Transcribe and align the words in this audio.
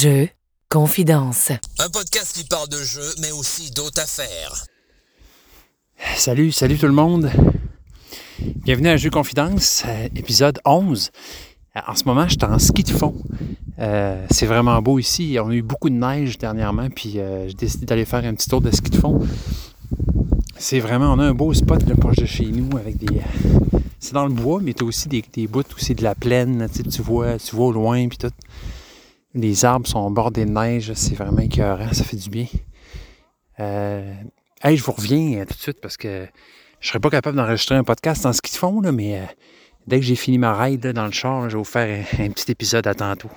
Jeux, 0.00 0.28
confidence. 0.68 1.50
Un 1.80 1.88
podcast 1.88 2.36
qui 2.36 2.44
parle 2.44 2.68
de 2.68 2.80
jeux, 2.80 3.14
mais 3.20 3.32
aussi 3.32 3.72
d'autres 3.72 4.00
affaires. 4.00 4.64
Salut, 6.14 6.52
salut 6.52 6.78
tout 6.78 6.86
le 6.86 6.92
monde. 6.92 7.28
Bienvenue 8.38 8.90
à 8.90 8.96
Jeux 8.96 9.10
Confidence, 9.10 9.82
euh, 9.88 10.08
épisode 10.14 10.60
11. 10.64 11.10
Euh, 11.76 11.80
En 11.88 11.96
ce 11.96 12.04
moment, 12.04 12.28
je 12.28 12.34
suis 12.34 12.44
en 12.44 12.60
ski 12.60 12.84
de 12.84 12.90
fond. 12.90 13.12
Euh, 13.80 14.24
c'est 14.30 14.46
vraiment 14.46 14.80
beau 14.82 15.00
ici. 15.00 15.36
On 15.42 15.48
a 15.48 15.54
eu 15.54 15.62
beaucoup 15.62 15.90
de 15.90 15.96
neige 15.96 16.38
dernièrement, 16.38 16.90
puis 16.90 17.18
euh, 17.18 17.48
j'ai 17.48 17.54
décidé 17.54 17.84
d'aller 17.86 18.04
faire 18.04 18.24
un 18.24 18.34
petit 18.34 18.48
tour 18.48 18.60
de 18.60 18.70
ski 18.70 18.90
de 18.90 18.98
fond. 18.98 19.26
C'est 20.56 20.78
vraiment, 20.78 21.12
on 21.12 21.18
a 21.18 21.24
un 21.24 21.34
beau 21.34 21.52
spot 21.54 21.84
là, 21.88 21.96
proche 21.96 22.18
de 22.18 22.26
chez 22.26 22.46
nous 22.46 22.76
avec 22.78 22.98
des. 22.98 23.20
C'est 23.98 24.12
dans 24.12 24.26
le 24.26 24.32
bois, 24.32 24.60
mais 24.62 24.74
tu 24.74 24.84
as 24.84 24.86
aussi 24.86 25.08
des, 25.08 25.24
des 25.32 25.48
bouts 25.48 25.62
où 25.62 25.78
c'est 25.78 25.94
de 25.94 26.04
la 26.04 26.14
plaine. 26.14 26.68
Tu 26.72 27.02
vois, 27.02 27.36
tu 27.38 27.56
vois 27.56 27.66
au 27.66 27.72
loin, 27.72 28.06
puis 28.06 28.18
tout. 28.18 28.30
Les 29.34 29.64
arbres 29.64 29.86
sont 29.86 30.10
bordés 30.10 30.44
de 30.44 30.50
neige. 30.50 30.92
C'est 30.94 31.14
vraiment 31.14 31.40
écœurant. 31.40 31.92
Ça 31.92 32.04
fait 32.04 32.16
du 32.16 32.30
bien. 32.30 32.46
Euh, 33.60 34.14
hey, 34.62 34.76
je 34.76 34.84
vous 34.84 34.92
reviens 34.92 35.40
euh, 35.40 35.44
tout 35.44 35.54
de 35.54 35.60
suite 35.60 35.80
parce 35.80 35.96
que 35.96 36.26
je 36.80 36.88
serais 36.88 37.00
pas 37.00 37.10
capable 37.10 37.36
d'enregistrer 37.36 37.74
un 37.74 37.84
podcast 37.84 38.24
en 38.24 38.32
ski 38.32 38.52
de 38.52 38.56
fond, 38.56 38.80
là, 38.80 38.92
mais 38.92 39.18
euh, 39.18 39.24
dès 39.86 39.98
que 39.98 40.06
j'ai 40.06 40.14
fini 40.14 40.38
ma 40.38 40.54
ride 40.54 40.86
dans 40.92 41.06
le 41.06 41.12
char, 41.12 41.50
je 41.50 41.56
vais 41.56 41.58
vous 41.58 41.64
faire 41.64 42.04
un, 42.18 42.24
un 42.24 42.30
petit 42.30 42.50
épisode 42.52 42.86
à 42.86 42.94
tantôt. 42.94 43.30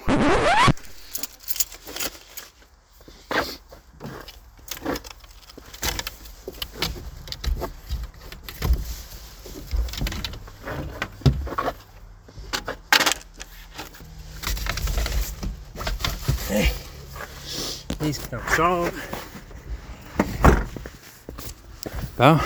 Bon. 22.18 22.38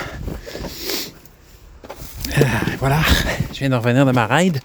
Euh, 2.38 2.42
voilà, 2.78 3.00
je 3.52 3.58
viens 3.58 3.70
de 3.70 3.74
revenir 3.74 4.04
de 4.04 4.12
ma 4.12 4.26
ride. 4.26 4.60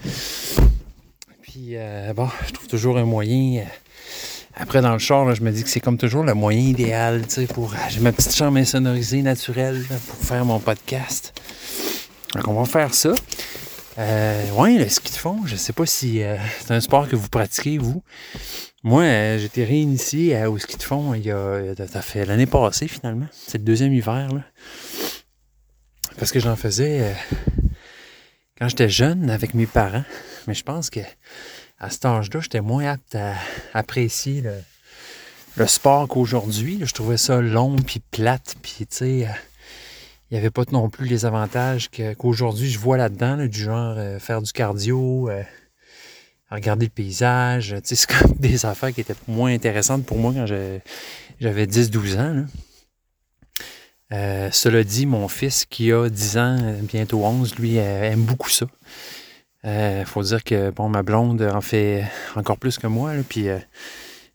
Puis, 1.42 1.76
euh, 1.76 2.14
bon, 2.14 2.28
je 2.46 2.52
trouve 2.54 2.68
toujours 2.68 2.98
un 2.98 3.06
moyen. 3.06 3.62
euh, 3.62 3.66
après, 4.56 4.82
dans 4.82 4.92
le 4.92 5.00
char, 5.00 5.34
je 5.34 5.42
me 5.42 5.52
dis 5.52 5.64
que 5.64 5.70
c'est 5.70 5.80
comme 5.80 5.98
toujours 5.98 6.24
le 6.24 6.34
moyen 6.34 6.60
idéal, 6.60 7.26
tu 7.26 7.36
sais, 7.36 7.48
pour. 7.48 7.74
J'ai 7.90 8.02
ma 8.02 8.12
petite 8.12 8.36
chambre 8.36 8.58
insonorisée 8.58 9.22
naturelle 9.22 9.86
pour 9.88 10.28
faire 10.28 10.44
mon 10.44 10.60
podcast. 10.60 11.34
Donc, 12.36 12.48
on 12.50 12.54
va 12.54 12.66
faire 12.66 12.94
ça. 12.94 13.14
Euh, 13.98 14.52
ouais, 14.52 14.78
le 14.78 14.90
ski 14.90 15.12
de 15.12 15.18
fond, 15.18 15.40
je 15.46 15.56
sais 15.56 15.74
pas 15.74 15.86
si 15.86 16.22
c'est 16.66 16.74
un 16.74 16.82
sport 16.82 17.08
que 17.08 17.16
vous 17.16 17.30
pratiquez, 17.30 17.78
vous. 17.78 18.04
Moi, 18.84 19.04
euh, 19.04 19.38
été 19.38 19.64
réinitié 19.64 20.44
au 20.46 20.58
ski 20.58 20.76
de 20.76 20.82
fond 20.84 21.14
il 21.14 21.24
y 21.24 21.32
a. 21.32 21.76
Ça 21.88 22.02
fait 22.02 22.26
l'année 22.26 22.48
passée, 22.48 22.88
finalement. 22.88 23.28
C'est 23.32 23.60
le 23.60 23.64
deuxième 23.64 23.94
hiver, 23.94 24.34
là. 24.34 24.42
Parce 26.18 26.32
que 26.32 26.40
j'en 26.40 26.56
faisais 26.56 27.02
euh, 27.02 27.14
quand 28.58 28.68
j'étais 28.70 28.90
jeune 28.90 29.30
avec 29.30 29.54
mes 29.54 29.68
parents. 29.68 30.04
Mais 30.48 30.56
je 30.56 30.64
pense 30.64 30.90
que 30.90 31.00
à 31.78 31.90
cet 31.92 32.06
âge-là, 32.06 32.40
j'étais 32.42 32.62
moins 32.62 32.86
apte 32.86 33.16
à 33.16 33.36
apprécier 33.74 34.44
le, 35.58 35.68
sport 35.68 36.08
qu'aujourd'hui. 36.08 36.80
Je 36.84 36.94
trouvais 36.94 37.18
ça 37.18 37.40
long 37.40 37.76
puis 37.76 38.00
plate. 38.00 38.56
Puis, 38.64 38.88
tu 38.88 38.88
sais, 38.90 39.28
euh, 39.28 39.32
il 40.30 40.34
n'y 40.34 40.38
avait 40.40 40.50
pas 40.50 40.64
non 40.72 40.90
plus 40.90 41.06
les 41.06 41.26
avantages 41.26 41.90
qu'aujourd'hui 42.18 42.70
je 42.70 42.80
vois 42.80 42.98
là-dedans, 42.98 43.36
là, 43.36 43.48
du 43.48 43.60
genre 43.60 43.98
faire 44.20 44.42
du 44.42 44.52
cardio, 44.52 45.30
regarder 46.52 46.86
le 46.86 46.92
paysage. 46.92 47.76
C'est 47.84 48.06
comme 48.06 48.34
des 48.38 48.66
affaires 48.66 48.94
qui 48.94 49.02
étaient 49.02 49.16
moins 49.28 49.54
intéressantes 49.54 50.06
pour 50.06 50.18
moi 50.18 50.34
quand 50.34 50.46
j'avais 50.46 51.66
10-12 51.66 52.20
ans. 52.20 52.46
Euh, 54.14 54.50
cela 54.52 54.84
dit, 54.84 55.06
mon 55.06 55.28
fils 55.28 55.66
qui 55.66 55.92
a 55.94 56.10
10 56.10 56.38
ans, 56.38 56.58
euh, 56.62 56.82
bientôt 56.82 57.24
11, 57.24 57.56
lui, 57.56 57.80
euh, 57.80 58.12
aime 58.12 58.24
beaucoup 58.24 58.50
ça. 58.50 58.66
Il 59.64 60.06
faut 60.06 60.24
dire 60.24 60.44
que 60.44 60.72
bon, 60.72 60.90
ma 60.90 61.04
blonde 61.04 61.44
en 61.44 61.62
fait 61.62 62.04
encore 62.36 62.58
plus 62.58 62.80
que 62.80 62.88
moi. 62.88 63.12
puis 63.30 63.46
elle, 63.46 63.68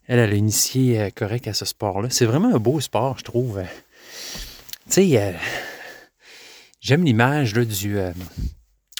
elle 0.06 0.20
a 0.20 0.34
initié 0.34 1.10
correct 1.16 1.48
à 1.48 1.52
ce 1.52 1.64
sport-là. 1.64 2.10
C'est 2.10 2.26
vraiment 2.26 2.54
un 2.54 2.58
beau 2.58 2.78
sport, 2.80 3.18
je 3.18 3.24
trouve. 3.24 3.60
Tu 4.88 5.10
sais, 5.10 5.34
j'aime 6.80 7.02
l'image 7.02 7.54
du. 7.54 7.98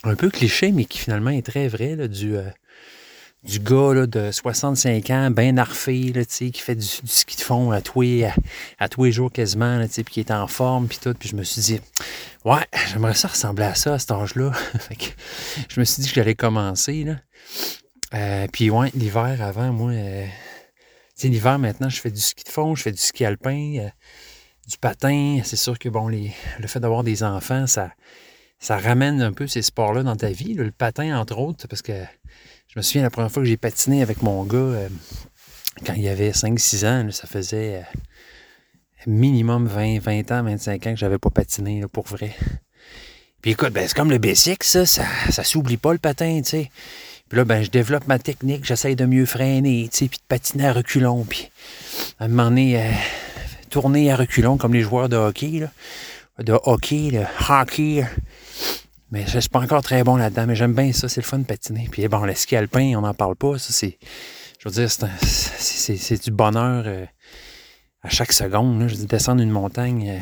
un 0.03 0.17
peu 0.17 0.29
cliché, 0.29 0.73
mais 0.73 0.85
qui 0.85 0.99
finalement 0.99 1.31
est 1.31 1.47
très 1.47 1.69
vrai, 1.69 1.95
là, 1.95 2.09
du. 2.09 2.35
Du 3.47 3.61
gars 3.61 3.95
là, 3.95 4.07
de 4.07 4.33
65 4.33 5.11
ans, 5.11 5.31
bien 5.31 5.57
arfé, 5.57 6.13
là, 6.13 6.25
qui 6.25 6.53
fait 6.53 6.75
du, 6.75 6.85
ski 6.85 7.37
de 7.37 7.43
fond 7.43 7.71
à 7.71 7.81
tous 7.81 8.01
les, 8.03 8.29
à, 8.79 8.89
tous 8.89 9.05
les 9.05 9.13
jours 9.13 9.31
quasiment, 9.31 9.79
là, 9.79 9.87
puis 9.89 10.05
qui 10.05 10.21
est 10.21 10.31
en 10.31 10.47
forme, 10.49 10.89
puis 10.89 10.99
tout. 11.01 11.15
Puis 11.15 11.29
je 11.29 11.37
me 11.37 11.45
suis 11.45 11.63
dit, 11.63 11.81
ouais, 12.45 12.65
j'aimerais 12.89 13.15
ça 13.15 13.29
ressembler 13.29 13.65
à 13.65 13.75
ça 13.75 13.95
à 13.95 13.99
cet 13.99 14.11
âge-là. 14.11 14.53
Je 15.69 15.81
me 15.81 15.85
suis 15.85 16.03
dit 16.03 16.09
que 16.09 16.15
j'allais 16.15 16.35
commencer. 16.35 17.05
Là. 17.05 17.17
Euh, 18.15 18.47
puis 18.53 18.71
ouais, 18.71 18.91
l'hiver 18.95 19.41
avant, 19.41 19.73
moi, 19.73 19.93
euh, 19.93 20.27
l'hiver 21.23 21.59
maintenant, 21.59 21.89
je 21.89 22.01
fais 22.01 22.11
du 22.11 22.21
ski 22.21 22.45
de 22.45 22.49
fond, 22.49 22.75
je 22.75 22.83
fais 22.83 22.93
du 22.93 23.01
ski 23.01 23.25
alpin, 23.25 23.77
euh, 23.79 23.89
du 24.69 24.79
patin. 24.79 25.41
C'est 25.45 25.57
sûr 25.57 25.79
que 25.79 25.89
bon, 25.89 26.09
les, 26.09 26.33
le 26.59 26.67
fait 26.67 26.81
d'avoir 26.81 27.05
des 27.05 27.23
enfants, 27.23 27.67
ça, 27.67 27.91
ça 28.59 28.79
ramène 28.79 29.21
un 29.23 29.33
peu 29.33 29.47
ces 29.47 29.63
sports-là 29.63 30.03
dans 30.03 30.17
ta 30.17 30.31
vie. 30.31 30.55
là. 30.55 30.65
Le 30.65 30.71
patin, 30.71 31.19
entre 31.19 31.39
autres, 31.39 31.67
parce 31.69 31.83
que 31.83 31.93
je 32.77 32.81
me 32.81 32.83
souviens 32.83 33.03
la 33.05 33.11
première 33.11 33.33
fois 33.33 33.43
que 33.43 33.49
j'ai 33.49 33.57
patiné 33.57 34.03
avec 34.03 34.21
mon 34.23 34.45
gars, 34.45 34.59
euh, 34.59 34.89
quand 35.87 35.95
il 35.95 36.07
avait 36.09 36.33
5-6 36.33 36.87
ans, 36.87 37.11
ça 37.11 37.27
faisait 37.27 37.77
euh, 37.77 37.99
minimum 39.07 39.67
20, 39.67 39.99
20 39.99 40.31
ans, 40.33 40.43
25 40.43 40.87
ans 40.87 40.91
que 40.91 40.99
j'avais 40.99 41.17
pas 41.17 41.31
patiné 41.31 41.83
pour 41.91 42.05
vrai. 42.05 42.37
Puis 43.41 43.53
écoute, 43.53 43.73
ben, 43.73 43.89
c'est 43.89 43.97
comme 43.97 44.11
le 44.11 44.19
basic, 44.19 44.63
ça, 44.63 44.85
ça, 44.85 45.07
ça 45.31 45.43
s'oublie 45.43 45.79
pas 45.79 45.93
le 45.93 45.99
patin, 45.99 46.43
tu 46.43 46.51
sais. 46.51 46.71
Puis 47.31 47.39
là, 47.39 47.47
ben, 47.47 47.63
je 47.63 47.71
développe 47.71 48.07
ma 48.09 48.19
technique, 48.19 48.67
j'essaye 48.67 48.95
de 48.95 49.07
mieux 49.07 49.25
freiner, 49.25 49.89
tu 49.91 49.97
sais, 49.97 50.09
puis 50.09 50.19
de 50.19 50.25
patiner 50.29 50.67
à 50.67 50.75
reculons, 50.75 51.25
puis 51.25 51.51
à 52.21 52.27
un 52.27 52.29
moment 52.29 52.51
donné, 52.51 52.79
euh, 52.79 52.91
tourner 53.71 54.13
à 54.13 54.17
reculons 54.17 54.59
comme 54.59 54.75
les 54.75 54.83
joueurs 54.83 55.09
de 55.09 55.17
hockey. 55.17 55.67
De 56.41 56.53
hockey, 56.65 57.11
de 57.11 57.25
hockey. 57.49 58.05
Mais 59.13 59.25
je 59.27 59.39
suis 59.39 59.49
pas 59.49 59.61
encore 59.61 59.83
très 59.83 60.03
bon 60.03 60.17
là-dedans, 60.17 60.47
mais 60.47 60.57
j'aime 60.57 60.75
bien 60.75 60.93
ça, 60.93 61.09
c'est 61.09 61.21
le 61.21 61.27
fun 61.27 61.39
de 61.39 61.45
patiner. 61.45 61.89
Puis 61.91 62.07
bon, 62.09 62.21
le 62.25 62.35
ski 62.35 62.57
alpin, 62.57 62.95
on 62.97 63.03
n'en 63.03 63.15
parle 63.15 63.37
pas, 63.37 63.59
ça, 63.59 63.73
c'est... 63.73 63.99
Je 64.59 64.69
veux 64.69 64.75
dire, 64.75 64.91
c'est, 64.91 66.25
du 66.25 66.31
bonheur 66.33 66.85
euh, 66.87 67.05
à 68.03 68.09
chaque 68.09 68.33
seconde, 68.33 68.81
là. 68.81 68.87
Descendre 69.09 69.43
une 69.43 69.51
montagne... 69.51 70.11
euh, 70.11 70.19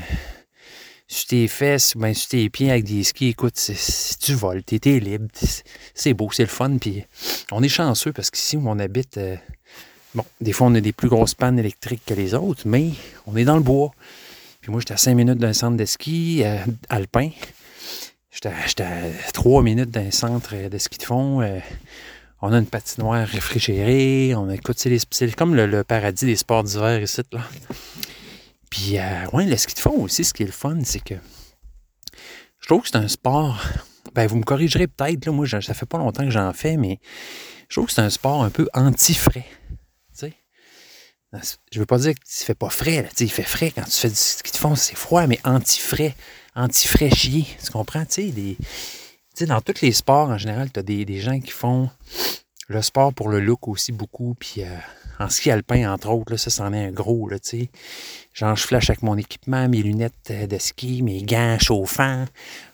sur 1.07 1.27
tes 1.27 1.49
fesses 1.49 1.95
ou 1.95 1.99
bien 2.01 2.15
sur 2.15 2.29
tes 2.31 2.49
pieds 2.49 2.71
avec 2.71 2.85
des 2.85 3.05
skis, 3.05 3.29
écoute, 3.29 3.57
c'est- 3.57 4.19
tu 4.19 4.33
voles, 4.33 4.63
t'es, 4.63 4.79
t'es 4.79 4.99
libre, 5.01 5.29
c'est, 5.35 5.63
c'est 5.95 6.15
beau, 6.15 6.31
c'est 6.33 6.43
le 6.45 6.49
fun. 6.49 6.79
Puis 6.79 7.05
on 7.53 7.63
est 7.63 7.69
chanceux 7.69 8.13
parce 8.13 8.31
qu'ici 8.31 8.57
où 8.57 8.63
on 8.67 8.79
habite, 8.79 9.19
euh, 9.19 9.37
bon, 10.15 10.25
des 10.41 10.53
fois 10.53 10.67
on 10.69 10.75
a 10.75 10.81
des 10.81 10.93
plus 10.93 11.09
grosses 11.11 11.35
pannes 11.35 11.59
électriques 11.59 12.01
que 12.07 12.15
les 12.15 12.33
autres, 12.35 12.63
mais 12.65 12.89
on 13.27 13.37
est 13.37 13.45
dans 13.45 13.57
le 13.57 13.63
bois. 13.63 13.93
Puis 14.63 14.73
moi, 14.73 14.81
j'étais 14.81 14.95
à 14.95 14.97
5 14.97 15.15
minutes 15.15 15.39
d'un 15.39 15.53
centre 15.53 15.77
de 15.77 15.85
ski 15.85 16.41
euh, 16.43 16.57
alpin. 16.89 17.29
J'étais, 18.35 18.83
à- 18.83 19.33
3 19.33 19.63
minutes 19.63 19.91
d'un 19.91 20.11
centre 20.11 20.55
de 20.69 20.79
ski 20.79 20.99
de 20.99 21.05
fond. 21.05 21.41
euh, 21.41 21.61
on 22.43 22.53
a 22.53 22.59
une 22.59 22.67
patinoire 22.67 23.27
réfrigérée. 23.27 24.35
On 24.35 24.51
écoute, 24.51 24.79
c'est, 24.79 25.35
comme 25.37 25.55
le, 25.55 25.85
paradis 25.85 26.27
des 26.27 26.37
sports 26.37 26.65
d'hiver 26.65 27.01
ici, 27.01 27.23
là. 27.33 27.41
Puis, 28.71 28.99
euh, 28.99 29.27
ouais, 29.33 29.47
le 29.47 29.57
ski 29.57 29.75
de 29.75 29.79
fond 29.79 30.03
aussi, 30.03 30.25
ce 30.25 30.35
qui 30.35 30.43
est 30.43 30.47
le 30.47 30.53
fun, 30.53 30.79
c'est 30.85 31.03
que 31.03 31.15
je 32.61 32.67
trouve 32.67 32.83
que 32.83 32.89
c'est 32.89 32.97
un 32.97 33.09
sport. 33.09 33.63
Ben, 34.15 34.27
vous 34.27 34.37
me 34.37 34.43
corrigerez 34.43 34.89
peut-être, 34.89 35.25
là. 35.27 35.33
Moi, 35.33 35.47
ça 35.47 35.61
fait 35.75 35.87
pas 35.87 35.99
longtemps 35.99 36.25
que 36.25 36.31
j'en 36.31 36.53
fais, 36.53 36.77
mais 36.77 36.99
je 37.69 37.77
trouve 37.77 37.87
que 37.87 37.93
c'est 37.93 38.03
un 38.03 38.11
sport 38.11 38.43
un 38.43 38.51
peu 38.51 38.69
anti-frais. 38.75 39.47
Tu? 40.19 40.33
Je 41.73 41.79
veux 41.79 41.87
pas 41.87 41.99
dire 41.99 42.15
qu'il 42.15 42.47
fait 42.47 42.55
pas 42.55 42.71
frais, 42.71 43.03
là. 43.03 43.09
Tu 43.17 43.25
il 43.25 43.31
fait 43.31 43.43
frais 43.43 43.71
quand 43.75 43.85
tu 43.85 43.93
fais 43.93 44.09
du 44.09 44.15
ski 44.17 44.53
de 44.53 44.57
fond, 44.57 44.75
c'est 44.75 44.97
froid, 44.97 45.27
mais 45.27 45.39
anti-frais. 45.45 46.15
Anti-frais 46.57 47.11
chier. 47.11 47.47
Tu 47.65 47.71
comprends? 47.73 48.05
Tu 48.05 48.57
sais, 49.35 49.47
dans 49.47 49.61
tous 49.61 49.81
les 49.81 49.93
sports, 49.93 50.29
en 50.29 50.39
général, 50.39 50.71
tu 50.71 50.79
as 50.79 50.83
des, 50.83 51.21
gens 51.21 51.41
qui 51.41 51.51
font 51.51 51.91
le 52.69 52.81
sport 52.81 53.13
pour 53.13 53.29
le 53.29 53.41
look 53.41 53.67
aussi 53.67 53.91
beaucoup. 53.91 54.37
Puis 54.39 54.63
euh, 54.63 54.77
en 55.19 55.29
ski 55.29 55.51
alpin, 55.51 55.93
entre 55.93 56.11
autres, 56.11 56.33
là, 56.33 56.39
ça, 56.39 56.51
c'en 56.51 56.73
est 56.73 56.87
un 56.87 56.93
gros, 56.93 57.29
là, 57.29 57.41
tu 57.41 57.49
sais. 57.51 57.71
Genre, 58.33 58.55
je 58.55 58.67
flash 58.67 58.91
avec 58.91 59.03
mon 59.03 59.17
équipement, 59.17 59.69
mes 59.69 59.83
lunettes 59.83 60.15
euh, 60.31 60.47
de 60.47 60.59
ski, 60.59 61.03
mes 61.03 61.23
gants 61.23 61.59
chauffants, 61.59 62.25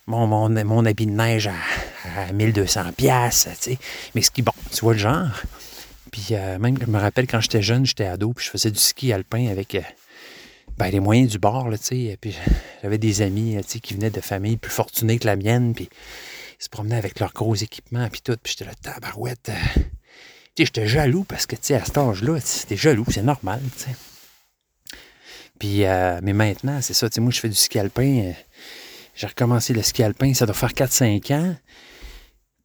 mon, 0.07 0.27
mon, 0.27 0.85
habit 0.85 1.07
de 1.07 1.13
neige 1.13 1.49
à, 1.49 2.21
à 2.29 2.33
1200 2.33 2.93
pièces, 2.97 3.49
tu 3.63 3.71
sais. 3.71 3.79
Mais 4.15 4.21
ski, 4.21 4.43
bon, 4.43 4.53
tu 4.71 4.81
vois 4.81 4.93
le 4.93 4.99
genre. 4.99 5.31
Puis 6.13 6.29
euh, 6.33 6.59
même, 6.59 6.77
je 6.79 6.87
me 6.87 6.99
rappelle 6.99 7.27
quand 7.27 7.41
j'étais 7.41 7.63
jeune, 7.63 7.87
j'étais 7.87 8.07
ado, 8.07 8.33
puis 8.35 8.45
je 8.45 8.51
faisais 8.51 8.71
du 8.71 8.79
ski 8.79 9.13
alpin 9.13 9.49
avec 9.49 9.75
ben, 10.81 10.91
les 10.91 11.01
moyens 11.01 11.31
du 11.31 11.39
bord, 11.39 11.69
là, 11.69 11.79
tu 11.79 11.85
sais. 11.85 12.19
Puis 12.21 12.35
j'avais 12.83 12.99
des 12.99 13.23
amis, 13.23 13.57
tu 13.63 13.69
sais, 13.73 13.81
qui 13.81 13.95
venaient 13.95 14.11
de 14.11 14.21
familles 14.21 14.57
plus 14.57 14.71
fortunées 14.73 15.19
que 15.19 15.27
la 15.27 15.37
mienne, 15.37 15.75
puis 15.75 15.89
ils 16.59 16.65
se 16.65 16.69
promenaient 16.69 16.97
avec 16.97 17.21
leurs 17.21 17.33
gros 17.33 17.55
équipements, 17.55 18.09
puis 18.09 18.21
tout. 18.23 18.37
Puis 18.43 18.55
j'étais 18.57 18.65
là, 18.71 18.75
tabarouette. 18.83 19.51
euh, 19.51 19.53
Tu 19.75 19.83
sais, 19.83 20.65
j'étais 20.67 20.87
jaloux 20.87 21.25
parce 21.25 21.47
que, 21.47 21.55
tu 21.57 21.63
sais, 21.65 21.75
à 21.75 21.85
cet 21.85 21.99
âge-là, 21.99 22.39
t'es 22.67 22.77
jaloux, 22.77 23.05
c'est 23.11 23.23
normal, 23.23 23.61
tu 23.77 23.85
sais. 23.85 23.97
Puis, 25.59 25.85
euh, 25.85 26.19
mais 26.23 26.33
maintenant, 26.33 26.81
c'est 26.81 26.95
ça, 26.95 27.09
tu 27.11 27.17
sais, 27.17 27.21
moi, 27.21 27.31
je 27.31 27.41
fais 27.41 27.49
du 27.49 27.55
ski 27.55 27.79
alpin. 27.79 28.23
euh, 28.25 28.33
j'ai 29.15 29.27
recommencé 29.27 29.75
le 29.75 29.83
ski 29.83 30.03
alpin, 30.03 30.33
ça 30.33 30.47
doit 30.47 30.55
faire 30.55 30.73
4-5 30.73 31.31
ans. 31.35 31.55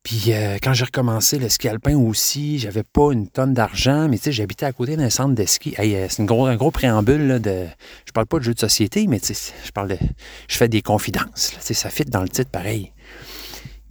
Puis 0.05 0.25
euh, 0.33 0.57
quand 0.61 0.75
j'ai 0.75 0.85
recommencé 0.85 1.39
le 1.39 1.49
ski 1.49 1.67
alpin 1.67 1.97
aussi, 1.97 2.59
j'avais 2.59 2.83
pas 2.83 3.11
une 3.11 3.27
tonne 3.27 3.55
d'argent, 3.55 4.07
mais 4.07 4.17
tu 4.17 4.25
sais, 4.25 4.31
j'habitais 4.31 4.67
à 4.67 4.71
côté 4.71 4.95
d'un 4.95 5.09
centre 5.09 5.33
de 5.33 5.45
ski. 5.45 5.73
Euh, 5.79 6.05
c'est 6.07 6.21
un 6.21 6.25
gros 6.25 6.69
préambule 6.69 7.25
là, 7.25 7.39
de. 7.39 7.65
Je 8.05 8.11
parle 8.11 8.27
pas 8.27 8.37
de 8.37 8.43
jeux 8.43 8.53
de 8.53 8.59
société, 8.59 9.07
mais 9.07 9.19
tu 9.19 9.33
sais, 9.33 9.53
je 9.65 9.71
parle 9.71 9.87
de. 9.89 9.97
Je 10.47 10.57
fais 10.57 10.67
des 10.67 10.83
confidences. 10.83 11.53
tu 11.53 11.57
sais, 11.59 11.73
ça 11.73 11.89
fit 11.89 12.05
dans 12.05 12.21
le 12.21 12.29
titre 12.29 12.51
pareil. 12.51 12.93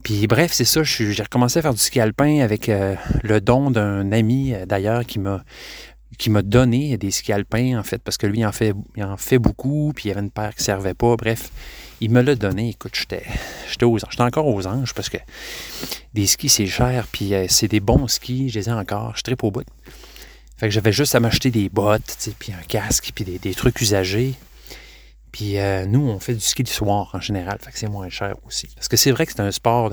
Puis 0.05 0.28
bref, 0.28 0.52
c'est 0.52 0.64
ça, 0.64 0.84
j'ai 0.84 1.20
recommencé 1.20 1.58
à 1.58 1.62
faire 1.62 1.75
du 1.75 1.81
ski 1.81 1.99
alpin 1.99 2.43
avec 2.43 2.69
euh, 2.69 2.94
le 3.25 3.40
don 3.40 3.72
d'un 3.72 4.12
ami 4.12 4.55
d'ailleurs 4.69 5.05
qui 5.05 5.19
m'a 5.19 5.43
qui 6.17 6.31
m'a 6.31 6.43
donné 6.43 6.96
des 6.96 7.10
skis 7.10 7.32
alpins 7.32 7.76
en 7.76 7.82
fait 7.82 8.00
parce 8.00 8.19
que 8.19 8.28
lui 8.28 8.38
il 8.38 8.46
en 8.46 9.17
fait 9.17 9.38
beaucoup 9.40 9.93
puis 9.93 10.05
il 10.05 10.08
y 10.08 10.10
avait 10.12 10.20
une 10.20 10.31
paire 10.31 10.55
qui 10.55 10.62
servait 10.62 10.94
pas 10.94 11.17
bref 11.17 11.50
il 12.00 12.11
me 12.11 12.20
l'a 12.20 12.35
donné. 12.35 12.70
Écoute 12.70 12.94
j'étais 12.94 13.25
aux 13.85 13.96
anges 13.96 14.11
j'étais 14.11 14.23
encore 14.23 14.46
aux 14.46 14.67
anges 14.67 14.94
parce 14.94 15.08
que 15.08 15.19
des 16.14 16.26
skis 16.26 16.49
c'est 16.49 16.67
cher 16.67 17.06
puis 17.11 17.35
euh, 17.35 17.46
c'est 17.49 17.69
des 17.69 17.81
bons 17.81 18.08
skis. 18.08 18.49
Je 18.50 18.58
les 18.58 18.69
ai 18.69 18.73
encore. 18.73 19.17
Je 19.17 19.23
tripe 19.23 19.43
au 19.44 19.50
bout. 19.50 19.67
Fait 20.56 20.69
que 20.69 20.75
j'avais 20.75 20.93
juste 20.93 21.14
à 21.14 21.20
m'acheter 21.20 21.50
des 21.50 21.69
bottes 21.69 22.29
puis 22.38 22.52
un 22.52 22.62
casque 22.67 23.11
puis 23.14 23.25
des, 23.25 23.55
trucs 23.55 23.81
usagés. 23.81 24.35
Puis 25.32 25.58
euh, 25.58 25.87
nous 25.87 26.00
on 26.00 26.19
fait 26.20 26.35
du 26.35 26.41
ski 26.41 26.62
du 26.62 26.73
soir 26.73 27.11
en 27.12 27.20
général. 27.20 27.58
Fait 27.61 27.73
que 27.73 27.79
c'est 27.79 27.88
moins 27.88 28.08
cher 28.08 28.35
aussi. 28.46 28.69
Parce 28.75 28.88
que 28.88 28.96
c'est 28.96 29.11
vrai 29.11 29.26
que 29.26 29.32
c'est 29.32 29.41
un 29.41 29.50
sport 29.50 29.91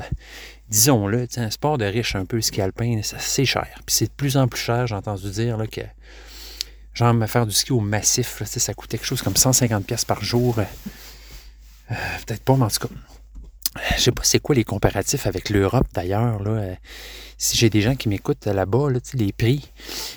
disons-le, 0.71 1.27
un 1.35 1.49
sport 1.49 1.77
de 1.77 1.85
riche 1.85 2.15
un 2.15 2.25
peu, 2.25 2.41
ski 2.41 2.61
alpin, 2.61 3.01
c'est 3.03 3.45
cher. 3.45 3.67
Puis 3.85 3.95
c'est 3.95 4.05
de 4.05 4.11
plus 4.11 4.37
en 4.37 4.47
plus 4.47 4.59
cher, 4.59 4.87
j'ai 4.87 4.95
entendu 4.95 5.29
dire 5.29 5.57
là, 5.57 5.67
que 5.67 5.81
genre 6.93 7.13
me 7.13 7.27
faire 7.27 7.45
du 7.45 7.53
ski 7.53 7.73
au 7.73 7.81
massif, 7.81 8.39
là, 8.39 8.45
ça 8.45 8.73
coûtait 8.73 8.97
quelque 8.97 9.07
chose 9.07 9.21
comme 9.21 9.33
150$ 9.33 9.83
pièces 9.83 10.05
par 10.05 10.23
jour. 10.23 10.59
Euh, 11.91 11.95
Peut-être 12.25 12.43
pas, 12.43 12.55
mais 12.55 12.65
en 12.65 12.69
tout 12.69 12.87
cas. 12.87 12.93
Je 13.97 14.01
sais 14.01 14.11
pas 14.11 14.23
c'est 14.23 14.39
quoi 14.39 14.53
les 14.55 14.63
comparatifs 14.65 15.27
avec 15.27 15.49
l'Europe 15.49 15.87
d'ailleurs. 15.93 16.41
Là? 16.43 16.51
Euh, 16.51 16.75
Si 17.37 17.57
j'ai 17.57 17.69
des 17.69 17.81
gens 17.81 17.95
qui 17.95 18.07
m'écoutent 18.09 18.45
là-bas, 18.45 18.89
là, 18.91 18.99
les 19.13 19.31
prix, 19.31 19.71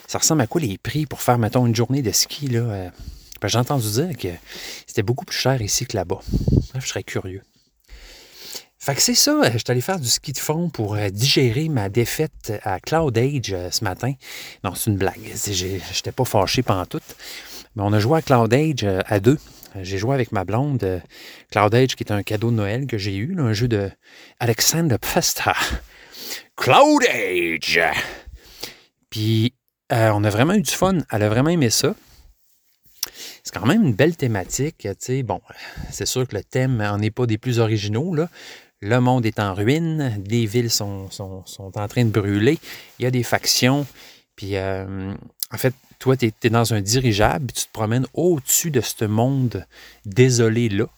ça 0.07 0.19
ressemble 0.19 0.43
à 0.43 0.47
quoi 0.47 0.61
les 0.61 0.77
prix 0.77 1.07
pour 1.07 1.23
faire, 1.23 1.39
mettons, 1.39 1.65
une 1.67 1.75
journée 1.75 2.03
de 2.03 2.11
ski? 2.13 2.49
Là, 2.49 2.61
euh, 2.61 2.91
j'ai 3.45 3.59
entendu 3.59 3.89
dire 3.91 4.17
que 4.17 4.29
c'était 4.87 5.03
beaucoup 5.03 5.25
plus 5.25 5.37
cher 5.37 5.61
ici 5.63 5.87
que 5.87 5.97
là-bas. 5.97 6.21
Je 6.75 6.87
serais 6.87 7.03
curieux. 7.03 7.43
Fait 8.79 8.95
que 8.95 9.01
c'est 9.01 9.15
ça, 9.15 9.41
je 9.51 9.57
suis 9.57 9.65
allé 9.69 9.81
faire 9.81 9.99
du 9.99 10.09
ski 10.09 10.33
de 10.33 10.39
fond 10.39 10.69
pour 10.69 10.97
digérer 11.11 11.71
ma 11.71 11.89
défaite 11.89 12.53
à 12.65 12.81
Cloud 12.81 13.17
Age 13.17 13.55
ce 13.71 13.85
matin. 13.85 14.13
Non, 14.63 14.75
c'est 14.75 14.91
une 14.91 14.99
blague. 14.99 15.33
J'étais 15.35 16.13
pas 16.13 16.25
fâché 16.27 16.63
pendant 16.63 16.85
tout. 16.85 17.01
Mais 17.77 17.83
on 17.83 17.93
a 17.95 17.99
joué 18.01 18.19
à 18.19 18.23
Cloud 18.23 18.53
Age 18.53 18.85
à 19.07 19.21
deux. 19.21 19.39
J'ai 19.81 19.97
joué 19.99 20.15
avec 20.15 20.33
ma 20.33 20.45
blonde. 20.45 21.03
Cloud 21.55 21.73
Age, 21.73 21.95
qui 21.95 22.03
est 22.03 22.11
un 22.11 22.25
cadeau 22.25 22.51
de 22.51 22.57
Noël 22.57 22.89
que 22.89 22.99
j'ai 22.99 23.15
eu, 23.15 23.37
un 23.39 23.53
jeu 23.53 23.69
de 23.69 23.89
Alexander 24.41 24.97
Pfester. 25.01 25.53
Cloud 26.57 27.05
Age! 27.09 27.81
Puis 29.09 29.55
euh, 29.93 30.11
on 30.13 30.25
a 30.25 30.31
vraiment 30.31 30.55
eu 30.55 30.63
du 30.63 30.73
fun. 30.73 30.99
Elle 31.13 31.23
a 31.23 31.29
vraiment 31.29 31.51
aimé 31.51 31.71
ça. 31.71 31.95
C'est 33.45 33.55
quand 33.55 33.67
même 33.67 33.85
une 33.85 33.93
belle 33.93 34.17
thématique. 34.17 34.89
sais. 34.99 35.23
Bon, 35.23 35.41
c'est 35.93 36.07
sûr 36.07 36.27
que 36.27 36.35
le 36.35 36.43
thème 36.43 36.79
n'en 36.79 37.01
est 37.01 37.13
pas 37.13 37.27
des 37.27 37.39
plus 37.39 37.61
originaux. 37.61 38.17
Là. 38.17 38.29
Le 38.81 38.99
monde 38.99 39.25
est 39.25 39.39
en 39.39 39.55
ruine, 39.55 40.13
des 40.19 40.47
villes 40.47 40.73
sont, 40.73 41.09
en 41.57 41.89
train 41.89 42.05
de 42.05 42.11
brûler, 42.11 42.59
il 42.99 43.05
y 43.05 43.07
a 43.07 43.13
des 43.13 43.23
factions. 43.23 43.87
Puis, 44.35 44.57
euh, 44.57 45.15
en 45.53 45.57
fait, 45.57 45.75
toi, 46.01 46.17
tu 46.17 46.33
es, 46.43 46.51
dans 46.51 46.75
un 46.75 46.81
dirigeable, 46.81 47.47
puis 47.47 47.63
tu 47.63 47.67
te 47.69 47.73
promènes 47.73 48.07
au-dessus 48.13 48.73
de 48.73 48.81
ce 48.81 49.05
monde 49.05 49.65
désolé-là. 50.05 50.89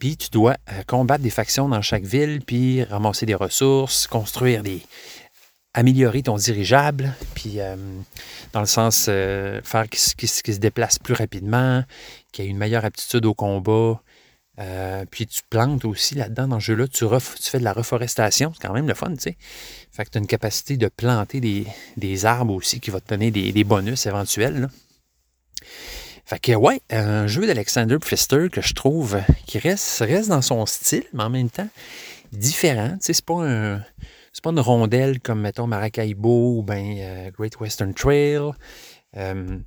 Puis, 0.00 0.16
tu 0.16 0.30
dois 0.30 0.56
euh, 0.70 0.82
combattre 0.86 1.22
des 1.22 1.30
factions 1.30 1.68
dans 1.68 1.82
chaque 1.82 2.04
ville, 2.04 2.40
puis 2.44 2.82
ramasser 2.82 3.26
des 3.26 3.34
ressources, 3.34 4.06
construire 4.06 4.62
des. 4.62 4.82
améliorer 5.74 6.22
ton 6.22 6.36
dirigeable, 6.36 7.14
puis 7.34 7.60
euh, 7.60 7.76
dans 8.54 8.60
le 8.60 8.66
sens 8.66 9.06
euh, 9.08 9.60
faire 9.62 9.86
qu'il 9.88 10.28
se- 10.28 10.58
déplace 10.58 10.98
plus 10.98 11.12
rapidement, 11.12 11.84
qu'il 12.32 12.46
ait 12.46 12.48
une 12.48 12.56
meilleure 12.56 12.84
aptitude 12.84 13.26
au 13.26 13.34
combat. 13.34 14.02
Puis 15.10 15.26
tu 15.26 15.40
plantes 15.48 15.86
aussi 15.86 16.14
là-dedans 16.14 16.48
dans 16.48 16.60
ce 16.60 16.66
jeu-là, 16.66 16.86
tu, 16.86 17.06
fais 17.50 17.58
de 17.58 17.64
la 17.64 17.72
reforestation, 17.72 18.52
c'est 18.54 18.66
quand 18.66 18.74
même 18.74 18.88
le 18.88 18.92
fun, 18.92 19.10
tu 19.14 19.20
sais. 19.20 19.38
Fait 19.90 20.04
que 20.04 20.10
tu 20.10 20.18
as 20.18 20.20
une 20.20 20.26
capacité 20.26 20.76
de 20.76 20.88
planter 20.88 21.40
des, 21.40 22.26
arbres 22.26 22.54
aussi 22.54 22.78
qui 22.78 22.90
va 22.90 23.00
te 23.00 23.08
donner 23.08 23.30
des, 23.30 23.64
bonus 23.64 24.04
éventuels. 24.04 24.68
Fait 26.30 26.38
que 26.38 26.52
ouais, 26.52 26.80
un 26.90 27.26
jeu 27.26 27.44
d'Alexander 27.44 27.98
Pfister 27.98 28.50
que 28.52 28.60
je 28.60 28.72
trouve 28.72 29.20
qui 29.46 29.58
reste, 29.58 29.98
reste 29.98 30.28
dans 30.28 30.42
son 30.42 30.64
style, 30.64 31.02
mais 31.12 31.24
en 31.24 31.28
même 31.28 31.50
temps 31.50 31.66
différent. 32.30 32.96
C'est 33.00 33.20
pas. 33.24 33.80
C'est 34.32 34.44
pas 34.44 34.50
une 34.50 34.60
rondelle 34.60 35.18
comme, 35.18 35.40
mettons, 35.40 35.66
Maracaibo 35.66 36.58
ou 36.58 36.62
ben, 36.62 37.32
Great 37.36 37.58
Western 37.58 37.92
Trail. 37.94 38.52
Euh, 39.16 39.58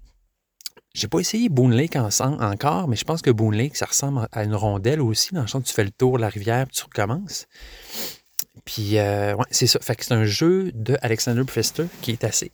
j'ai 0.94 1.10
pas 1.10 1.20
essayé 1.20 1.50
Boone 1.50 1.74
Lake 1.74 1.98
ensemble 1.98 2.42
encore, 2.42 2.88
mais 2.88 2.96
je 2.96 3.04
pense 3.04 3.22
que 3.22 3.30
Boone 3.30 3.58
Lake, 3.58 3.76
ça 3.76 3.86
ressemble 3.86 4.30
à 4.32 4.46
une 4.46 4.56
rondelle 4.56 5.02
aussi, 5.02 5.34
dans 5.34 5.42
le 5.42 5.48
sens 5.48 5.64
où 5.64 5.66
tu 5.66 5.74
fais 5.74 5.84
le 5.84 5.92
tour 5.92 6.16
de 6.16 6.22
la 6.22 6.30
rivière 6.30 6.66
puis 6.66 6.78
tu 6.78 6.84
recommences. 6.86 7.46
Puis, 8.64 9.00
euh, 9.00 9.36
ouais, 9.36 9.46
c'est 9.52 9.68
ça. 9.68 9.82
Fait 9.82 9.98
que 9.98 10.06
c'est 10.06 10.14
un 10.14 10.24
jeu 10.24 10.72
de 10.74 10.98
Alexander 11.02 11.44
Pfister 11.44 11.88
qui 12.02 12.12
est 12.12 12.24
assez 12.24 12.54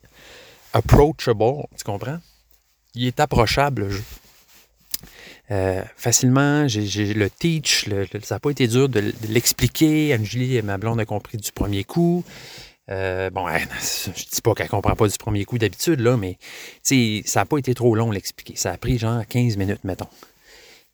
approachable, 0.73 1.67
tu 1.77 1.83
comprends? 1.83 2.17
Il 2.95 3.05
est 3.05 3.19
approchable, 3.19 3.83
le 3.83 3.89
jeu. 3.91 4.03
Euh, 5.51 5.83
facilement, 5.97 6.67
j'ai 6.67 7.13
le 7.13 7.29
teach, 7.29 7.89
ça 8.23 8.35
n'a 8.35 8.39
pas 8.39 8.51
été 8.51 8.67
dur 8.67 8.87
de, 8.87 9.13
l'expliquer. 9.27 10.13
Anne-Julie 10.13 10.57
et 10.57 10.61
ma 10.61 10.77
blonde 10.77 10.99
a 10.99 11.05
compris 11.05 11.37
du 11.37 11.51
premier 11.51 11.83
coup. 11.83 12.23
Euh, 12.91 13.29
bon, 13.29 13.47
elle, 13.47 13.67
je 13.79 14.11
dis 14.11 14.41
pas 14.43 14.53
qu'elle 14.53 14.69
comprend 14.69 14.95
pas 14.95 15.07
du 15.07 15.17
premier 15.17 15.45
coup 15.45 15.57
d'habitude, 15.57 15.99
là, 15.99 16.17
mais 16.17 16.37
ça 16.81 17.39
n'a 17.41 17.45
pas 17.45 17.57
été 17.57 17.73
trop 17.73 17.95
long 17.95 18.11
l'expliquer. 18.11 18.55
Ça 18.55 18.71
a 18.71 18.77
pris 18.77 18.97
genre 18.97 19.25
15 19.27 19.57
minutes, 19.57 19.83
mettons. 19.83 20.07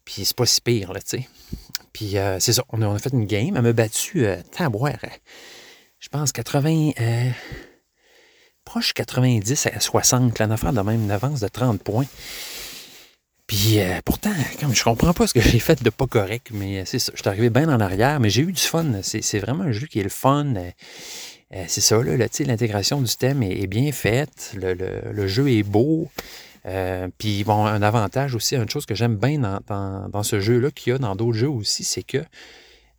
Puis 0.05 0.23
c'est 0.23 0.35
pas 0.35 0.45
si 0.45 0.61
pire, 0.61 0.93
là, 0.93 1.01
tu 1.01 1.17
sais. 1.17 1.27
Puis 1.91 2.17
euh, 2.17 2.39
c'est 2.39 2.53
ça, 2.53 2.63
on 2.69 2.81
a, 2.81 2.99
fait 2.99 3.13
une 3.13 3.25
game. 3.25 3.55
Elle 3.55 3.61
m'a 3.63 3.73
battu, 3.73 4.25
euh, 4.25 4.37
tabouère, 4.51 4.99
je 5.99 6.09
pense 6.09 6.31
80, 6.31 6.91
euh, 6.99 7.29
proche 8.65 8.93
90 8.93 9.67
à 9.67 9.79
60, 9.79 10.39
là, 10.39 10.45
une 10.45 10.51
affaire 10.51 10.73
de 10.73 10.81
même, 10.81 11.03
une 11.03 11.11
avance 11.11 11.39
de 11.39 11.47
30 11.47 11.81
points. 11.81 12.05
Puis 13.47 13.79
euh, 13.79 13.99
pourtant, 14.03 14.33
comme 14.59 14.73
je 14.73 14.83
comprends 14.83 15.13
pas 15.13 15.27
ce 15.27 15.33
que 15.33 15.41
j'ai 15.41 15.59
fait 15.59 15.81
de 15.83 15.89
pas 15.91 16.07
correct, 16.07 16.47
mais 16.51 16.79
euh, 16.79 16.83
c'est. 16.85 16.99
Je 16.99 17.21
suis 17.21 17.27
arrivé 17.29 17.49
bien 17.51 17.69
en 17.69 17.79
arrière, 17.79 18.19
mais 18.19 18.29
j'ai 18.29 18.41
eu 18.41 18.51
du 18.51 18.61
fun. 18.61 18.85
C'est 19.03 19.39
vraiment 19.39 19.63
un 19.65 19.71
jeu 19.71 19.85
qui 19.87 19.99
est 19.99 20.03
le 20.03 20.09
fun. 20.09 20.55
Euh, 20.55 21.63
c'est 21.67 21.81
ça, 21.81 22.01
là, 22.01 22.17
l'intégration 22.17 22.99
du 23.01 23.15
thème 23.15 23.43
est, 23.43 23.67
bien 23.67 23.91
faite. 23.91 24.55
Le, 24.55 25.27
jeu 25.27 25.49
est 25.51 25.63
beau. 25.63 26.09
Puis 27.19 27.43
bon, 27.43 27.65
un 27.65 27.81
avantage 27.83 28.33
aussi, 28.33 28.55
une 28.55 28.67
chose 28.69 28.87
que 28.87 28.95
j'aime 28.95 29.15
bien 29.15 29.37
dans- 29.39 30.09
dans 30.09 30.23
ce 30.23 30.39
jeu-là, 30.39 30.71
qu'il 30.71 30.91
y 30.91 30.95
a 30.95 30.97
dans 30.97 31.15
d'autres 31.15 31.37
jeux 31.37 31.49
aussi, 31.49 31.83
c'est 31.83 32.01
que 32.01 32.17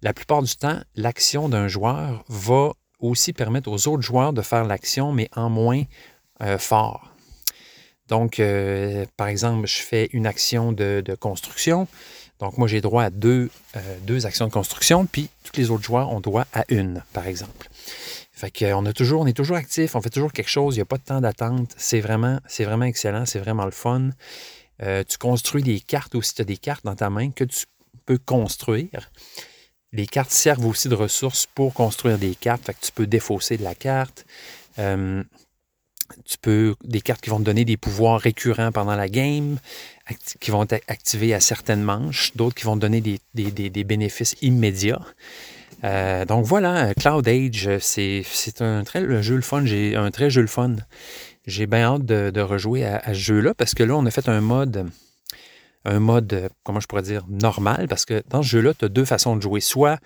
la 0.00 0.14
plupart 0.14 0.42
du 0.42 0.54
temps, 0.54 0.78
l'action 0.94 1.48
d'un 1.48 1.66
joueur 1.66 2.24
va 2.28 2.72
aussi 3.00 3.32
permettre 3.32 3.70
aux 3.70 3.88
autres 3.88 4.02
joueurs 4.02 4.32
de 4.32 4.42
faire 4.42 4.64
l'action, 4.64 5.12
mais 5.12 5.28
en 5.34 5.50
moins 5.50 5.82
euh, 6.42 6.58
fort. 6.58 7.12
Donc, 8.08 8.38
euh, 8.38 9.04
par 9.16 9.28
exemple, 9.28 9.66
je 9.66 9.78
fais 9.78 10.08
une 10.12 10.26
action 10.26 10.72
de, 10.72 11.02
construction. 11.18 11.88
Donc, 12.38 12.58
moi, 12.58 12.68
j'ai 12.68 12.80
droit 12.80 13.04
à 13.04 13.10
deux, 13.10 13.50
euh, 13.76 13.98
deux 14.02 14.26
actions 14.26 14.46
de 14.46 14.52
construction, 14.52 15.06
puis 15.06 15.28
tous 15.44 15.58
les 15.58 15.70
autres 15.70 15.82
joueurs 15.82 16.12
ont 16.12 16.20
droit 16.20 16.44
à 16.52 16.64
une, 16.68 17.02
par 17.12 17.26
exemple. 17.26 17.68
Fait 18.32 18.50
qu'on 18.50 18.84
a 18.84 18.92
toujours, 18.92 19.22
on 19.22 19.26
est 19.26 19.32
toujours 19.32 19.56
actif, 19.56 19.96
on 19.96 20.02
fait 20.02 20.10
toujours 20.10 20.32
quelque 20.32 20.50
chose, 20.50 20.76
il 20.76 20.78
n'y 20.78 20.82
a 20.82 20.86
pas 20.86 20.98
de 20.98 21.04
temps 21.04 21.20
d'attente. 21.20 21.74
C'est 21.78 22.00
vraiment, 22.00 22.38
c'est 22.46 22.64
vraiment 22.64 22.84
excellent, 22.84 23.24
c'est 23.24 23.38
vraiment 23.38 23.64
le 23.64 23.70
fun. 23.70 24.10
Tu 24.78 25.16
construis 25.18 25.62
des 25.62 25.80
cartes 25.80 26.14
aussi, 26.14 26.34
tu 26.34 26.42
as 26.42 26.44
des 26.44 26.58
cartes 26.58 26.84
dans 26.84 26.94
ta 26.94 27.08
main 27.08 27.30
que 27.30 27.44
tu 27.44 27.64
peux 28.04 28.18
construire. 28.18 29.10
Les 29.92 30.06
cartes 30.06 30.30
servent 30.30 30.66
aussi 30.66 30.88
de 30.88 30.94
ressources 30.94 31.46
pour 31.46 31.72
construire 31.72 32.18
des 32.18 32.34
cartes, 32.34 32.70
tu 32.80 32.92
peux 32.92 33.06
défausser 33.06 33.56
de 33.56 33.64
la 33.64 33.74
carte. 33.74 34.26
Euh, 34.78 35.22
tu 36.24 36.38
peux 36.38 36.74
des 36.84 37.00
cartes 37.00 37.20
qui 37.20 37.30
vont 37.30 37.38
te 37.38 37.44
donner 37.44 37.64
des 37.64 37.76
pouvoirs 37.76 38.20
récurrents 38.20 38.72
pendant 38.72 38.94
la 38.94 39.08
game, 39.08 39.58
qui 40.40 40.50
vont 40.50 40.64
être 40.68 40.84
activés 40.88 41.34
à 41.34 41.40
certaines 41.40 41.82
manches, 41.82 42.32
d'autres 42.36 42.54
qui 42.54 42.64
vont 42.64 42.76
te 42.76 42.80
donner 42.80 43.00
des, 43.00 43.84
bénéfices 43.84 44.36
immédiats. 44.42 45.02
Euh, 45.84 46.24
donc 46.24 46.44
voilà, 46.44 46.94
Cloud 46.94 47.28
Age, 47.28 47.78
c'est 47.80 48.24
un 48.60 48.84
très 48.84 49.22
jeu 49.22 49.36
le 49.36 49.42
fun. 49.42 49.64
J'ai 49.64 49.96
un 49.96 50.10
très 50.10 50.30
jeu 50.30 50.42
le. 50.42 50.76
J'ai 51.46 51.66
bien 51.66 51.94
hâte 51.94 52.04
de, 52.04 52.30
de 52.30 52.40
rejouer 52.40 52.84
à, 52.84 52.98
à 52.98 53.08
ce 53.08 53.20
jeu-là 53.20 53.54
parce 53.54 53.74
que 53.74 53.82
là, 53.82 53.94
on 53.96 54.06
a 54.06 54.10
fait 54.10 54.28
un 54.28 54.40
mode, 54.40 54.88
un 55.86 56.00
mode, 56.00 56.32
euh, 56.32 56.48
comment 56.64 56.80
je 56.80 56.86
pourrais 56.86 57.02
dire, 57.02 57.24
normal, 57.28 57.86
parce 57.88 58.04
que 58.04 58.22
dans 58.28 58.42
ce 58.42 58.48
jeu-là, 58.48 58.74
tu 58.74 58.84
as 58.84 58.88
deux 58.88 59.04
façons 59.04 59.36
de 59.36 59.42
jouer. 59.42 59.60
Soit 59.60 59.98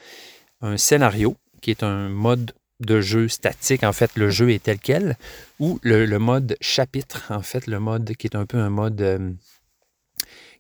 un 0.60 0.76
scénario, 0.76 1.37
qui 1.60 1.70
est 1.70 1.82
un 1.82 2.08
mode 2.08 2.52
de 2.80 3.00
jeu 3.00 3.28
statique, 3.28 3.82
en 3.82 3.92
fait, 3.92 4.12
le 4.16 4.30
jeu 4.30 4.50
est 4.50 4.62
tel 4.62 4.78
quel, 4.78 5.16
ou 5.58 5.78
le, 5.82 6.06
mode 6.18 6.56
chapitre, 6.60 7.25
en 7.30 7.42
fait, 7.42 7.66
le 7.66 7.80
mode 7.80 8.14
qui 8.16 8.26
est 8.26 8.37
un 8.37 8.46
peu 8.46 8.58
un 8.58 8.70
mode 8.70 9.00
euh, 9.00 9.30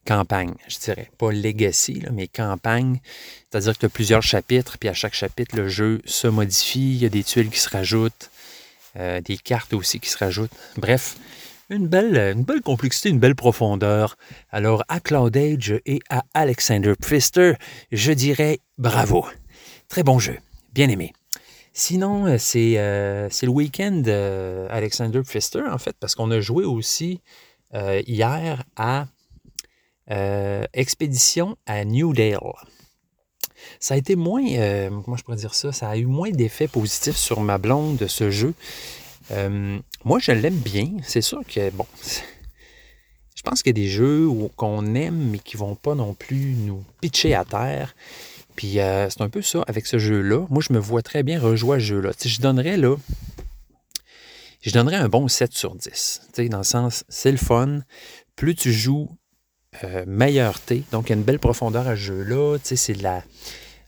campagne, 0.06 0.54
je 0.68 0.78
dirais. 0.78 1.10
Pas 1.18 1.32
legacy, 1.32 2.02
mais 2.12 2.26
campagne. 2.26 3.00
C'est-à-dire 3.50 3.74
que 3.74 3.80
tu 3.80 3.86
as 3.86 3.90
plusieurs 3.90 4.22
chapitres, 4.22 4.76
puis 4.78 4.88
à 4.88 4.94
chaque 4.94 5.14
chapitre, 5.14 5.56
le 5.56 5.68
jeu 5.68 6.00
se 6.04 6.28
modifie, 6.28 6.94
il 6.94 6.98
y 6.98 7.06
a 7.06 7.10
des 7.10 7.24
tuiles 7.24 7.50
qui 7.50 7.60
se 7.60 7.70
rajoutent, 7.70 8.30
euh, 8.96 9.20
des 9.20 9.36
cartes 9.36 9.72
aussi 9.72 10.00
qui 10.00 10.08
se 10.08 10.18
rajoutent. 10.18 10.52
Bref, 10.76 11.16
une 11.70 11.86
belle, 11.86 12.34
complexité, 12.64 13.08
une 13.08 13.20
belle 13.20 13.36
profondeur. 13.36 14.16
Alors, 14.50 14.84
à 14.88 15.00
Cloud 15.00 15.36
Age 15.36 15.80
et 15.86 16.00
à 16.10 16.24
Alexander 16.34 16.94
Pfister, 17.00 17.54
je 17.92 18.12
dirais 18.12 18.58
bravo. 18.76 19.24
Très 19.88 20.02
bon 20.02 20.18
jeu, 20.18 20.36
bien 20.72 20.88
aimé. 20.88 21.12
Sinon, 21.72 22.26
euh, 22.26 22.36
c'est 22.38 22.78
euh, 22.78 23.28
c'est 23.30 23.46
le 23.46 23.52
week-end 23.52 24.02
euh, 24.06 24.66
Alexander 24.70 25.22
Pfister, 25.22 25.62
en 25.70 25.78
fait, 25.78 25.96
parce 25.98 26.14
qu'on 26.14 26.30
a 26.30 26.40
joué 26.40 26.64
aussi 26.64 27.20
hier 27.72 28.64
à 28.76 29.06
Expédition 30.72 31.56
à 31.66 31.84
New 31.84 32.12
Dale. 32.12 32.40
Ça 33.78 33.94
a 33.94 33.96
été 33.96 34.16
moins, 34.16 34.42
comment 35.04 35.16
je 35.16 35.22
pourrais 35.22 35.36
dire 35.36 35.54
ça, 35.54 35.70
ça 35.70 35.88
a 35.88 35.96
eu 35.96 36.06
moins 36.06 36.30
d'effets 36.30 36.66
positifs 36.66 37.16
sur 37.16 37.40
ma 37.42 37.58
blonde 37.58 37.96
de 37.96 38.08
ce 38.08 38.28
jeu. 38.28 38.54
Euh, 39.32 39.78
moi, 40.04 40.18
je 40.18 40.32
l'aime 40.32 40.58
bien. 40.58 40.90
C'est 41.02 41.20
sûr 41.20 41.40
que, 41.46 41.70
bon, 41.70 41.86
je 43.34 43.42
pense 43.42 43.62
qu'il 43.62 43.76
y 43.76 43.80
a 43.80 43.84
des 43.84 43.90
jeux 43.90 44.28
qu'on 44.56 44.94
aime 44.94 45.30
mais 45.30 45.38
qui 45.38 45.56
vont 45.56 45.74
pas 45.74 45.94
non 45.94 46.14
plus 46.14 46.54
nous 46.54 46.84
pitcher 47.00 47.34
à 47.34 47.44
terre. 47.44 47.94
Puis 48.56 48.80
euh, 48.80 49.08
c'est 49.08 49.22
un 49.22 49.28
peu 49.28 49.42
ça 49.42 49.62
avec 49.68 49.86
ce 49.86 49.98
jeu-là. 49.98 50.46
Moi, 50.50 50.62
je 50.66 50.72
me 50.72 50.78
vois 50.78 51.02
très 51.02 51.22
bien 51.22 51.40
rejouer 51.40 51.76
à 51.76 51.80
ce 51.80 51.84
jeu-là. 51.84 52.10
Je 52.22 52.40
donnerais 52.40 52.76
là, 52.76 52.96
je 54.62 54.70
donnerais 54.72 54.96
un 54.96 55.08
bon 55.08 55.28
7 55.28 55.54
sur 55.54 55.74
10. 55.74 55.88
Tu 55.90 56.28
sais, 56.34 56.48
dans 56.48 56.58
le 56.58 56.64
sens, 56.64 57.04
c'est 57.08 57.32
le 57.32 57.38
fun. 57.38 57.80
Plus 58.36 58.54
tu 58.54 58.72
joues, 58.72 59.08
euh, 59.84 60.04
meilleur 60.06 60.60
t'es. 60.60 60.82
Donc, 60.92 61.06
il 61.06 61.10
y 61.10 61.12
a 61.14 61.16
une 61.16 61.24
belle 61.24 61.38
profondeur 61.38 61.88
à 61.88 61.96
ce 61.96 62.00
jeu-là. 62.00 62.58
C'est 62.62 63.00
la, 63.00 63.22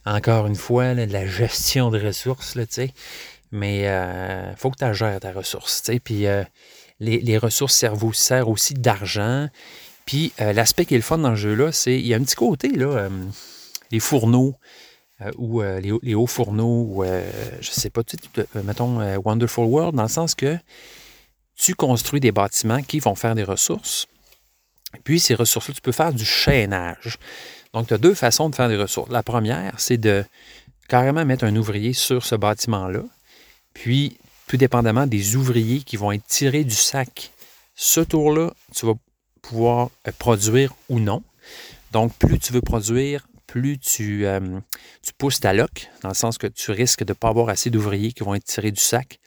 encore 0.05 0.47
une 0.47 0.55
fois, 0.55 0.95
de 0.95 1.13
la 1.13 1.27
gestion 1.27 1.91
de 1.91 2.03
ressources. 2.03 2.55
Mais 3.53 3.81
il 3.83 4.57
faut 4.57 4.71
que 4.71 4.83
tu 4.83 4.93
gères 4.95 5.19
ta 5.19 5.31
ressource. 5.31 5.83
Puis 6.03 6.25
euh, 6.25 6.43
les, 6.99 7.19
les 7.19 7.37
ressources 7.37 7.75
servent 7.75 8.03
aussi, 8.03 8.23
servent 8.23 8.49
aussi 8.49 8.73
d'argent. 8.73 9.47
Puis 10.05 10.33
euh, 10.41 10.53
l'aspect 10.53 10.85
qui 10.85 10.95
est 10.95 10.97
le 10.97 11.03
fun 11.03 11.19
dans 11.19 11.29
le 11.29 11.35
jeu-là, 11.35 11.71
c'est 11.71 11.97
il 11.97 12.07
y 12.07 12.15
a 12.15 12.17
un 12.17 12.23
petit 12.23 12.35
côté, 12.35 12.69
là, 12.69 12.87
euh, 12.87 13.09
les 13.91 13.99
fourneaux, 13.99 14.55
euh, 15.21 15.31
ou 15.37 15.61
euh, 15.61 15.79
les, 15.79 15.93
les 16.01 16.15
hauts 16.15 16.25
fourneaux, 16.27 16.87
ou 16.89 17.03
euh, 17.03 17.23
je 17.61 17.69
sais 17.69 17.91
pas, 17.91 18.03
tu 18.03 18.17
euh, 18.39 18.63
mettons 18.63 18.99
euh, 18.99 19.17
Wonderful 19.23 19.65
World, 19.65 19.95
dans 19.95 20.03
le 20.03 20.09
sens 20.09 20.33
que 20.33 20.57
tu 21.55 21.75
construis 21.75 22.19
des 22.19 22.31
bâtiments 22.31 22.81
qui 22.81 22.99
vont 22.99 23.15
faire 23.15 23.35
des 23.35 23.43
ressources. 23.43 24.07
Puis 25.03 25.19
ces 25.19 25.35
ressources-là, 25.35 25.75
tu 25.75 25.81
peux 25.81 25.91
faire 25.91 26.11
du 26.11 26.25
chaînage. 26.25 27.19
Donc, 27.73 27.87
tu 27.87 27.93
as 27.93 27.99
deux 27.99 28.15
façons 28.15 28.49
de 28.49 28.55
faire 28.55 28.67
des 28.67 28.77
ressources. 28.77 29.11
La 29.11 29.23
première, 29.23 29.79
c'est 29.79 29.97
de 29.97 30.25
carrément 30.89 31.23
mettre 31.23 31.45
un 31.45 31.55
ouvrier 31.55 31.93
sur 31.93 32.25
ce 32.25 32.35
bâtiment-là. 32.35 33.03
Puis, 33.73 34.17
tout 34.47 34.57
dépendamment 34.57 35.07
des 35.07 35.35
ouvriers 35.35 35.81
qui 35.81 35.97
vont 35.97 36.11
être 36.11 36.25
tirés 36.27 36.63
du 36.63 36.75
sac, 36.75 37.31
ce 37.75 38.01
tour-là, 38.01 38.53
tu 38.75 38.85
vas 38.85 38.93
pouvoir 39.41 39.89
euh, 40.07 40.11
produire 40.17 40.73
ou 40.89 40.99
non. 40.99 41.23
Donc, 41.91 42.13
plus 42.13 42.39
tu 42.39 42.53
veux 42.53 42.61
produire, 42.61 43.27
plus 43.47 43.77
tu, 43.77 44.25
euh, 44.25 44.59
tu 45.01 45.13
pousses 45.17 45.39
ta 45.39 45.53
loc, 45.53 45.89
dans 46.01 46.09
le 46.09 46.15
sens 46.15 46.37
que 46.37 46.47
tu 46.47 46.71
risques 46.71 47.03
de 47.03 47.11
ne 47.11 47.15
pas 47.15 47.29
avoir 47.29 47.49
assez 47.49 47.69
d'ouvriers 47.69 48.13
qui 48.13 48.23
vont 48.23 48.35
être 48.35 48.45
tirés 48.45 48.71
du 48.71 48.81
sac 48.81 49.19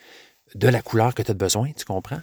de 0.54 0.68
la 0.68 0.80
couleur 0.82 1.14
que 1.14 1.22
tu 1.22 1.30
as 1.30 1.34
besoin, 1.34 1.70
tu 1.72 1.84
comprends? 1.84 2.22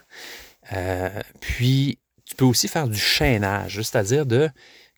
Euh, 0.73 1.21
puis, 1.39 1.99
tu 2.25 2.35
peux 2.35 2.45
aussi 2.45 2.67
faire 2.67 2.87
du 2.87 2.97
chaînage, 2.97 3.75
c'est-à-dire 3.75 4.25
de 4.25 4.49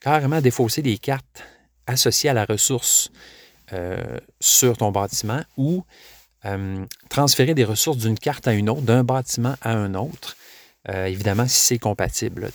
carrément 0.01 0.41
défausser 0.41 0.81
des 0.81 0.97
cartes 0.97 1.43
associées 1.87 2.29
à 2.29 2.33
la 2.33 2.45
ressource 2.45 3.11
sur 4.39 4.77
ton 4.77 4.91
bâtiment 4.91 5.41
ou 5.57 5.83
euh, 6.45 6.85
transférer 7.09 7.53
des 7.53 7.63
ressources 7.63 7.97
d'une 7.97 8.17
carte 8.17 8.47
à 8.47 8.53
une 8.53 8.69
autre, 8.69 8.81
d'un 8.81 9.03
bâtiment 9.03 9.55
à 9.61 9.71
un 9.71 9.95
autre, 9.95 10.35
euh, 10.89 11.05
évidemment 11.05 11.47
si 11.47 11.59
c'est 11.59 11.79
compatible. 11.79 12.49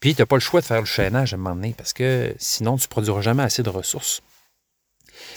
Puis, 0.00 0.14
tu 0.14 0.22
n'as 0.22 0.26
pas 0.26 0.36
le 0.36 0.40
choix 0.40 0.60
de 0.60 0.66
faire 0.66 0.80
le 0.80 0.86
chaînage 0.86 1.32
à 1.32 1.36
un 1.36 1.38
moment 1.38 1.54
donné 1.54 1.74
parce 1.76 1.92
que 1.92 2.34
sinon, 2.38 2.76
tu 2.76 2.84
ne 2.84 2.88
produiras 2.88 3.20
jamais 3.20 3.42
assez 3.42 3.62
de 3.62 3.70
ressources. 3.70 4.22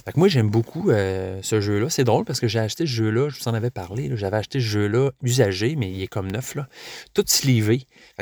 Fait 0.05 0.11
que 0.11 0.19
moi, 0.19 0.27
j'aime 0.27 0.49
beaucoup 0.49 0.89
euh, 0.89 1.39
ce 1.41 1.61
jeu-là. 1.61 1.89
C'est 1.89 2.03
drôle 2.03 2.25
parce 2.25 2.39
que 2.39 2.47
j'ai 2.47 2.59
acheté 2.59 2.85
ce 2.85 2.91
jeu-là, 2.91 3.29
je 3.29 3.39
vous 3.39 3.47
en 3.47 3.53
avais 3.53 3.71
parlé. 3.71 4.11
J'avais 4.15 4.37
acheté 4.37 4.59
ce 4.59 4.65
jeu-là 4.65 5.11
usagé, 5.23 5.75
mais 5.75 5.91
il 5.91 6.01
est 6.01 6.07
comme 6.07 6.31
neuf, 6.31 6.55
là. 6.55 6.67
Tout 7.13 7.23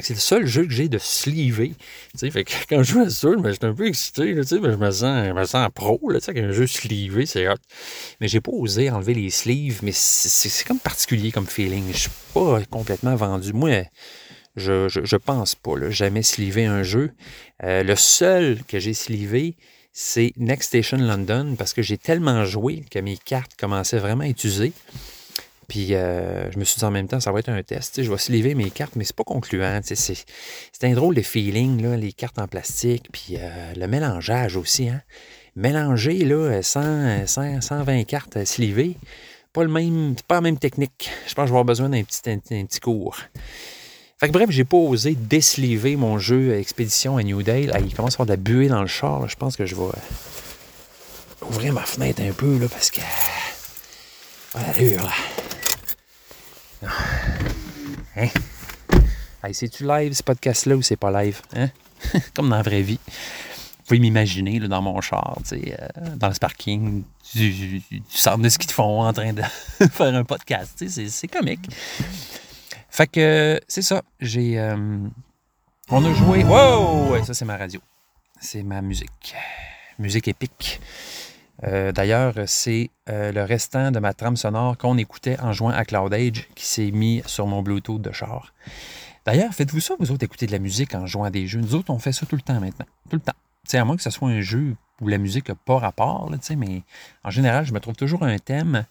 que 0.02 0.08
c'est 0.08 0.14
le 0.14 0.20
seul 0.20 0.46
jeu 0.46 0.66
que 0.66 0.72
j'ai 0.72 0.90
de 0.90 0.98
sais, 2.16 2.32
fait 2.32 2.44
que 2.44 2.54
quand 2.70 2.84
je 2.84 2.94
joue 2.94 3.02
à 3.02 3.10
ça, 3.10 3.30
je 3.44 3.50
suis 3.52 3.66
un 3.66 3.74
peu 3.74 3.88
excité, 3.88 4.34
mais 4.34 4.44
je 4.44 4.78
me 4.78 4.92
sens, 5.46 5.70
pro, 5.74 6.00
là, 6.10 6.20
qu'un 6.34 6.52
jeu 6.52 6.68
sleevé, 6.68 7.26
c'est 7.26 7.48
hot. 7.48 7.56
Mais 8.22 8.28
j'ai 8.28 8.42
pas 8.42 8.52
osé 8.52 8.90
enlever 8.90 9.14
les 9.14 9.30
sleeves, 9.30 9.80
mais 9.84 9.92
c'est- 9.94 10.66
comme 10.68 10.80
particulier 10.80 11.32
comme 11.32 11.48
feeling. 11.48 11.84
Je 11.92 11.98
suis 11.98 12.10
pas 12.34 12.60
complètement 12.70 13.16
vendu. 13.16 13.54
Moi, 13.54 13.84
je, 14.56 15.16
pense 15.18 15.56
pas, 15.56 15.78
là, 15.78 15.90
jamais 15.90 16.24
sleevé 16.24 16.66
un 16.66 16.84
jeu. 16.84 17.12
Euh, 17.64 17.84
le 17.84 17.96
seul 17.96 18.64
que 18.64 18.80
j'ai 18.80 18.94
sleevé, 18.94 19.56
c'est 20.00 20.32
Next 20.38 20.68
Station 20.68 20.98
London 20.98 21.56
parce 21.58 21.74
que 21.74 21.82
j'ai 21.82 21.98
tellement 21.98 22.46
joué 22.46 22.84
que 22.92 23.00
mes 23.00 23.18
cartes 23.18 23.56
commençaient 23.60 23.98
vraiment 23.98 24.26
à 24.26 24.28
être 24.28 24.44
usées. 24.44 24.72
Puis 25.68 25.96
euh, 25.96 26.52
je 26.52 26.60
me 26.60 26.66
suis 26.66 26.78
dit 26.78 26.86
en 26.86 26.92
même 26.92 27.08
temps, 27.08 27.20
ça 27.20 27.32
va 27.32 27.40
être 27.40 27.50
un 27.50 27.64
test. 27.64 28.04
Je 28.04 28.12
vais 28.12 28.18
sleever 28.20 28.54
mes 28.54 28.70
cartes, 28.70 28.96
mais 28.96 29.04
c'est 29.04 29.16
pas 29.16 29.24
concluant. 29.24 29.82
C'est 29.82 30.24
un 30.84 30.94
drôle 30.94 31.16
de 31.16 31.24
feeling, 31.24 31.82
là, 31.82 31.98
les 31.98 32.14
cartes 32.14 32.38
en 32.38 32.48
plastique, 32.48 33.08
puis 33.12 33.38
euh, 33.40 33.74
le 33.76 33.88
mélangeage 33.88 34.56
aussi. 34.56 34.88
Hein? 34.88 35.02
Mélanger 35.56 36.26
là, 36.26 36.62
100, 36.62 37.26
100, 37.26 37.62
120 37.62 38.04
cartes 38.04 38.46
slivées, 38.46 38.98
pas 39.52 39.64
le 39.64 39.72
même, 39.72 40.14
pas 40.28 40.36
la 40.36 40.42
même 40.42 40.60
technique. 40.60 41.10
Je 41.28 41.34
pense 41.34 41.46
que 41.46 41.48
je 41.48 41.54
vais 41.54 41.60
avoir 41.60 41.66
besoin 41.66 41.90
d'un 41.90 42.04
petit, 42.04 42.30
un 42.30 42.38
petit 42.38 42.80
cours. 42.80 43.18
Fait 44.20 44.28
que 44.28 44.34
bref, 44.34 44.50
j'ai 44.50 44.64
pas 44.64 44.78
osé 44.78 45.14
désliver 45.14 45.96
mon 45.96 46.18
jeu 46.18 46.56
Expédition 46.58 47.18
à 47.18 47.24
New 47.24 47.44
Dale. 47.44 47.72
Il 47.86 47.94
commence 47.94 48.14
à 48.14 48.16
avoir 48.16 48.26
de 48.26 48.32
la 48.32 48.38
buée 48.38 48.68
dans 48.68 48.82
le 48.82 48.88
char. 48.88 49.20
là. 49.22 49.28
Je 49.28 49.36
pense 49.36 49.56
que 49.56 49.66
je 49.68 49.76
vais 49.76 49.84
euh, 49.84 51.46
ouvrir 51.48 51.72
ma 51.74 51.84
fenêtre 51.84 52.22
un 52.24 52.32
peu 52.32 52.68
parce 52.72 52.90
que. 52.90 53.02
Voilà 54.54 54.74
l'allure 54.74 55.04
là. 55.04 55.12
Ah. 56.88 56.90
Hein? 58.16 58.28
Hey, 59.44 59.54
c'est-tu 59.54 59.86
live 59.86 60.14
ce 60.14 60.24
podcast-là 60.24 60.76
ou 60.76 60.82
c'est 60.82 60.96
pas 60.96 61.12
live? 61.24 61.40
Hein? 61.56 61.70
Comme 62.36 62.50
dans 62.50 62.56
la 62.58 62.64
vraie 62.64 62.82
vie. 62.82 63.00
Vous 63.08 63.84
pouvez 63.86 64.00
m'imaginer 64.00 64.60
dans 64.62 64.82
mon 64.82 65.00
char, 65.00 65.38
euh, 65.54 65.58
dans 66.16 66.28
le 66.30 66.34
parking 66.42 67.04
du, 67.36 67.52
du- 67.52 67.80
du 67.92 68.02
centre 68.10 68.40
de 68.40 68.50
ski 68.50 68.66
de 68.66 68.72
fond 68.72 69.04
en 69.04 69.14
train 69.14 69.32
de 69.32 69.44
faire 69.92 70.14
un 70.16 70.24
podcast. 70.24 70.84
c'est 70.88 71.28
comique. 71.28 71.70
Fait 72.98 73.06
que 73.06 73.62
c'est 73.68 73.84
ça. 73.84 74.02
J'ai. 74.20 74.60
euh, 74.60 74.98
on 75.92 76.04
a 76.04 76.14
joué. 76.16 76.44
Wow! 76.44 77.24
Ça, 77.24 77.36
c'est 77.36 77.46
ma 77.46 77.56
radio. 77.56 77.80
C'est 78.42 78.64
ma 78.64 78.82
musique. 78.82 79.36
Musique 80.00 80.28
épique. 80.28 80.82
Euh, 81.64 81.92
D'ailleurs, 81.92 82.34
c'est 82.48 82.90
euh, 83.08 83.32
le 83.32 83.44
restant 83.44 83.92
de 83.92 84.00
ma 84.00 84.16
trame 84.16 84.36
sonore 84.36 84.80
qu'on 84.80 84.98
écoutait 84.98 85.40
en 85.40 85.54
jouant 85.54 85.70
à 85.70 85.86
Cloud 85.86 86.12
Age 86.12 86.50
qui 86.56 86.66
s'est 86.66 86.90
mis 86.90 87.22
sur 87.28 87.46
mon 87.46 87.62
Bluetooth 87.62 88.02
de 88.02 88.12
char. 88.12 88.52
D'ailleurs, 89.28 89.54
faites-vous 89.54 89.80
ça, 89.80 89.94
vous 90.00 90.12
autres, 90.12 90.24
écouter 90.24 90.48
de 90.48 90.52
la 90.52 90.60
musique 90.60 90.96
en 90.96 91.06
jouant 91.06 91.26
à 91.26 91.30
des 91.30 91.46
jeux. 91.46 91.60
Nous 91.60 91.76
autres, 91.76 91.92
on 91.92 92.00
fait 92.00 92.14
ça 92.14 92.26
tout 92.26 92.36
le 92.36 92.42
temps 92.42 92.60
maintenant. 92.60 92.88
Tout 93.12 93.18
le 93.18 93.22
temps. 93.22 93.38
Sais, 93.66 93.78
à 93.78 93.86
moins 93.86 93.96
que 93.96 94.02
ce 94.02 94.10
soit 94.10 94.30
un 94.30 94.42
jeu 94.42 94.76
où 95.02 95.08
la 95.08 95.20
musique 95.20 95.50
n'a 95.50 95.56
pas 95.56 95.78
rapport, 95.78 96.32
là, 96.32 96.38
mais 96.58 96.82
en 97.24 97.30
général, 97.30 97.64
je 97.64 97.74
me 97.74 97.80
trouve 97.80 97.96
toujours 97.96 98.24
un 98.24 98.40
thème. 98.40 98.86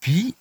Puis, 0.00 0.34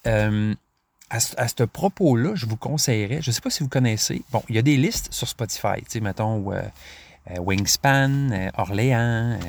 à, 1.09 1.19
ce- 1.19 1.63
propos-là, 1.63 2.35
je 2.35 2.45
vous 2.45 2.57
conseillerais, 2.57 3.21
je 3.21 3.29
ne 3.29 3.33
sais 3.33 3.41
pas 3.41 3.49
si 3.49 3.63
vous 3.63 3.69
connaissez, 3.69 4.21
bon, 4.31 4.43
il 4.49 4.55
y 4.55 4.59
a 4.59 4.61
des 4.61 4.77
listes 4.77 5.07
sur 5.13 5.27
Spotify, 5.27 5.79
tu 5.79 5.85
sais, 5.89 5.99
mettons 6.01 6.51
euh, 6.51 6.61
euh, 7.31 7.39
Wingspan, 7.39 8.31
euh, 8.31 8.49
Orléans, 8.57 9.39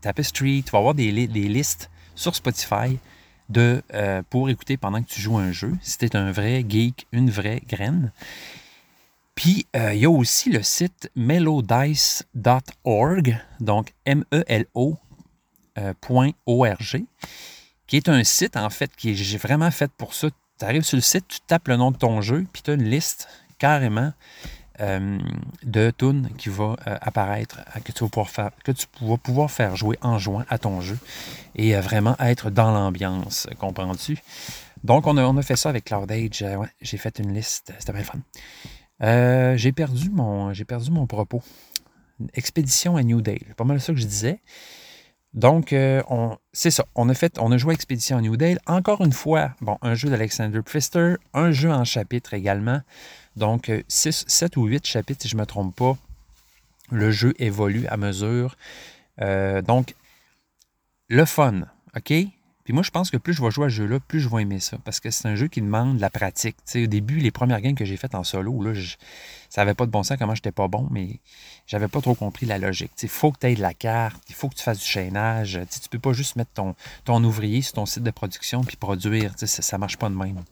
Tapestry, 0.00 0.62
tu 0.64 0.70
vas 0.72 0.78
avoir 0.78 0.94
des, 0.94 1.10
li- 1.10 1.28
des 1.28 1.48
listes 1.48 1.90
sur 2.14 2.34
Spotify 2.34 2.98
de, 3.48 3.82
pour 4.28 4.50
écouter 4.50 4.76
pendant 4.76 5.02
que 5.02 5.08
tu 5.08 5.20
joues 5.22 5.38
un 5.38 5.52
jeu, 5.52 5.72
si 5.80 5.96
tu 5.96 6.04
es 6.04 6.14
un 6.16 6.30
vrai 6.32 6.62
geek, 6.68 7.06
une 7.12 7.30
vraie 7.30 7.62
graine. 7.66 8.12
Puis, 9.34 9.66
il 9.74 9.96
y 9.98 10.04
a 10.04 10.10
aussi 10.10 10.50
le 10.50 10.62
site 10.62 11.10
mellowdice.org, 12.34 13.38
donc 13.60 13.94
M-E-L-O 14.04 14.98
euh, 15.78 15.94
point 16.00 16.32
.org, 16.44 17.04
qui 17.86 17.96
est 17.96 18.08
un 18.08 18.24
site, 18.24 18.56
en 18.56 18.68
fait, 18.68 18.90
qui 18.96 19.10
est 19.12 19.36
vraiment 19.36 19.70
fait 19.70 19.90
pour 19.92 20.12
ça. 20.14 20.28
Tu 20.58 20.64
arrives 20.64 20.82
sur 20.82 20.96
le 20.96 21.02
site, 21.02 21.26
tu 21.28 21.38
tapes 21.46 21.68
le 21.68 21.76
nom 21.76 21.90
de 21.90 21.96
ton 21.96 22.20
jeu, 22.20 22.46
puis 22.52 22.62
tu 22.62 22.70
as 22.70 22.74
une 22.74 22.84
liste 22.84 23.28
carrément 23.58 24.12
de 24.80 25.90
tunes 25.90 26.30
qui 26.38 26.48
va 26.48 26.76
apparaître, 26.84 27.60
que 27.84 27.90
tu, 27.90 28.04
vas 28.04 28.08
pouvoir 28.08 28.30
faire, 28.30 28.50
que 28.64 28.70
tu 28.70 28.86
vas 29.00 29.16
pouvoir 29.16 29.50
faire 29.50 29.74
jouer 29.74 29.98
en 30.02 30.18
juin 30.18 30.46
à 30.48 30.58
ton 30.58 30.80
jeu 30.80 30.96
et 31.56 31.74
vraiment 31.74 32.16
être 32.20 32.50
dans 32.50 32.70
l'ambiance, 32.70 33.48
comprends-tu? 33.58 34.18
Donc, 34.84 35.08
on 35.08 35.36
a, 35.36 35.42
fait 35.42 35.56
ça 35.56 35.70
avec 35.70 35.86
Cloud 35.86 36.10
Age. 36.12 36.44
j'ai 36.80 36.96
fait 36.96 37.18
une 37.18 37.34
liste, 37.34 37.72
c'était 37.78 37.92
bien 37.92 38.04
fun. 38.04 39.56
j'ai 39.56 39.72
perdu, 39.72 40.10
mon, 40.10 40.52
perdu 40.66 40.90
mon 40.90 41.06
propos. 41.06 41.42
Expédition 42.34 42.96
à 42.96 43.02
New 43.02 43.20
Dale, 43.20 43.54
pas 43.56 43.64
mal 43.64 43.80
ça 43.80 43.92
que 43.92 43.98
je 43.98 44.06
disais. 44.06 44.40
Donc, 45.34 45.72
euh, 45.72 46.02
c'est 46.52 46.70
ça. 46.70 46.84
On 46.94 47.08
a 47.08 47.14
fait, 47.14 47.38
on 47.38 47.52
a 47.52 47.58
joué 47.58 47.74
Expédition 47.74 48.20
New 48.20 48.36
Dale. 48.36 48.58
Encore 48.66 49.02
une 49.02 49.12
fois, 49.12 49.54
bon, 49.60 49.78
un 49.82 49.94
jeu 49.94 50.08
d'Alexander 50.08 50.62
Pfister, 50.62 51.14
un 51.34 51.52
jeu 51.52 51.70
en 51.70 51.84
chapitre 51.84 52.34
également. 52.34 52.80
Donc, 53.36 53.70
6, 53.88 54.22
euh, 54.22 54.24
7 54.26 54.56
ou 54.56 54.64
8 54.64 54.86
chapitres, 54.86 55.22
si 55.22 55.28
je 55.28 55.36
ne 55.36 55.40
me 55.40 55.46
trompe 55.46 55.76
pas. 55.76 55.96
Le 56.90 57.10
jeu 57.10 57.34
évolue 57.38 57.86
à 57.88 57.96
mesure. 57.96 58.56
Euh, 59.20 59.60
donc, 59.62 59.94
le 61.08 61.24
fun, 61.24 61.62
OK? 61.96 62.12
Puis 62.68 62.74
moi, 62.74 62.82
je 62.82 62.90
pense 62.90 63.10
que 63.10 63.16
plus 63.16 63.32
je 63.32 63.42
vais 63.42 63.50
jouer 63.50 63.64
à 63.64 63.68
ce 63.70 63.76
jeu-là, 63.76 63.98
plus 63.98 64.20
je 64.20 64.28
vais 64.28 64.42
aimer 64.42 64.60
ça. 64.60 64.76
Parce 64.84 65.00
que 65.00 65.10
c'est 65.10 65.26
un 65.26 65.36
jeu 65.36 65.48
qui 65.48 65.62
demande 65.62 65.96
de 65.96 66.02
la 66.02 66.10
pratique. 66.10 66.56
au 66.74 66.86
début, 66.86 67.16
les 67.16 67.30
premières 67.30 67.62
games 67.62 67.74
que 67.74 67.86
j'ai 67.86 67.96
faites 67.96 68.14
en 68.14 68.24
solo, 68.24 68.62
là, 68.62 68.78
ça 69.48 69.62
n'avait 69.62 69.72
pas 69.72 69.86
de 69.86 69.90
bon 69.90 70.02
sens 70.02 70.18
comment 70.18 70.34
j'étais 70.34 70.52
pas 70.52 70.68
bon, 70.68 70.86
mais 70.90 71.18
j'avais 71.66 71.88
pas 71.88 72.02
trop 72.02 72.14
compris 72.14 72.44
la 72.44 72.58
logique. 72.58 72.90
Il 73.02 73.08
faut 73.08 73.32
que 73.32 73.38
tu 73.38 73.46
aies 73.46 73.54
de 73.54 73.62
la 73.62 73.72
carte, 73.72 74.22
il 74.28 74.34
faut 74.34 74.50
que 74.50 74.54
tu 74.54 74.62
fasses 74.62 74.80
du 74.80 74.84
chaînage. 74.84 75.52
Tu 75.52 75.78
ne 75.82 75.88
peux 75.88 75.98
pas 75.98 76.12
juste 76.12 76.36
mettre 76.36 76.50
ton, 76.52 76.74
ton 77.06 77.24
ouvrier 77.24 77.62
sur 77.62 77.72
ton 77.72 77.86
site 77.86 78.02
de 78.02 78.10
production 78.10 78.62
puis 78.62 78.76
produire. 78.76 79.32
Ça 79.38 79.76
ne 79.78 79.80
marche 79.80 79.96
pas 79.96 80.10
de 80.10 80.14
même. 80.14 80.42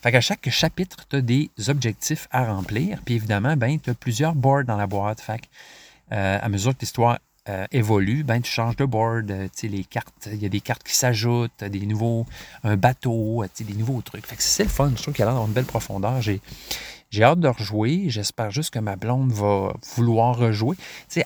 Fait 0.00 0.12
qu'à 0.12 0.20
chaque 0.20 0.48
chapitre, 0.50 1.06
tu 1.10 1.16
as 1.16 1.20
des 1.22 1.50
objectifs 1.66 2.28
à 2.30 2.44
remplir. 2.44 3.00
Puis 3.04 3.16
évidemment, 3.16 3.56
ben, 3.56 3.80
tu 3.80 3.90
as 3.90 3.94
plusieurs 3.94 4.36
boards 4.36 4.62
dans 4.62 4.76
la 4.76 4.86
boîte. 4.86 5.20
Fait 5.20 5.40
euh, 6.12 6.38
à 6.40 6.48
mesure 6.48 6.72
que 6.72 6.82
l'histoire 6.82 7.18
euh, 7.48 7.66
évolue, 7.72 8.24
ben, 8.24 8.42
tu 8.42 8.50
changes 8.50 8.76
de 8.76 8.84
board, 8.84 9.30
euh, 9.30 9.48
les 9.62 9.84
cartes, 9.84 10.28
il 10.30 10.42
y 10.42 10.46
a 10.46 10.50
des 10.50 10.60
cartes 10.60 10.82
qui 10.82 10.94
s'ajoutent, 10.94 11.64
des 11.64 11.86
nouveaux, 11.86 12.26
un 12.62 12.76
bateau, 12.76 13.42
euh, 13.42 13.48
des 13.58 13.74
nouveaux 13.74 14.02
trucs. 14.02 14.26
Fait 14.26 14.36
que 14.36 14.42
c'est 14.42 14.64
le 14.64 14.68
fun, 14.68 14.92
je 14.94 15.02
trouve 15.02 15.14
qu'il 15.14 15.24
a 15.24 15.30
l'air 15.30 15.38
une 15.38 15.52
belle 15.52 15.64
profondeur. 15.64 16.20
J'ai, 16.20 16.42
j'ai 17.10 17.24
hâte 17.24 17.40
de 17.40 17.48
rejouer, 17.48 18.10
j'espère 18.10 18.50
juste 18.50 18.74
que 18.74 18.78
ma 18.78 18.96
blonde 18.96 19.32
va 19.32 19.72
vouloir 19.96 20.36
rejouer. 20.36 20.76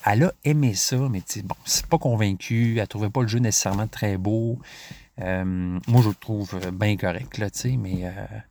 elle 0.04 0.24
a 0.24 0.32
aimé 0.44 0.74
ça, 0.74 0.96
mais 0.96 1.22
bon, 1.42 1.56
c'est 1.64 1.86
pas 1.86 1.98
convaincu, 1.98 2.78
elle 2.78 2.86
trouvait 2.86 3.10
pas 3.10 3.22
le 3.22 3.28
jeu 3.28 3.40
nécessairement 3.40 3.88
très 3.88 4.16
beau. 4.16 4.58
moi, 5.18 6.02
je 6.02 6.08
le 6.08 6.14
trouve 6.14 6.56
bien 6.72 6.96
correct, 6.96 7.38
là, 7.38 7.48
mais 7.64 7.94
il 7.94 8.42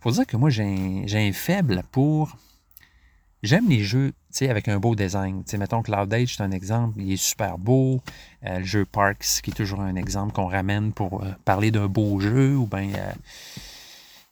faut 0.00 0.12
dire 0.12 0.26
que 0.26 0.38
moi, 0.38 0.48
j'ai 0.48 1.06
un 1.12 1.32
faible 1.32 1.82
pour 1.92 2.38
J'aime 3.42 3.68
les 3.68 3.84
jeux 3.84 4.12
avec 4.42 4.68
un 4.68 4.78
beau 4.78 4.94
design. 4.94 5.42
sais, 5.46 5.58
mettons 5.58 5.82
Cloud 5.82 6.12
Age, 6.12 6.36
c'est 6.36 6.42
un 6.42 6.50
exemple, 6.50 7.00
il 7.00 7.12
est 7.12 7.16
super 7.16 7.58
beau. 7.58 8.00
Euh, 8.44 8.58
le 8.58 8.64
jeu 8.64 8.84
Parks, 8.84 9.40
qui 9.42 9.50
est 9.50 9.54
toujours 9.54 9.80
un 9.80 9.96
exemple 9.96 10.32
qu'on 10.32 10.46
ramène 10.46 10.92
pour 10.92 11.22
euh, 11.22 11.32
parler 11.44 11.70
d'un 11.70 11.86
beau 11.86 12.20
jeu, 12.20 12.56
ou 12.56 12.66
bien. 12.66 12.90
Euh, 12.94 13.12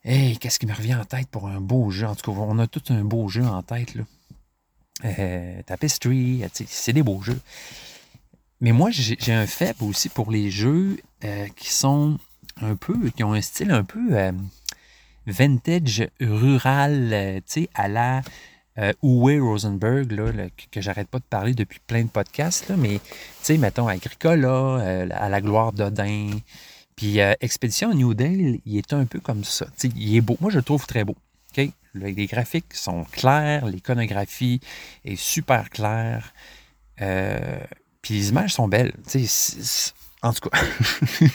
hey, 0.05 0.39
qu'est-ce 0.39 0.59
qui 0.59 0.67
me 0.67 0.75
revient 0.75 0.95
en 0.95 1.05
tête 1.05 1.29
pour 1.29 1.49
un 1.49 1.61
beau 1.61 1.91
jeu? 1.91 2.07
En 2.07 2.15
tout 2.15 2.33
cas, 2.33 2.39
on 2.39 2.59
a 2.59 2.67
tout 2.67 2.83
un 2.91 3.03
beau 3.03 3.29
jeu 3.29 3.45
en 3.45 3.63
tête. 3.63 3.95
Là. 3.95 4.05
Tapestry, 5.67 6.43
c'est 6.67 6.93
des 6.93 7.03
beaux 7.03 7.21
jeux. 7.21 7.41
Mais 8.61 8.73
moi, 8.73 8.91
j'ai 8.91 9.33
un 9.33 9.47
faible 9.47 9.85
aussi 9.85 10.09
pour 10.09 10.31
les 10.31 10.51
jeux 10.51 10.99
qui 11.57 11.73
sont 11.73 12.19
un 12.63 12.77
peu, 12.77 13.11
qui 13.11 13.23
ont 13.23 13.35
un 13.35 13.43
style 13.43 13.71
un 13.71 13.85
peu 13.85 14.33
vintage 15.27 16.09
rural, 16.21 17.43
tu 17.47 17.63
sais, 17.63 17.69
à 17.75 17.89
la 17.89 18.23
euh, 18.79 18.93
Uwe 19.03 19.41
Rosenberg, 19.41 20.13
là, 20.13 20.31
que, 20.71 20.81
j'arrête 20.81 21.09
pas 21.09 21.19
de 21.19 21.25
parler 21.25 21.55
depuis 21.55 21.81
plein 21.87 22.03
de 22.03 22.09
podcasts, 22.09 22.69
là, 22.69 22.77
mais 22.77 22.99
tu 22.99 23.11
sais, 23.43 23.59
mettons 23.59 23.89
Agricola, 23.89 24.49
euh, 24.49 25.09
à 25.13 25.29
la 25.29 25.41
gloire 25.41 25.73
d'Odin. 25.73 26.31
Puis 26.97 27.21
euh, 27.21 27.35
Expédition 27.41 27.93
New 27.95 28.15
Dale, 28.15 28.59
il 28.65 28.79
est 28.79 28.93
un 28.93 29.05
peu 29.05 29.21
comme 29.21 29.45
ça. 29.45 29.67
sais, 29.77 29.91
il 29.95 30.17
est 30.17 30.21
beau. 30.21 30.37
Moi, 30.41 30.51
je 30.51 30.57
le 30.57 30.63
trouve 30.63 30.87
très 30.87 31.05
beau. 31.05 31.17
Les 31.95 32.27
graphiques 32.27 32.75
sont 32.75 33.05
clairs, 33.05 33.67
l'iconographie 33.67 34.61
est 35.05 35.17
super 35.17 35.71
claire. 35.71 36.35
Euh, 37.01 37.59
puis 38.03 38.15
les 38.15 38.29
images 38.29 38.53
sont 38.53 38.69
belles. 38.69 38.93
en 40.23 40.33
tout 40.33 40.49
cas, 40.49 40.61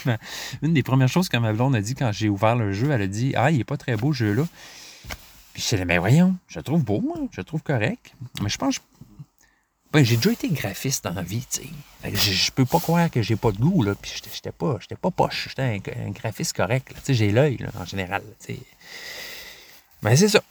une 0.62 0.74
des 0.74 0.84
premières 0.84 1.08
choses 1.08 1.30
que 1.30 1.38
ma 1.38 1.54
blonde 1.54 1.76
a 1.76 1.82
dit 1.82 1.96
quand 1.96 2.12
j'ai 2.12 2.30
ouvert 2.30 2.56
le 2.56 2.74
jeu, 2.74 2.92
elle 2.92 3.02
a 3.02 3.08
dit 3.08 3.34
Ah, 3.36 3.50
il 3.50 3.58
n'est 3.58 3.64
pas 3.64 3.78
très 3.78 3.96
beau, 3.96 4.14
ce 4.14 4.20
jeu-là. 4.20 4.44
Puis 5.54 5.66
je 5.70 5.76
dit, 5.76 5.86
mais 5.86 5.98
voyons, 5.98 6.36
je 6.48 6.60
le 6.60 6.64
trouve 6.64 6.84
beau, 6.84 7.02
moi, 7.02 7.18
je 7.32 7.42
le 7.42 7.44
trouve 7.44 7.62
correct. 7.62 8.14
Mais 8.42 8.50
je 8.50 8.58
pense. 8.58 8.80
Ben, 9.92 10.06
j'ai 10.06 10.16
déjà 10.16 10.32
été 10.32 10.48
graphiste 10.48 11.04
dans 11.04 11.14
la 11.14 11.22
vie, 11.22 11.46
tu 11.52 11.64
sais. 11.64 12.14
Je, 12.14 12.32
je, 12.32 12.52
peux 12.52 12.64
pas 12.64 12.80
croire 12.80 13.12
que 13.12 13.22
j'ai 13.22 13.36
pas 13.36 13.52
de 13.52 13.58
goût, 13.58 13.84
là. 13.84 13.94
Puis 13.94 14.14
j'étais 14.34 14.52
pas, 14.52 14.78
j'étais 14.80 14.96
pas 14.96 15.12
poche. 15.12 15.50
J'étais 15.50 15.82
un, 16.06 16.12
graphiste 16.12 16.56
correct, 16.56 16.94
Tu 16.96 17.02
sais, 17.04 17.14
j'ai 17.14 17.32
l'œil, 17.32 17.58
en 17.78 17.86
général, 17.86 18.24
tu 18.40 18.54
sais. 18.54 18.60
Mais 20.04 20.16
c'est 20.16 20.30
ça. 20.30 20.42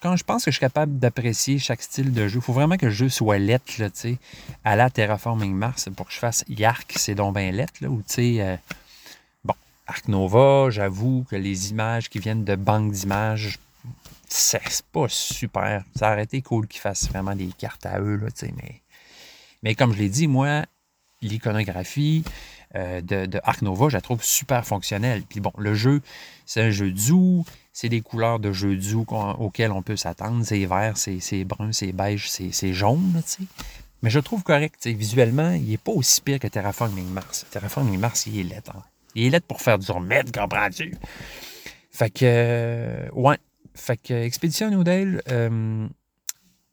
quand 0.00 0.16
je 0.16 0.24
pense 0.24 0.44
que 0.44 0.50
je 0.50 0.56
suis 0.56 0.60
capable 0.60 0.98
d'apprécier 0.98 1.58
chaque 1.58 1.82
style 1.82 2.12
de 2.12 2.28
jeu, 2.28 2.36
il 2.36 2.42
faut 2.42 2.54
vraiment 2.54 2.78
que 2.78 2.86
le 2.86 2.92
jeu 2.92 3.08
soit 3.08 3.38
lettre, 3.38 3.72
là, 3.78 3.90
tu 3.90 4.00
sais. 4.00 4.18
À 4.64 4.76
la 4.76 4.88
Terraforming 4.88 5.52
Mars, 5.52 5.88
pour 5.94 6.06
que 6.06 6.12
je 6.12 6.18
fasse 6.18 6.44
Yark, 6.48 6.94
c'est 6.96 7.14
donc 7.14 7.34
bien 7.34 7.50
lettre, 7.50 7.74
là. 7.80 7.88
Ou, 7.88 7.98
tu 7.98 8.14
sais. 8.14 8.36
Euh, 8.40 8.56
bon, 9.44 9.54
Arc 9.88 10.06
Nova, 10.06 10.70
j'avoue 10.70 11.26
que 11.28 11.36
les 11.36 11.70
images 11.72 12.08
qui 12.08 12.20
viennent 12.20 12.44
de 12.44 12.54
banques 12.54 12.92
d'images, 12.92 13.58
c'est 14.28 14.82
pas 14.92 15.06
super. 15.08 15.84
Ça 15.94 16.12
aurait 16.12 16.24
été 16.24 16.42
cool 16.42 16.66
qu'ils 16.66 16.80
fassent 16.80 17.08
vraiment 17.08 17.34
des 17.34 17.48
cartes 17.58 17.86
à 17.86 18.00
eux, 18.00 18.16
là, 18.16 18.28
mais, 18.42 18.82
mais 19.62 19.74
comme 19.74 19.92
je 19.92 19.98
l'ai 19.98 20.08
dit, 20.08 20.26
moi, 20.26 20.64
l'iconographie 21.22 22.24
euh, 22.74 23.00
de, 23.00 23.26
de, 23.26 23.40
Nova, 23.62 23.88
je 23.88 23.94
la 23.94 24.00
trouve 24.00 24.22
super 24.22 24.66
fonctionnelle. 24.66 25.22
Puis 25.28 25.40
bon, 25.40 25.52
le 25.58 25.74
jeu, 25.74 26.02
c'est 26.44 26.62
un 26.62 26.70
jeu 26.70 26.90
doux, 26.90 27.44
c'est 27.72 27.88
des 27.88 28.00
couleurs 28.00 28.38
de 28.38 28.52
jeu 28.52 28.76
doux 28.76 29.06
auxquelles 29.38 29.72
on 29.72 29.82
peut 29.82 29.96
s'attendre. 29.96 30.44
C'est 30.44 30.64
vert, 30.66 30.96
c'est 30.96 31.44
brun, 31.44 31.72
c'est 31.72 31.92
beige, 31.92 32.28
c'est 32.28 32.72
jaune. 32.72 33.22
Mais 34.02 34.10
je 34.10 34.20
trouve 34.20 34.42
correct. 34.42 34.86
Visuellement, 34.86 35.52
il 35.52 35.70
n'est 35.70 35.78
pas 35.78 35.92
aussi 35.92 36.20
pire 36.20 36.38
que 36.38 36.48
Terraforming 36.48 37.08
Mars. 37.08 37.46
Terraforming 37.50 37.98
Mars, 37.98 38.26
il 38.26 38.40
est 38.40 38.44
laid. 38.44 38.62
Hein. 38.68 38.82
Il 39.14 39.26
est 39.26 39.30
laid 39.30 39.44
pour 39.44 39.60
faire 39.60 39.78
du 39.78 39.90
remède, 39.90 40.36
comprends-tu? 40.36 40.94
Fait 41.90 42.10
que, 42.10 42.24
euh, 42.24 43.08
ouais, 43.14 43.38
fait 43.76 43.96
que 43.98 44.14
Expédition 44.14 44.70
New 44.70 44.82
Dale, 44.82 45.22
euh, 45.30 45.86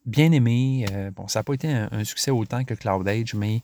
bien 0.06 0.32
aimé. 0.32 0.86
Euh, 0.90 1.10
bon, 1.10 1.28
ça 1.28 1.40
n'a 1.40 1.44
pas 1.44 1.54
été 1.54 1.68
un, 1.68 2.04
succès 2.04 2.30
autant 2.30 2.64
que 2.64 2.74
Cloud 2.74 3.06
Age, 3.06 3.34
mais 3.34 3.62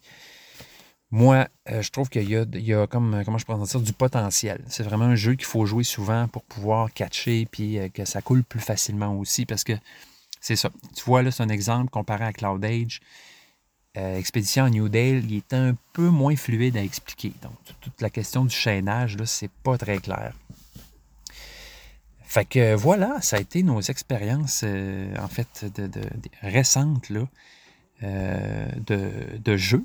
moi, 1.10 1.48
euh, 1.70 1.82
je 1.82 1.90
trouve 1.90 2.08
qu'il 2.08 2.28
y 2.30 2.36
a, 2.74 2.86
comme, 2.86 3.22
comment 3.24 3.38
pourrais 3.38 3.66
dire, 3.66 3.80
du 3.80 3.92
potentiel. 3.92 4.62
C'est 4.68 4.84
vraiment 4.84 5.06
un 5.06 5.16
jeu 5.16 5.34
qu'il 5.34 5.46
faut 5.46 5.66
jouer 5.66 5.84
souvent 5.84 6.28
pour 6.28 6.44
pouvoir 6.44 6.92
catcher 6.92 7.48
puis 7.50 7.78
que 7.92 8.04
ça 8.04 8.22
coule 8.22 8.44
plus 8.44 8.60
facilement 8.60 9.16
aussi 9.18 9.46
parce 9.46 9.64
que 9.64 9.72
c'est 10.40 10.56
ça. 10.56 10.70
Tu 10.94 11.04
vois, 11.04 11.22
là, 11.22 11.30
c'est 11.30 11.42
un 11.42 11.48
exemple 11.48 11.90
comparé 11.90 12.24
à 12.24 12.32
Cloud 12.32 12.64
Age. 12.64 13.00
Expédition 13.94 14.68
New 14.68 14.88
Dale, 14.88 15.24
il 15.28 15.38
est 15.38 15.52
un 15.52 15.74
peu 15.92 16.08
moins 16.08 16.36
fluide 16.36 16.76
à 16.76 16.82
expliquer. 16.82 17.32
Donc, 17.42 17.52
toute 17.80 18.00
la 18.00 18.08
question 18.08 18.44
du 18.44 18.54
chaînage, 18.54 19.16
là, 19.16 19.26
c'est 19.26 19.50
pas 19.64 19.76
très 19.76 19.98
clair. 19.98 20.32
Fait 22.30 22.44
que 22.44 22.76
voilà, 22.76 23.20
ça 23.22 23.38
a 23.38 23.40
été 23.40 23.64
nos 23.64 23.80
expériences, 23.80 24.60
euh, 24.62 25.12
en 25.18 25.26
fait, 25.26 25.66
récentes 26.42 27.10
euh, 28.04 28.68
de, 28.76 29.56
jeu. 29.56 29.84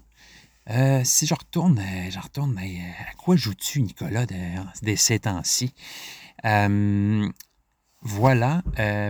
Euh, 0.70 1.02
si 1.04 1.26
je 1.26 1.34
retourne, 1.34 1.82
je 2.08 2.20
retourne, 2.20 2.54
mais 2.54 2.82
à 3.10 3.16
quoi 3.16 3.36
joues-tu, 3.36 3.82
Nicolas, 3.82 4.28
de 4.28 4.96
ces 4.96 5.18
temps-ci? 5.18 5.74
voilà, 8.04 8.62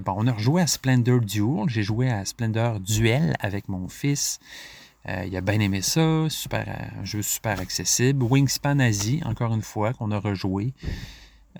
bon, 0.05 0.13
on 0.15 0.27
a 0.27 0.31
rejoué 0.31 0.61
à 0.61 0.67
Splendor 0.67 1.19
Duel. 1.19 1.67
J'ai 1.67 1.83
joué 1.83 2.09
à 2.09 2.23
Splendor 2.23 2.79
Duel 2.79 3.35
avec 3.41 3.67
mon 3.67 3.89
fils. 3.89 4.39
il 5.09 5.35
a 5.35 5.41
bien 5.41 5.59
aimé 5.59 5.81
ça, 5.81 6.27
super, 6.29 6.93
un 6.97 7.03
jeu 7.03 7.21
super 7.21 7.59
accessible. 7.59 8.23
Wingspan 8.23 8.79
Asie, 8.79 9.21
encore 9.25 9.53
une 9.53 9.61
fois, 9.61 9.91
qu'on 9.91 10.11
a 10.11 10.19
rejoué. 10.19 10.73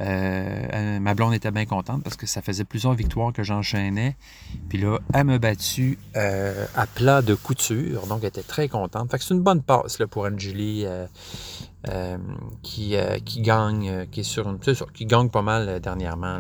Euh, 0.01 0.67
euh, 0.73 0.99
ma 0.99 1.13
blonde 1.13 1.34
était 1.34 1.51
bien 1.51 1.65
contente 1.65 2.03
parce 2.03 2.17
que 2.17 2.25
ça 2.25 2.41
faisait 2.41 2.65
plusieurs 2.65 2.93
victoires 2.93 3.31
que 3.31 3.43
j'enchaînais. 3.43 4.15
Puis 4.67 4.77
là, 4.77 4.99
elle 5.13 5.25
m'a 5.25 5.38
battu 5.38 5.97
euh, 6.15 6.65
à 6.75 6.86
plat 6.86 7.21
de 7.21 7.34
couture. 7.34 8.08
Donc, 8.08 8.19
elle 8.21 8.29
était 8.29 8.43
très 8.43 8.67
contente. 8.67 9.10
Fait 9.12 9.17
que 9.17 9.23
c'est 9.23 9.34
une 9.34 9.41
bonne 9.41 9.62
passe 9.62 9.99
là, 9.99 10.08
pour 10.08 10.25
Anjuli 10.25 10.86
qui, 12.63 12.95
qui 13.23 13.41
gagne, 13.41 14.08
qui 14.12 14.21
est 14.21 14.23
sur 14.23 14.49
une. 14.49 14.60
qui 14.93 15.05
gagne 15.05 15.29
pas 15.29 15.43
mal 15.43 15.79
dernièrement. 15.79 16.39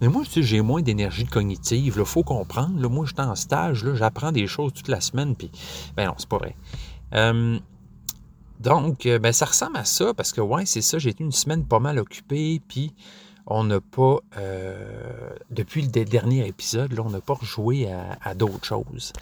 Mais 0.00 0.08
moi, 0.08 0.22
j'ai 0.30 0.60
moins 0.60 0.82
d'énergie 0.82 1.26
cognitive. 1.26 1.94
Il 1.98 2.04
faut 2.04 2.22
comprendre. 2.22 2.88
Moi, 2.88 3.06
j'étais 3.06 3.22
en 3.22 3.34
stage, 3.34 3.84
j'apprends 3.94 4.32
des 4.32 4.46
choses 4.46 4.72
toute 4.72 4.88
la 4.88 5.00
semaine. 5.00 5.34
Puis, 5.34 5.50
ben 5.96 6.06
non, 6.06 6.14
c'est 6.18 6.28
pas 6.28 6.38
vrai. 6.38 6.54
Donc, 8.60 9.06
euh, 9.06 9.18
ben, 9.18 9.32
ça 9.32 9.46
ressemble 9.46 9.76
à 9.76 9.84
ça 9.84 10.14
parce 10.14 10.32
que, 10.32 10.40
ouais, 10.40 10.66
c'est 10.66 10.82
ça, 10.82 10.98
j'ai 10.98 11.10
été 11.10 11.22
une 11.22 11.32
semaine 11.32 11.66
pas 11.66 11.78
mal 11.78 11.98
occupée, 11.98 12.60
puis 12.66 12.94
on 13.46 13.64
n'a 13.64 13.80
pas, 13.80 14.18
euh, 14.38 15.30
depuis 15.50 15.82
le 15.82 15.88
dernier 15.88 16.46
épisode, 16.46 16.92
là, 16.92 17.02
on 17.04 17.10
n'a 17.10 17.20
pas 17.20 17.34
rejoué 17.34 17.90
à, 18.22 18.34
d'autres 18.34 18.64
choses. 18.64 19.12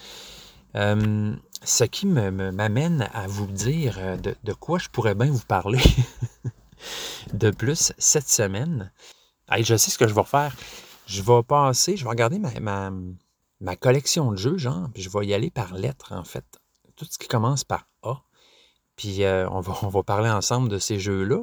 Euh, 0.76 1.34
ce 1.62 1.84
qui 1.84 2.06
m'amène 2.06 3.08
à 3.12 3.26
vous 3.26 3.46
dire 3.46 3.98
de, 4.18 4.52
quoi 4.52 4.78
je 4.78 4.88
pourrais 4.88 5.14
bien 5.14 5.30
vous 5.30 5.44
parler 5.46 5.82
de 7.32 7.50
plus 7.50 7.92
cette 7.98 8.28
semaine. 8.28 8.90
je 9.56 9.76
sais 9.76 9.90
ce 9.90 9.98
que 9.98 10.08
je 10.08 10.14
vais 10.14 10.24
faire. 10.24 10.56
Je 11.06 11.22
vais 11.22 11.42
passer, 11.42 11.96
je 11.96 12.04
vais 12.04 12.10
regarder 12.10 12.38
ma, 12.38 12.90
ma, 13.60 13.76
collection 13.76 14.32
de 14.32 14.36
jeux, 14.36 14.56
genre, 14.56 14.88
puis 14.94 15.02
je 15.02 15.10
vais 15.10 15.26
y 15.26 15.34
aller 15.34 15.50
par 15.50 15.74
lettres, 15.74 16.12
en 16.12 16.24
fait. 16.24 16.44
Tout 16.96 17.04
ce 17.10 17.18
qui 17.18 17.28
commence 17.28 17.64
par 17.64 17.86
Puis 18.96 19.22
on, 19.24 19.60
va, 19.60 19.78
on 19.82 19.88
va 19.88 20.02
parler 20.02 20.30
ensemble 20.30 20.68
de 20.68 20.78
ces 20.78 20.98
jeux-là 20.98 21.42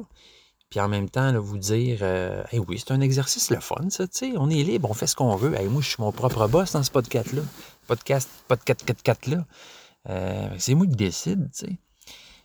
puis 0.72 0.80
en 0.80 0.88
même 0.88 1.10
temps, 1.10 1.38
vous 1.38 1.58
dire 1.58 1.98
euh, 2.00 2.42
oui, 2.66 2.78
c'est 2.78 2.94
un 2.94 3.02
exercice 3.02 3.50
le 3.50 3.60
fun, 3.60 3.90
ça, 3.90 4.08
tu 4.08 4.30
sais, 4.30 4.32
on 4.38 4.48
est 4.48 4.62
libre, 4.62 4.90
on 4.90 4.94
fait 4.94 5.06
ce 5.06 5.14
qu'on 5.14 5.36
veut. 5.36 5.50
moi, 5.68 5.82
je 5.82 5.88
suis 5.88 5.96
mon 5.98 6.12
propre 6.12 6.48
boss 6.48 6.72
dans 6.72 6.82
ce 6.82 6.90
podcast-là. 6.90 7.42
Podcast, 7.86 8.30
podcast 8.48 9.02
4 9.02 9.26
là 9.26 9.44
euh, 10.08 10.48
c'est 10.56 10.72
moi 10.72 10.86
qui 10.86 10.96
décide, 10.96 11.50
tu 11.52 11.66
sais. 11.66 11.78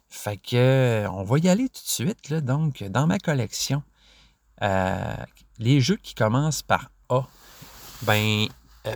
Fait 0.09 0.35
que 0.35 1.07
on 1.07 1.23
va 1.23 1.39
y 1.39 1.47
aller 1.47 1.69
tout 1.69 1.81
de 1.81 1.87
suite, 1.87 2.29
là, 2.29 2.41
donc, 2.41 2.83
dans 2.83 3.07
ma 3.07 3.17
collection. 3.17 3.81
Euh, 4.61 5.15
les 5.57 5.79
jeux 5.79 5.95
qui 5.95 6.13
commencent 6.13 6.63
par 6.63 6.91
A. 7.07 7.21
Ben, 8.01 8.47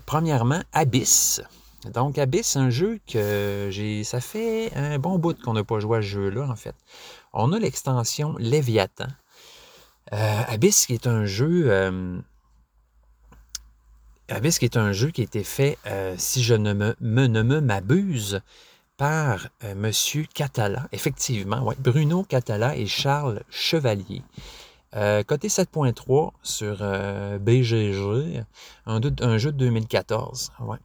premièrement, 0.05 0.61
Abyss. 0.73 1.41
Donc, 1.89 2.19
Abyss, 2.19 2.55
un 2.57 2.69
jeu 2.69 2.99
que 3.07 3.69
j'ai. 3.71 4.03
Ça 4.03 4.21
fait 4.21 4.71
un 4.75 4.99
bon 4.99 5.17
bout 5.17 5.41
qu'on 5.41 5.53
n'a 5.53 5.63
pas 5.63 5.79
joué 5.79 5.97
à 5.97 6.01
ce 6.01 6.07
jeu-là, 6.07 6.47
en 6.47 6.55
fait. 6.55 6.75
On 7.33 7.53
a 7.53 7.59
l'extension 7.59 8.35
Léviathan. 8.37 9.07
Euh, 10.13 10.41
Abyss, 10.47 10.85
qui 10.85 10.93
est 10.93 11.07
un 11.07 11.25
jeu. 11.25 11.71
Euh, 11.71 12.19
Abyss, 14.29 14.59
qui 14.59 14.65
est 14.65 14.77
un 14.77 14.91
jeu 14.91 15.09
qui 15.09 15.21
a 15.21 15.23
été 15.23 15.43
fait, 15.43 15.77
euh, 15.87 16.15
si 16.17 16.43
je 16.43 16.53
ne 16.53 16.73
me, 16.73 16.95
ne 16.99 17.59
m'abuse, 17.59 18.41
par 18.97 19.49
Monsieur 19.75 20.25
Catala. 20.31 20.87
Effectivement, 20.91 21.63
ouais, 21.63 21.75
Bruno 21.79 22.23
Catala 22.23 22.77
et 22.77 22.85
Charles 22.85 23.41
Chevalier. 23.49 24.21
côté 25.27 25.47
7.3 25.47 26.31
sur 26.43 26.77
BGG, 27.39 28.43
un, 28.85 29.01
un, 29.21 29.37
jeu 29.39 29.51
de 29.51 29.57
2014. 29.57 30.51
Ouais. 30.59 30.77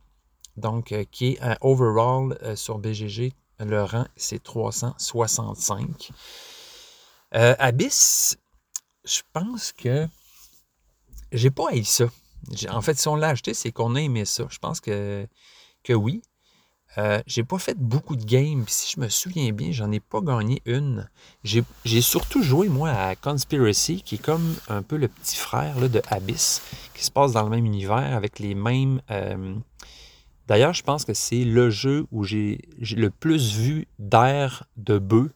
Donc, 0.57 0.95
qui 1.11 1.33
est 1.33 1.43
un 1.43 1.57
overall 1.61 2.37
sur 2.57 2.79
BGG, 2.79 3.33
le 3.61 3.83
rang 3.83 4.07
c'est 4.17 4.43
365. 4.43 6.11
Abyss, 7.33 8.39
je 9.05 9.21
pense 9.33 9.73
que 9.73 10.09
j'ai 11.33 11.51
pas 11.51 11.71
haï 11.71 11.85
ça. 11.85 12.07
En 12.71 12.81
fait, 12.81 12.99
si 12.99 13.09
on 13.09 13.17
l'a 13.17 13.29
acheté, 13.29 13.55
c'est 13.55 13.73
qu'on 13.73 13.95
a 13.95 14.01
aimé 14.01 14.25
ça. 14.25 14.47
Je 14.51 14.59
pense 14.59 14.81
que, 14.81 15.27
que 15.83 15.93
oui. 15.93 16.23
Euh, 16.99 17.21
j'ai 17.27 17.45
pas 17.45 17.59
fait 17.59 17.77
beaucoup 17.77 18.17
de 18.17 18.25
games. 18.25 18.65
si 18.69 18.95
je 18.95 19.01
me 19.01 19.09
souviens 19.09 19.53
bien, 19.53 19.71
j'en 19.71 19.93
ai 19.93 20.01
pas 20.01 20.21
gagné 20.21 20.63
une. 20.65 21.11
J'ai 21.45 22.01
surtout 22.01 22.43
joué, 22.43 22.69
moi, 22.69 22.91
à 22.91 23.15
Conspiracy, 23.17 24.03
qui 24.03 24.15
est 24.15 24.23
comme 24.23 24.57
un 24.69 24.83
peu 24.83 24.97
le 24.97 25.09
petit 25.09 25.37
frère 25.37 25.79
là, 25.79 25.89
de 25.89 26.01
Abyss, 26.09 26.63
qui 26.95 27.05
se 27.05 27.11
passe 27.11 27.33
dans 27.33 27.43
le 27.43 27.51
même 27.51 27.67
univers 27.67 28.17
avec 28.17 28.39
les 28.39 28.55
mêmes. 28.55 29.03
Euh, 29.11 29.57
d'ailleurs, 30.47 30.75
je 30.75 30.83
pense 30.83 31.05
que 31.05 31.15
c'est 31.15 31.45
le 31.45 31.71
jeu 31.71 32.07
où 32.11 32.25
j'ai 32.25 32.61
le 32.79 33.11
plus 33.11 33.57
vu 33.57 33.87
d'air 33.99 34.65
de 34.77 34.99
bœuf 34.99 35.31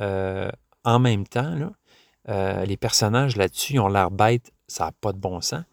euh, 0.00 0.50
en 0.84 0.98
même 0.98 1.26
temps. 1.26 1.54
Euh, 2.28 2.64
les 2.64 2.76
personnages 2.76 3.36
là-dessus 3.36 3.78
ont 3.78 3.88
l'air 3.88 4.10
bêtes, 4.10 4.52
ça 4.66 4.86
n'a 4.86 4.92
pas 4.92 5.12
de 5.12 5.18
bon 5.18 5.40
sens. 5.40 5.64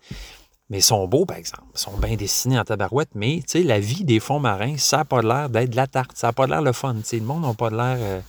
Mais 0.70 0.80
ils 0.80 0.84
sont 0.84 1.08
beaux, 1.08 1.26
par 1.26 1.38
exemple. 1.38 1.68
Ils 1.76 1.80
sont 1.80 1.98
bien 1.98 2.16
dessinés 2.16 2.58
en 2.58 2.64
tabarouette. 2.64 3.10
Mais, 3.14 3.42
la 3.54 3.80
vie 3.80 4.04
des 4.04 4.20
fonds 4.20 4.40
marins, 4.40 4.78
ça 4.78 4.98
n'a 4.98 5.06
pas 5.06 5.22
l'air 5.22 5.50
d'être 5.50 5.70
de 5.70 5.76
la 5.76 5.86
tarte. 5.86 6.18
Ça 6.18 6.28
n'a 6.28 6.34
pas 6.34 6.48
l'air 6.48 6.62
le 6.62 6.72
fun. 6.72 6.96
le 6.96 7.20
monde 7.20 7.44
n'a 7.44 7.54
pas 7.54 7.70
l'air. 7.70 7.98
Euh, 8.00 8.22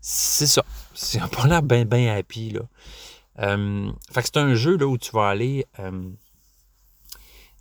c'est 0.00 0.46
ça. 0.46 0.64
Ça 0.94 1.18
n'a 1.20 1.28
pas 1.28 1.46
l'air 1.46 1.62
bien, 1.62 1.84
bien 1.84 2.16
happy, 2.16 2.50
là. 2.50 2.62
Fait 3.36 4.22
c'est 4.22 4.36
un 4.36 4.54
jeu 4.54 4.76
là, 4.76 4.86
où 4.86 4.96
tu 4.96 5.10
vas 5.12 5.28
aller 5.28 5.66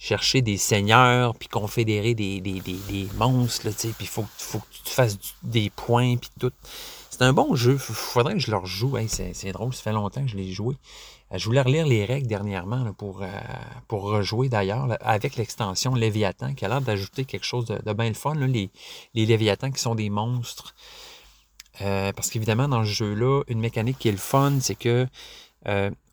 chercher 0.02 0.42
des 0.42 0.58
seigneurs, 0.58 1.36
puis 1.36 1.48
confédérer 1.48 2.16
des, 2.16 2.42
des, 2.42 2.60
des, 2.60 3.08
monstres, 3.18 3.68
là, 3.68 3.72
puis 3.80 3.94
il 4.00 4.08
faut, 4.08 4.24
que 4.24 4.58
tu 4.84 4.92
fasses 4.92 5.16
des 5.44 5.70
points, 5.70 6.18
puis 6.18 6.32
tout. 6.40 6.52
C'est 7.12 7.22
un 7.22 7.34
bon 7.34 7.54
jeu. 7.54 7.78
Faudrait 7.78 8.34
que 8.34 8.40
je 8.40 8.50
le 8.50 8.58
rejoue. 8.58 8.98
c'est 9.08 9.52
drôle, 9.52 9.76
ça 9.76 9.84
fait 9.84 9.92
longtemps 9.92 10.24
que 10.24 10.28
je 10.28 10.38
l'ai 10.38 10.52
joué. 10.52 10.76
Euh, 11.32 11.38
je 11.38 11.46
voulais 11.46 11.62
relire 11.62 11.86
les 11.86 12.04
règles 12.04 12.26
dernièrement 12.26 12.92
pour, 12.94 13.22
euh, 13.22 13.28
pour 13.88 14.02
rejouer 14.02 14.50
d'ailleurs 14.50 14.88
avec 15.02 15.36
l'extension 15.36 15.94
Léviathan 15.94 16.56
qui 16.56 16.66
a 16.66 16.70
l'air 16.70 16.82
d'ajouter 16.82 17.26
quelque 17.26 17.46
chose 17.46 17.66
de, 17.66 17.94
bien 17.94 18.08
le 18.08 18.16
fun. 18.16 18.34
les, 18.34 18.72
les 19.14 19.26
Léviathans 19.28 19.70
qui 19.70 19.82
sont 19.82 19.94
des 19.94 20.10
monstres. 20.10 20.74
Euh, 21.82 22.12
parce 22.12 22.32
qu'évidemment, 22.32 22.68
dans 22.68 22.84
ce 22.84 22.90
jeu-là, 22.90 23.44
une 23.48 23.60
mécanique 23.60 24.00
qui 24.00 24.08
est 24.08 24.14
le 24.14 24.18
fun, 24.18 24.58
c'est 24.62 24.76
que 24.76 25.08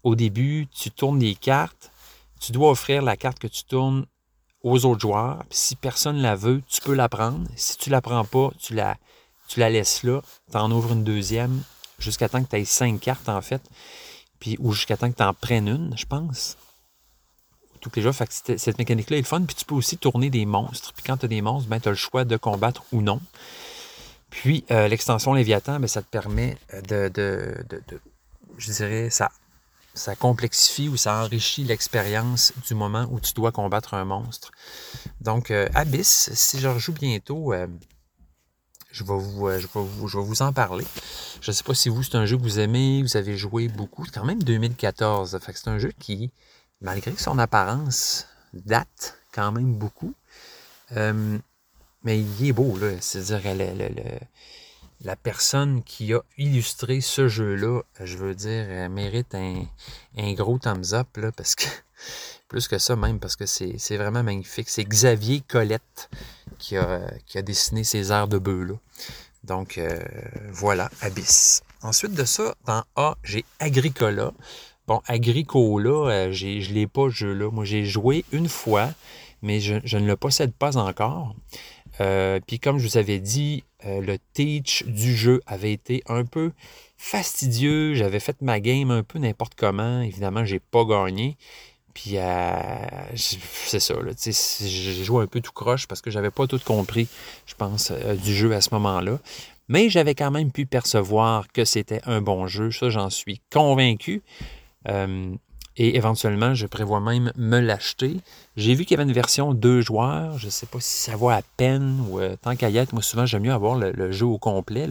au 0.02 0.14
début, 0.14 0.68
tu 0.70 0.90
tournes 0.90 1.18
des 1.18 1.34
cartes, 1.34 1.90
tu 2.38 2.52
dois 2.52 2.70
offrir 2.70 3.02
la 3.02 3.16
carte 3.16 3.38
que 3.38 3.46
tu 3.46 3.64
tournes 3.64 4.06
aux 4.62 4.84
autres 4.84 5.00
joueurs. 5.00 5.44
si 5.50 5.76
personne 5.76 6.18
la 6.18 6.34
veut, 6.34 6.62
tu 6.68 6.80
peux 6.80 6.94
la 6.94 7.08
prendre. 7.08 7.46
Si 7.56 7.76
tu 7.76 7.90
la 7.90 8.00
prends 8.00 8.24
pas, 8.24 8.50
tu 8.58 8.74
la, 8.74 8.96
laisses 9.56 10.02
là, 10.02 10.20
tu 10.50 10.56
en 10.56 10.70
ouvres 10.70 10.92
une 10.92 11.04
deuxième, 11.04 11.62
jusqu'à 11.98 12.28
temps 12.28 12.42
que 12.42 12.50
tu 12.50 12.56
aies 12.56 12.64
cinq 12.64 13.00
cartes 13.00 13.28
en 13.28 13.40
fait, 13.40 13.62
puis, 14.40 14.56
ou 14.60 14.72
jusqu'à 14.72 14.96
temps 14.96 15.10
que 15.10 15.16
tu 15.16 15.22
en 15.22 15.34
prennes 15.34 15.68
une, 15.68 15.96
je 15.96 16.06
pense. 16.06 16.56
Tout 17.80 17.90
les 17.94 18.02
jeux, 18.02 18.12
fait 18.12 18.30
cette 18.58 18.78
mécanique-là 18.78 19.18
est 19.18 19.22
fun. 19.22 19.42
Puis 19.42 19.54
tu 19.54 19.64
peux 19.64 19.74
aussi 19.74 19.98
tourner 19.98 20.30
des 20.30 20.46
monstres. 20.46 20.92
Puis 20.94 21.04
quand 21.04 21.16
tu 21.16 21.26
as 21.26 21.28
des 21.28 21.42
monstres, 21.42 21.68
ben, 21.68 21.80
tu 21.80 21.88
as 21.88 21.92
le 21.92 21.96
choix 21.96 22.24
de 22.24 22.36
combattre 22.36 22.84
ou 22.92 23.02
non. 23.02 23.20
Puis 24.30 24.64
euh, 24.70 24.88
l'extension 24.88 25.32
Léviathan, 25.32 25.78
ben, 25.78 25.86
ça 25.86 26.02
te 26.02 26.08
permet 26.08 26.58
de, 26.88 27.08
de, 27.08 27.54
je 28.58 28.72
dirais, 28.72 29.10
ça, 29.10 29.30
ça 29.98 30.16
complexifie 30.16 30.88
ou 30.88 30.96
ça 30.96 31.22
enrichit 31.22 31.64
l'expérience 31.64 32.52
du 32.66 32.74
moment 32.74 33.06
où 33.10 33.20
tu 33.20 33.32
dois 33.34 33.52
combattre 33.52 33.94
un 33.94 34.04
monstre. 34.04 34.50
Donc, 35.20 35.50
euh, 35.50 35.68
Abyss, 35.74 36.30
si 36.32 36.60
je 36.60 36.68
rejoue 36.68 36.92
bientôt, 36.92 37.52
euh, 37.52 37.66
je 38.90 39.04
vais 39.04 39.18
vous, 39.18 39.48
euh, 39.48 39.60
je 39.60 39.66
vais 39.66 40.24
vous, 40.24 40.42
en 40.42 40.52
parler. 40.52 40.86
Je 41.40 41.50
ne 41.50 41.54
sais 41.54 41.64
pas 41.64 41.74
si 41.74 41.88
vous, 41.88 42.02
c'est 42.02 42.14
un 42.14 42.24
jeu 42.24 42.36
que 42.36 42.42
vous 42.42 42.58
aimez, 42.58 43.02
vous 43.02 43.16
avez 43.16 43.36
joué 43.36 43.68
beaucoup. 43.68 44.04
C'est 44.06 44.12
quand 44.12 44.24
même 44.24 44.42
2014. 44.42 45.38
Fait 45.40 45.52
c'est 45.54 45.68
un 45.68 45.78
jeu 45.78 45.92
qui, 45.98 46.30
malgré 46.80 47.16
son 47.16 47.38
apparence, 47.38 48.26
date 48.54 49.18
quand 49.32 49.52
même 49.52 49.74
beaucoup. 49.74 50.14
Mais 52.04 52.20
il 52.20 52.46
est 52.46 52.52
beau, 52.52 52.78
là. 52.78 52.92
C'est-à-dire, 53.00 53.40
la 55.02 55.16
personne 55.16 55.82
qui 55.84 56.12
a 56.12 56.20
illustré 56.36 57.00
ce 57.00 57.28
jeu-là, 57.28 57.82
je 58.00 58.16
veux 58.16 58.34
dire, 58.34 58.90
mérite 58.90 59.34
un, 59.34 60.32
gros 60.34 60.58
thumbs 60.58 60.92
up, 60.92 61.16
là, 61.16 61.30
parce 61.32 61.54
que 61.54 61.64
plus 62.48 62.68
que 62.68 62.78
ça 62.78 62.96
même, 62.96 63.20
parce 63.20 63.36
que 63.36 63.46
c'est 63.46 63.96
vraiment 63.96 64.22
magnifique. 64.22 64.68
C'est 64.68 64.84
Xavier 64.84 65.42
Colette 65.46 66.10
qui 66.58 66.76
a, 66.76 67.10
dessiné 67.42 67.84
ces 67.84 68.10
airs 68.10 68.28
de 68.28 68.38
bœuf 68.38 68.68
là. 68.68 68.74
Donc 69.44 69.78
euh, 69.78 70.00
voilà, 70.50 70.90
Abyss. 71.00 71.62
Ensuite 71.82 72.12
de 72.12 72.24
ça, 72.24 72.54
dans 72.66 72.82
A, 72.96 73.16
j'ai 73.22 73.44
Agricola. 73.60 74.32
Bon, 74.88 75.00
Agricola, 75.06 76.10
euh, 76.10 76.32
je 76.32 76.46
ne 76.46 76.74
l'ai 76.74 76.86
pas 76.86 77.04
ce 77.04 77.16
jeu-là. 77.16 77.50
Moi, 77.50 77.64
j'ai 77.64 77.84
joué 77.84 78.24
une 78.32 78.48
fois, 78.48 78.90
mais 79.42 79.60
je, 79.60 79.96
ne 79.96 80.06
le 80.06 80.16
possède 80.16 80.52
pas 80.52 80.76
encore. 80.76 81.36
Euh, 82.00 82.40
puis 82.46 82.58
comme 82.58 82.78
je 82.78 82.88
vous 82.88 82.96
avais 82.96 83.18
dit, 83.18 83.64
le 83.84 84.16
teach 84.32 84.84
du 84.84 85.16
jeu 85.16 85.40
avait 85.46 85.72
été 85.72 86.02
un 86.06 86.24
peu 86.24 86.52
fastidieux. 86.96 87.94
J'avais 87.94 88.20
fait 88.20 88.40
ma 88.42 88.60
game 88.60 88.90
un 88.90 89.02
peu 89.02 89.18
n'importe 89.18 89.54
comment. 89.54 90.02
Évidemment, 90.02 90.44
j'ai 90.44 90.58
pas 90.58 90.84
gagné. 90.84 91.36
Puis 91.98 92.12
euh, 92.14 92.56
c'est 93.16 93.80
ça, 93.80 93.94
j'ai 94.16 95.04
joué 95.04 95.24
un 95.24 95.26
peu 95.26 95.40
tout 95.40 95.50
croche 95.50 95.88
parce 95.88 96.00
que 96.00 96.12
j'avais 96.12 96.30
pas 96.30 96.46
tout 96.46 96.60
compris, 96.64 97.08
je 97.44 97.54
pense, 97.54 97.90
euh, 97.90 98.14
du 98.14 98.32
jeu 98.32 98.54
à 98.54 98.60
ce 98.60 98.72
moment-là. 98.74 99.18
Mais 99.66 99.90
j'avais 99.90 100.14
quand 100.14 100.30
même 100.30 100.52
pu 100.52 100.64
percevoir 100.64 101.48
que 101.48 101.64
c'était 101.64 102.00
un 102.06 102.20
bon 102.20 102.46
jeu, 102.46 102.70
ça 102.70 102.88
j'en 102.88 103.10
suis 103.10 103.40
convaincu. 103.52 104.22
Euh, 104.86 105.34
et 105.78 105.96
éventuellement, 105.96 106.54
je 106.54 106.66
prévois 106.66 107.00
même 107.00 107.32
me 107.36 107.60
l'acheter. 107.60 108.20
J'ai 108.56 108.74
vu 108.74 108.84
qu'il 108.84 108.96
y 108.96 109.00
avait 109.00 109.08
une 109.08 109.14
version 109.14 109.54
deux 109.54 109.80
joueurs. 109.80 110.36
Je 110.38 110.46
ne 110.46 110.50
sais 110.50 110.66
pas 110.66 110.80
si 110.80 111.04
ça 111.04 111.16
vaut 111.16 111.30
à 111.30 111.40
peine 111.56 112.04
ou 112.10 112.20
tant 112.42 112.56
qu'à 112.56 112.68
y 112.68 112.76
être. 112.76 112.92
Moi, 112.92 113.02
souvent, 113.02 113.24
j'aime 113.24 113.44
mieux 113.44 113.52
avoir 113.52 113.76
le, 113.76 114.12
jeu 114.12 114.26
au 114.26 114.38
complet, 114.38 114.88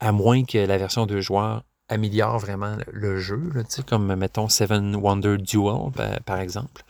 à 0.00 0.12
moins 0.12 0.44
que 0.44 0.58
la 0.58 0.78
version 0.78 1.06
deux 1.06 1.20
joueurs 1.20 1.62
améliore 1.90 2.38
vraiment 2.38 2.76
le 2.90 3.18
jeu, 3.18 3.52
comme 3.86 4.14
mettons 4.14 4.48
Seven 4.48 4.96
Wonder 4.96 5.36
Duel 5.36 5.90
par 6.24 6.40
exemple. 6.40 6.82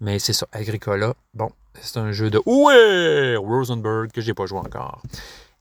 Mais 0.00 0.18
c'est 0.18 0.34
ça, 0.34 0.46
Agricola, 0.52 1.14
bon, 1.34 1.50
c'est 1.80 1.98
un 1.98 2.12
jeu 2.12 2.30
de 2.30 2.40
ouais, 2.44 3.36
Rosenberg 3.36 4.10
que 4.12 4.20
j'ai 4.20 4.34
pas 4.34 4.46
joué 4.46 4.58
encore. 4.58 5.02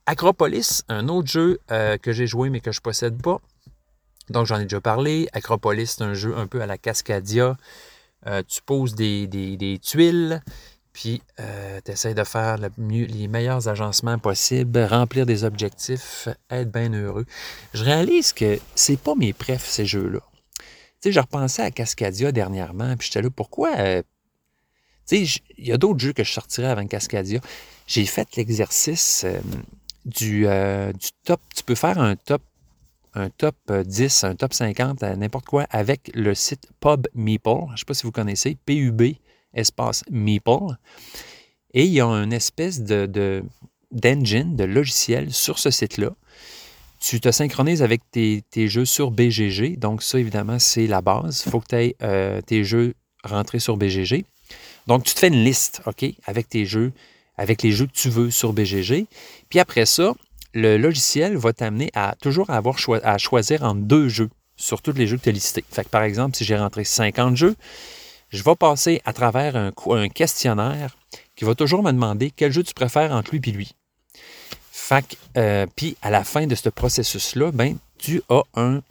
Acropolis, 0.06 0.84
un 0.90 1.08
autre 1.08 1.30
jeu 1.30 1.60
euh, 1.72 1.98
que 1.98 2.12
j'ai 2.12 2.28
joué 2.28 2.50
mais 2.50 2.60
que 2.60 2.72
je 2.72 2.82
possède 2.82 3.22
pas. 3.22 3.40
Donc, 4.30 4.46
j'en 4.46 4.60
ai 4.60 4.64
déjà 4.64 4.82
parlé. 4.82 5.28
Acropolis, 5.34 5.96
c'est 5.98 6.04
un 6.04 6.14
jeu 6.14 6.36
un 6.38 6.48
peu 6.48 6.62
à 6.62 6.66
la 6.66 6.78
Cascadia. 6.78 7.58
Euh, 8.28 8.44
tu 8.48 8.62
poses 8.62 8.94
des, 8.94 9.80
tuiles, 9.82 10.42
puis 10.94 11.24
euh, 11.40 11.80
tu 11.84 11.92
essaies 11.92 12.14
de 12.14 12.24
faire 12.24 12.58
les 12.78 13.28
meilleurs 13.28 13.68
agencements 13.68 14.20
possibles, 14.20 14.80
remplir 14.84 15.26
des 15.26 15.44
objectifs, 15.44 16.28
être 16.50 16.72
bien 16.72 16.94
heureux. 16.94 17.26
Je 17.74 17.84
réalise 17.84 18.32
que 18.32 18.60
c'est 18.76 19.00
pas 19.00 19.16
mes 19.16 19.34
préfs, 19.34 19.66
ces 19.66 19.86
jeux-là. 19.86 20.20
Tu 20.60 20.66
sais, 21.10 21.12
j'ai 21.12 21.20
repensé 21.20 21.64
à 21.64 21.72
Cascadia 21.72 22.32
dernièrement, 22.32 22.96
puis 22.96 23.08
j'étais 23.08 23.24
là, 23.24 23.30
pourquoi... 23.36 23.76
Euh, 23.78 24.04
tu 25.08 25.26
il 25.58 25.68
y 25.68 25.72
a 25.72 25.78
d'autres 25.78 26.00
jeux 26.00 26.14
que 26.14 26.24
je 26.24 26.32
sortirais 26.32 26.68
avant 26.68 26.86
Cascadia. 26.86 27.42
J'ai 27.88 28.06
fait 28.06 28.36
l'exercice 28.36 29.26
du, 30.06 30.46
du 30.46 31.10
top. 31.26 31.42
Tu 31.54 31.64
peux 31.64 31.76
faire 31.76 32.00
un 32.00 32.16
top 32.16 32.42
un 33.14 33.30
top 33.30 33.56
10, 33.70 34.24
un 34.24 34.36
top 34.36 34.54
50, 34.54 35.02
n'importe 35.02 35.46
quoi, 35.46 35.66
avec 35.70 36.12
le 36.14 36.34
site 36.34 36.68
Pub 36.80 37.08
Meeple. 37.14 37.50
Je 37.68 37.72
ne 37.74 37.78
sais 37.78 37.86
pas 37.86 37.94
si 37.94 38.04
vous 38.04 38.12
connaissez, 38.12 38.58
P-U-B, 38.66 39.16
espace 39.54 40.04
Meeple. 40.10 40.78
Et 41.74 41.86
il 41.86 41.92
y 41.92 42.02
a 42.02 42.08
une 42.08 42.34
espèce 42.34 42.82
de, 42.82 43.44
d'engine, 43.92 44.56
de, 44.56 44.64
logiciel 44.64 45.34
sur 45.34 45.60
ce 45.60 45.72
site-là. 45.72 46.12
Tu 47.00 47.20
te 47.20 47.32
synchronises 47.32 47.82
avec 47.82 48.02
tes, 48.12 48.44
jeux 48.68 48.86
sur 48.86 49.12
BGG. 49.12 49.78
Donc, 49.78 50.04
ça, 50.04 50.20
évidemment, 50.20 50.60
c'est 50.60 50.88
la 50.88 51.02
base. 51.02 51.44
Il 51.46 51.52
faut 51.52 51.60
que 51.60 51.68
tu 51.70 51.76
aies 51.76 51.96
euh, 52.04 52.42
tes 52.42 52.64
jeux 52.64 52.94
rentrés 53.24 53.60
sur 53.60 53.78
BGG. 53.78 54.26
Donc, 54.88 55.04
tu 55.04 55.14
te 55.14 55.20
fais 55.20 55.30
une 55.30 55.44
liste, 55.44 55.82
OK, 55.86 56.06
avec 56.26 56.50
tes 56.50 56.66
jeux, 56.66 56.92
avec 57.38 57.64
les 57.64 57.72
jeux 57.72 57.88
que 57.88 57.94
tu 57.94 58.10
veux 58.10 58.30
sur 58.30 58.54
BGG. 58.54 59.08
Puis 59.50 59.60
après 59.60 59.86
ça, 59.86 60.14
le 60.54 60.78
logiciel 60.78 61.38
va 61.38 61.54
t'amener 61.54 61.90
à 61.94 62.16
toujours 62.22 62.50
avoir 62.50 62.78
à 63.04 63.18
choisir 63.18 63.64
entre 63.64 63.82
deux 63.82 64.10
jeux 64.10 64.30
sur 64.56 64.82
tous 64.82 64.94
les 64.94 65.08
jeux 65.08 65.18
que 65.18 65.24
tu 65.24 65.30
as 65.30 65.34
listés. 65.34 65.64
Fait 65.70 65.88
par 65.88 66.04
exemple, 66.04 66.36
si 66.36 66.44
j'ai 66.44 66.58
rentré 66.58 66.84
50 66.84 67.36
jeux, 67.36 67.56
je 68.30 68.44
vais 68.44 68.56
passer 68.56 69.02
à 69.06 69.14
travers 69.14 69.56
un, 69.56 70.10
questionnaire 70.10 70.96
qui 71.36 71.46
va 71.46 71.56
toujours 71.56 71.84
me 71.84 71.92
demander 71.92 72.32
quel 72.32 72.52
jeu 72.52 72.64
tu 72.64 72.74
préfères 72.74 73.12
entre 73.12 73.32
lui 73.32 73.42
et 73.46 73.52
lui. 73.52 73.76
Euh, 75.38 75.66
puis 75.76 75.96
à 76.02 76.10
la 76.10 76.24
fin 76.24 76.48
de 76.48 76.56
ce 76.56 76.68
processus-là, 76.70 77.52
ben, 77.52 77.78
tu 77.98 78.22
as 78.30 78.44
un, 78.56 78.82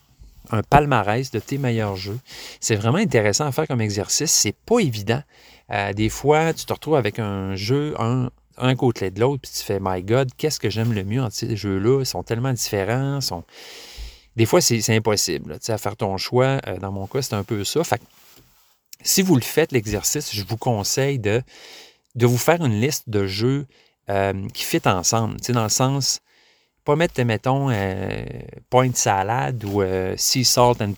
palmarès 0.69 1.31
de 1.31 1.39
tes 1.39 1.59
meilleurs 1.59 1.97
jeux. 1.97 2.19
C'est 2.59 2.75
vraiment 2.75 2.99
intéressant 2.99 3.47
à 3.47 3.53
faire 3.53 3.69
comme 3.69 3.81
exercice. 3.81 4.33
C'est 4.33 4.57
pas 4.67 4.81
évident. 4.81 5.23
Euh, 5.71 5.93
des 5.93 6.09
fois, 6.09 6.53
tu 6.53 6.65
te 6.65 6.73
retrouves 6.73 6.97
avec 6.97 7.19
un 7.19 7.55
jeu, 7.55 7.95
un, 8.01 8.31
un 8.59 8.75
côté 8.75 9.11
de 9.11 9.21
l'autre, 9.21 9.43
puis 9.43 9.53
tu 9.53 9.63
fais, 9.63 9.79
My 9.81 10.03
God, 10.03 10.31
qu'est-ce 10.37 10.61
que 10.61 10.71
j'aime 10.71 10.93
le 10.93 11.05
mieux 11.05 11.23
entre 11.23 11.35
ces 11.35 11.57
jeux-là? 11.57 12.01
Ils 12.01 12.07
sont 12.07 12.23
tellement 12.23 12.53
différents. 12.53 13.21
Sont... 13.21 13.45
Des 14.37 14.47
fois, 14.47 14.61
c'est 14.61 14.95
impossible 14.95 15.59
à 15.67 15.79
faire 15.79 15.97
ton 15.97 16.17
choix. 16.17 16.61
Euh, 16.67 16.79
dans 16.79 16.93
mon 16.93 17.07
cas, 17.07 17.23
c'est 17.23 17.35
un 17.35 17.45
peu 17.45 17.65
ça. 17.65 17.83
Fait 17.85 18.01
si 19.03 19.23
vous 19.23 19.35
le 19.35 19.43
faites, 19.43 19.73
l'exercice, 19.73 20.35
je 20.35 20.43
vous 20.45 20.59
conseille 20.59 21.19
de, 21.19 21.43
de 22.17 22.27
vous 22.27 22.37
faire 22.37 22.63
une 22.63 22.81
liste 22.81 23.09
de 23.09 23.27
jeux 23.27 23.67
euh, 24.11 24.47
qui 24.53 24.65
fit 24.65 24.83
ensemble. 24.85 25.37
dans 25.49 25.63
le 25.63 25.71
sens, 25.71 26.21
pas 26.85 26.97
mettre, 26.97 27.23
mettons, 27.23 27.71
euh, 27.71 28.25
Point 28.69 28.93
Salad 28.95 29.65
ou 29.65 29.83
Sea 30.17 30.45
Salt 30.45 30.83
and, 30.83 30.95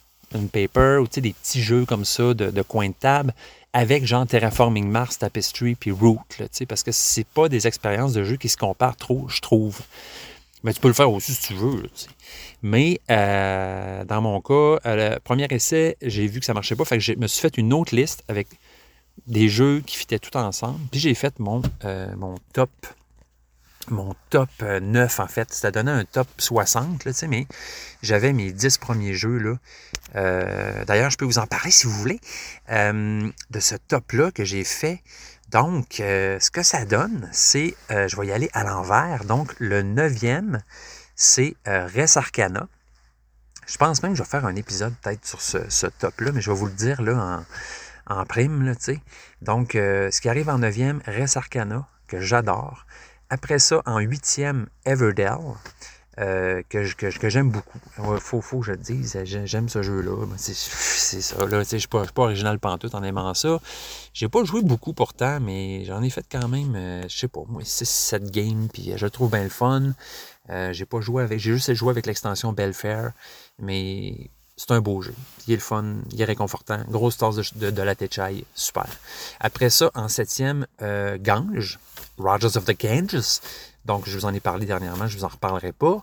Paper 0.53 0.97
ou 1.01 1.07
des 1.07 1.35
petits 1.35 1.63
jeux 1.63 1.85
comme 1.85 2.07
ça 2.07 2.33
de, 2.33 2.51
de 2.51 2.63
coin 2.63 2.89
de 2.89 2.95
table 2.95 3.35
avec 3.73 4.05
genre 4.07 4.27
Terraforming 4.27 4.89
Mars, 4.89 5.19
Tapestry 5.19 5.75
puis 5.75 5.91
Root, 5.91 6.21
là, 6.39 6.47
parce 6.69 6.83
que 6.83 6.93
c'est 6.93 7.27
pas 7.27 7.49
des 7.49 7.67
expériences 7.67 8.13
de 8.13 8.25
jeu 8.25 8.37
qui 8.37 8.49
se 8.49 8.57
comparent 8.57 8.97
trop, 8.97 9.27
je 9.29 9.41
trouve. 9.41 9.81
Mais 10.65 10.73
tu 10.73 10.81
peux 10.81 10.89
le 10.89 10.95
faire 10.95 11.11
aussi 11.11 11.33
si 11.33 11.49
tu 11.49 11.55
veux. 11.55 11.83
Mais 12.63 13.01
euh, 13.11 14.05
dans 14.05 14.21
mon 14.21 14.41
cas, 14.41 14.79
euh, 14.87 15.15
le 15.15 15.19
premier 15.19 15.47
essai, 15.51 15.97
j'ai 16.01 16.27
vu 16.27 16.39
que 16.39 16.47
ça 16.47 16.55
marchait 16.55 16.77
pas. 16.77 16.85
Fait 16.85 17.01
je 17.01 17.15
me 17.15 17.27
suis 17.27 17.41
fait 17.41 17.59
une 17.59 17.73
autre 17.73 17.95
liste 17.97 18.23
avec 18.29 18.47
des 19.27 19.49
jeux 19.49 19.83
qui 19.85 19.97
fitaient 19.97 20.21
tout 20.21 20.37
ensemble. 20.37 20.79
Puis 20.91 21.01
j'ai 21.01 21.15
fait 21.15 21.39
mon, 21.41 21.63
euh, 21.85 22.15
mon 22.17 22.37
top 22.53 22.71
mon 23.91 24.15
top 24.31 24.51
9, 24.61 25.21
en 25.21 25.27
fait. 25.27 25.53
Ça 25.53 25.71
donnait 25.71 25.91
un 25.91 26.05
top 26.05 26.29
60, 26.39 27.05
là, 27.05 27.13
mais 27.29 27.47
j'avais 28.03 28.33
mes 28.33 28.53
10 28.53 28.79
premiers 28.79 29.15
jeux. 29.15 29.39
Là. 29.39 29.57
Euh, 30.17 30.85
d'ailleurs, 30.85 31.11
je 31.11 31.17
peux 31.17 31.25
vous 31.25 31.39
en 31.39 31.47
parler 31.47 31.71
si 31.71 31.87
vous 31.87 31.93
voulez, 31.93 32.21
euh, 32.71 33.31
de 33.51 33.61
ce 33.61 33.75
top-là 33.75 34.31
que 34.31 34.45
j'ai 34.45 34.65
fait. 34.65 35.03
Donc, 35.51 36.01
euh, 36.01 36.39
ce 36.41 36.51
que 36.51 36.63
ça 36.63 36.85
donne, 36.85 37.29
c'est, 37.33 37.75
je 37.91 38.17
vais 38.17 38.27
y 38.27 38.33
aller 38.33 38.51
à 38.53 38.65
l'envers. 38.65 39.25
Donc, 39.25 39.55
le 39.59 39.83
neuvième, 39.83 40.61
c'est 41.15 41.55
Res 41.67 42.17
Arcana. 42.17 42.69
Je 43.67 43.77
pense 43.77 44.03
même 44.03 44.13
que 44.13 44.19
je 44.19 44.23
vais 44.23 44.29
faire 44.29 44.45
un 44.45 44.57
épisode 44.57 44.95
peut-être 45.03 45.27
sur 45.27 45.41
ce, 45.41 45.87
top-là, 45.87 46.33
mais 46.33 46.41
je 46.41 46.51
vais 46.51 46.57
vous 46.57 46.67
le 46.67 46.73
dire 46.73 47.01
là 47.03 47.45
en, 48.07 48.25
prime. 48.25 48.65
Là, 48.65 48.73
Donc, 49.43 49.73
ce 49.75 50.21
qui 50.21 50.29
arrive 50.29 50.49
en 50.49 50.59
neuvième, 50.59 51.03
Res 51.07 51.37
Arcana, 51.37 51.87
que 52.09 52.21
j'adore. 52.21 52.87
Après 53.33 53.59
ça, 53.59 53.81
en 53.87 53.99
huitième, 53.99 54.67
Everdell, 54.85 55.39
euh, 56.21 56.63
que, 56.69 56.85
j'aime 57.31 57.51
beaucoup. 57.51 57.79
Il 57.97 58.21
faut, 58.21 58.43
faut 58.43 58.61
je 58.61 58.73
le 58.73 58.77
dise, 58.77 59.19
j'aime 59.25 59.71
ce 59.71 59.83
jeu-là. 59.83 60.27
C'est 60.37 60.53
ça, 61.23 61.39
là, 61.47 61.63
je 61.63 61.75
ne 61.75 61.79
suis 61.79 61.89
pas, 61.89 62.05
original 62.17 62.59
pantoute 62.59 62.95
en 62.95 63.03
aimant 63.03 63.33
ça. 63.33 63.59
J'ai 64.13 64.29
pas 64.29 64.45
joué 64.45 64.61
beaucoup 64.61 64.93
pourtant, 64.93 65.41
mais 65.41 65.83
j'en 65.87 66.03
ai 66.03 66.11
fait 66.11 66.27
quand 66.31 66.47
même, 66.47 66.75
euh, 66.77 67.09
je 67.09 67.17
sais 67.17 67.29
pas, 67.29 67.41
moi, 67.49 67.63
6-7 67.63 68.31
games, 68.31 68.69
puis 68.71 68.93
je 68.95 69.03
le 69.07 69.11
trouve 69.11 69.31
bien 69.31 69.45
le 69.45 69.49
fun. 69.49 69.95
Euh, 70.51 70.75
j'ai 70.75 70.85
pas 70.85 71.01
joué 71.01 71.23
avec, 71.23 71.39
j'ai 71.39 71.55
juste 71.55 71.73
joué 71.73 71.89
avec 71.89 72.05
l'extension 72.05 72.53
Belfair, 72.53 73.13
mais 73.59 74.29
c'est 74.59 74.73
un 74.73 74.83
beau 74.83 75.01
jeu. 75.01 75.15
Il 75.47 75.55
est 75.55 75.57
le 75.57 75.63
fun, 75.63 75.95
il 76.13 76.21
est 76.21 76.27
réconfortant. 76.27 76.81
Grosse 76.91 77.17
tasse 77.17 77.57
de, 77.57 77.71
de, 77.71 77.83
la 77.83 77.95
Techai, 77.95 78.45
super. 78.55 78.89
Après 79.41 79.71
ça, 79.71 79.91
en 79.95 80.09
septième, 80.09 80.67
Gange. 81.21 81.79
Rogers 82.23 82.57
of 82.57 82.65
the 82.65 82.79
Ganges. 82.79 83.41
Donc, 83.85 84.09
je 84.09 84.17
vous 84.17 84.25
en 84.25 84.35
ai 84.35 84.41
parlé 84.41 84.67
dernièrement, 84.67 85.07
je 85.09 85.15
ne 85.15 85.21
vous 85.21 85.25
en 85.25 85.29
reparlerai 85.29 85.73
pas. 85.73 86.03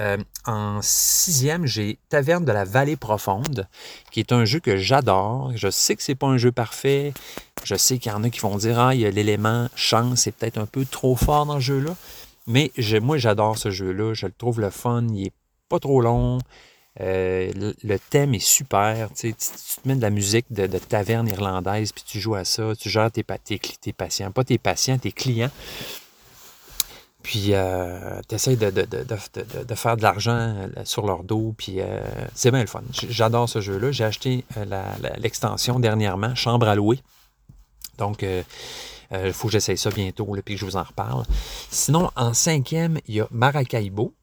Euh, 0.00 0.16
en 0.46 0.78
sixième, 0.80 1.66
j'ai 1.66 1.98
Taverne 2.08 2.44
de 2.44 2.52
la 2.52 2.64
Vallée 2.64 2.96
Profonde, 2.96 3.66
qui 4.12 4.20
est 4.20 4.32
un 4.32 4.44
jeu 4.44 4.60
que 4.60 4.76
j'adore. 4.76 5.52
Je 5.56 5.70
sais 5.70 5.96
que 5.96 6.02
c'est 6.02 6.14
pas 6.14 6.28
un 6.28 6.38
jeu 6.38 6.52
parfait. 6.52 7.12
Je 7.64 7.74
sais 7.74 7.98
qu'il 7.98 8.12
y 8.12 8.14
en 8.14 8.22
a 8.22 8.30
qui 8.30 8.40
vont 8.40 8.56
dire 8.56 8.78
Ah, 8.78 8.94
il 8.94 9.00
y 9.00 9.06
a 9.06 9.10
l'élément 9.10 9.68
chance, 9.74 10.20
c'est 10.20 10.32
peut-être 10.32 10.58
un 10.58 10.66
peu 10.66 10.84
trop 10.84 11.16
fort 11.16 11.46
dans 11.46 11.56
ce 11.56 11.64
jeu-là. 11.64 11.96
Mais 12.46 12.72
moi, 13.02 13.18
j'adore 13.18 13.58
ce 13.58 13.70
jeu-là. 13.70 14.14
Je 14.14 14.26
le 14.26 14.32
trouve 14.32 14.60
le 14.60 14.70
fun. 14.70 15.06
Il 15.12 15.26
est 15.26 15.32
pas 15.68 15.80
trop 15.80 16.00
long. 16.00 16.38
Euh, 17.00 17.52
le, 17.84 17.98
thème 17.98 18.34
est 18.34 18.44
super. 18.44 19.10
Tu, 19.14 19.32
te 19.32 19.88
mets 19.88 19.94
de 19.94 20.02
la 20.02 20.10
musique 20.10 20.46
de, 20.50 20.66
taverne 20.66 21.28
irlandaise, 21.28 21.92
puis 21.92 22.02
tu 22.04 22.18
joues 22.18 22.34
à 22.34 22.44
ça. 22.44 22.74
Tu 22.76 22.90
gères 22.90 23.10
tes, 23.10 23.24
tes, 23.24 23.92
patients. 23.92 24.30
Pas 24.32 24.44
tes 24.44 24.58
patients, 24.58 24.98
tes 24.98 25.12
clients. 25.12 25.50
Puis 27.22 27.48
euh, 27.52 28.20
tu 28.28 28.34
essaies 28.34 28.56
de, 28.56 29.74
faire 29.74 29.96
de 29.96 30.02
l'argent 30.02 30.32
euh, 30.32 30.66
sur 30.84 31.06
leur 31.06 31.24
dos. 31.24 31.54
Puis 31.56 31.78
c'est 32.34 32.50
bien 32.50 32.60
le 32.60 32.66
fun. 32.66 32.82
J'adore 32.92 33.48
ce 33.48 33.60
jeu-là. 33.60 33.92
J'ai 33.92 34.04
acheté 34.04 34.44
l'extension 35.18 35.78
dernièrement, 35.78 36.34
Chambre 36.34 36.68
à 36.68 36.74
louer. 36.74 37.00
Donc, 37.96 38.22
il 38.22 39.32
faut 39.32 39.48
que 39.48 39.52
j'essaye 39.52 39.78
ça 39.78 39.90
bientôt, 39.90 40.26
puis 40.44 40.54
que 40.54 40.60
je 40.60 40.64
vous 40.64 40.76
en 40.76 40.84
reparle. 40.84 41.24
Sinon, 41.70 42.10
en 42.16 42.32
cinquième, 42.34 42.98
il 43.06 43.16
y 43.16 43.20
a 43.20 43.28
Maracaibo 43.30 44.14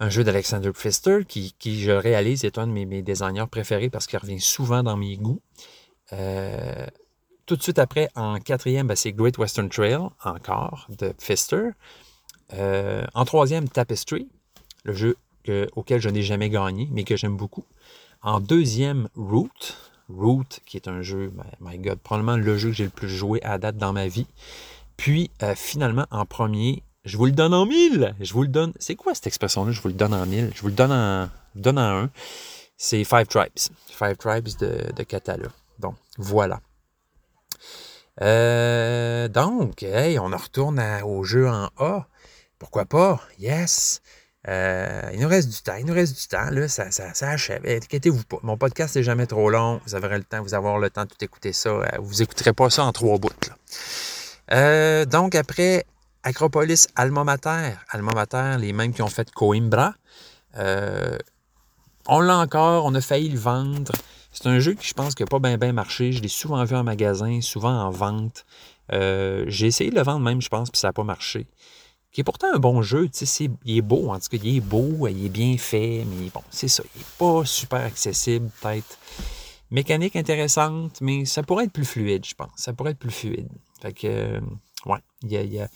un 0.00 0.10
jeu 0.10 0.24
d'Alexander 0.24 0.72
Pfister 0.72 1.20
qui, 1.26 1.54
je 1.64 1.90
réalise 1.90 2.44
est 2.44 2.58
un 2.58 2.66
de 2.66 2.72
mes, 2.72 3.02
designers 3.02 3.46
préférés 3.50 3.90
parce 3.90 4.06
qu'il 4.06 4.18
revient 4.18 4.40
souvent 4.40 4.82
dans 4.82 4.96
mes 4.96 5.16
goûts. 5.16 5.40
Euh, 6.12 6.86
tout 7.46 7.56
de 7.56 7.62
suite 7.62 7.78
après, 7.78 8.08
en 8.14 8.38
quatrième, 8.38 8.86
ben, 8.86 8.96
c'est 8.96 9.12
Great 9.12 9.38
Western 9.38 9.68
Trail, 9.68 9.98
encore, 10.24 10.88
de 10.98 11.12
Pfister. 11.12 11.70
Euh, 12.54 13.04
en 13.14 13.24
troisième, 13.24 13.68
Tapestry, 13.68 14.28
le 14.84 14.94
jeu 14.94 15.16
auquel 15.76 16.00
je 16.00 16.08
n'ai 16.08 16.22
jamais 16.22 16.48
gagné, 16.48 16.88
mais 16.90 17.04
que 17.04 17.16
j'aime 17.16 17.36
beaucoup. 17.36 17.64
En 18.22 18.40
deuxième, 18.40 19.08
Root. 19.14 19.50
Root, 20.08 20.60
qui 20.66 20.76
est 20.76 20.88
un 20.88 21.02
jeu, 21.02 21.32
ben, 21.34 21.44
my 21.60 21.78
God, 21.78 21.98
probablement 21.98 22.36
le 22.36 22.58
jeu 22.58 22.70
que 22.70 22.74
j'ai 22.74 22.84
le 22.84 22.90
plus 22.90 23.08
joué 23.08 23.42
à 23.42 23.58
date 23.58 23.76
dans 23.76 23.92
ma 23.92 24.06
vie. 24.06 24.26
Puis, 24.96 25.30
euh, 25.42 25.54
finalement, 25.54 26.06
en 26.10 26.24
premier, 26.24 26.82
je 27.04 27.16
vous 27.16 27.26
le 27.26 27.32
donne 27.32 27.52
en 27.52 27.66
mille. 27.66 28.14
Je 28.20 28.32
vous 28.32 28.42
le 28.42 28.48
donne. 28.48 28.72
C'est 28.78 28.94
quoi 28.94 29.14
cette 29.14 29.26
expression-là? 29.26 29.72
Je 29.72 29.80
vous 29.80 29.88
le 29.88 29.94
donne 29.94 30.14
en 30.14 30.24
mille? 30.24 30.50
Je 30.54 30.62
vous 30.62 30.68
le 30.68 30.74
donne 30.74 30.92
en, 30.92 31.28
donne 31.54 31.78
en 31.78 32.04
un. 32.04 32.10
C'est 32.76 33.04
Five 33.04 33.26
Tribes. 33.26 33.52
Five 33.88 34.16
Tribes 34.16 34.48
de, 34.58 34.92
de 34.94 35.02
Catala. 35.02 35.48
Bon, 35.78 35.94
voilà. 36.16 36.60
Euh, 38.22 39.28
donc, 39.28 39.82
hey, 39.82 40.18
on 40.18 40.32
en 40.32 40.36
retourne 40.36 40.80
au 41.04 41.24
jeu 41.24 41.48
en 41.48 41.68
A. 41.78 42.06
Pourquoi 42.58 42.86
pas? 42.86 43.20
Yes! 43.38 44.00
Euh, 44.46 45.10
il 45.12 45.20
nous 45.20 45.28
reste 45.28 45.48
du 45.48 45.60
temps. 45.62 45.76
Il 45.76 45.86
nous 45.86 45.94
reste 45.94 46.18
du 46.18 46.26
temps. 46.26 46.50
Là, 46.50 46.68
ça, 46.68 46.90
ça, 46.90 47.12
ça 47.12 47.30
achève. 47.30 47.66
Inquiétez-vous 47.66 48.24
pas. 48.24 48.38
Mon 48.42 48.56
podcast 48.56 48.96
n'est 48.96 49.02
jamais 49.02 49.26
trop 49.26 49.50
long. 49.50 49.80
Vous 49.86 49.94
aurez 49.94 50.16
le 50.16 50.24
temps, 50.24 50.42
vous 50.42 50.54
avoir 50.54 50.78
le 50.78 50.90
temps 50.90 51.04
de 51.04 51.08
tout 51.08 51.22
écouter 51.22 51.52
ça. 51.52 51.70
Euh, 51.70 51.86
vous 51.98 52.16
n'écouterez 52.16 52.52
pas 52.52 52.70
ça 52.70 52.84
en 52.84 52.92
trois 52.92 53.18
bouts. 53.18 53.30
donc, 55.10 55.34
après 55.34 55.84
Acropolis 56.24 56.88
Alma 56.96 57.22
Mater. 57.22 57.74
Alma 57.90 58.12
Mater, 58.14 58.56
les 58.58 58.72
mêmes 58.72 58.92
qui 58.92 59.02
ont 59.02 59.08
fait 59.08 59.30
Coimbra. 59.30 59.94
Euh, 60.56 61.18
on 62.08 62.20
l'a 62.20 62.38
encore, 62.38 62.86
on 62.86 62.94
a 62.94 63.00
failli 63.00 63.28
le 63.28 63.38
vendre. 63.38 63.92
C'est 64.32 64.46
un 64.46 64.58
jeu 64.58 64.72
qui, 64.72 64.88
je 64.88 64.94
pense, 64.94 65.18
n'a 65.18 65.26
pas 65.26 65.38
bien 65.38 65.58
bien 65.58 65.72
marché. 65.72 66.12
Je 66.12 66.22
l'ai 66.22 66.28
souvent 66.28 66.64
vu 66.64 66.74
en 66.74 66.82
magasin, 66.82 67.40
souvent 67.40 67.78
en 67.78 67.90
vente. 67.90 68.44
Euh, 68.92 69.44
j'ai 69.48 69.66
essayé 69.66 69.90
de 69.90 69.96
le 69.96 70.02
vendre 70.02 70.20
même, 70.20 70.40
je 70.40 70.48
pense, 70.48 70.70
puis 70.70 70.78
ça 70.78 70.88
n'a 70.88 70.92
pas 70.92 71.04
marché. 71.04 71.46
Qui 72.10 72.22
est 72.22 72.24
pourtant 72.24 72.48
un 72.54 72.58
bon 72.58 72.80
jeu, 72.82 73.08
tu 73.08 73.26
sais, 73.26 73.50
il 73.64 73.78
est 73.78 73.82
beau, 73.82 74.10
en 74.10 74.18
tout 74.18 74.28
cas, 74.30 74.38
il 74.42 74.56
est 74.56 74.60
beau, 74.60 75.06
il 75.08 75.26
est 75.26 75.28
bien 75.28 75.56
fait, 75.58 76.06
mais 76.06 76.30
bon, 76.32 76.42
c'est 76.50 76.68
ça, 76.68 76.82
il 76.94 77.00
n'est 77.00 77.06
pas 77.18 77.44
super 77.44 77.80
accessible, 77.80 78.50
peut-être. 78.60 78.98
Mécanique 79.70 80.14
intéressante, 80.14 81.00
mais 81.00 81.24
ça 81.24 81.42
pourrait 81.42 81.64
être 81.64 81.72
plus 81.72 81.84
fluide, 81.84 82.24
je 82.24 82.34
pense. 82.34 82.50
Ça 82.56 82.72
pourrait 82.72 82.92
être 82.92 82.98
plus 82.98 83.10
fluide. 83.10 83.48
Fait 83.82 83.92
que, 83.92 84.06
euh, 84.06 84.40
ouais, 84.86 85.00
il 85.22 85.32
y 85.32 85.58
a, 85.58 85.68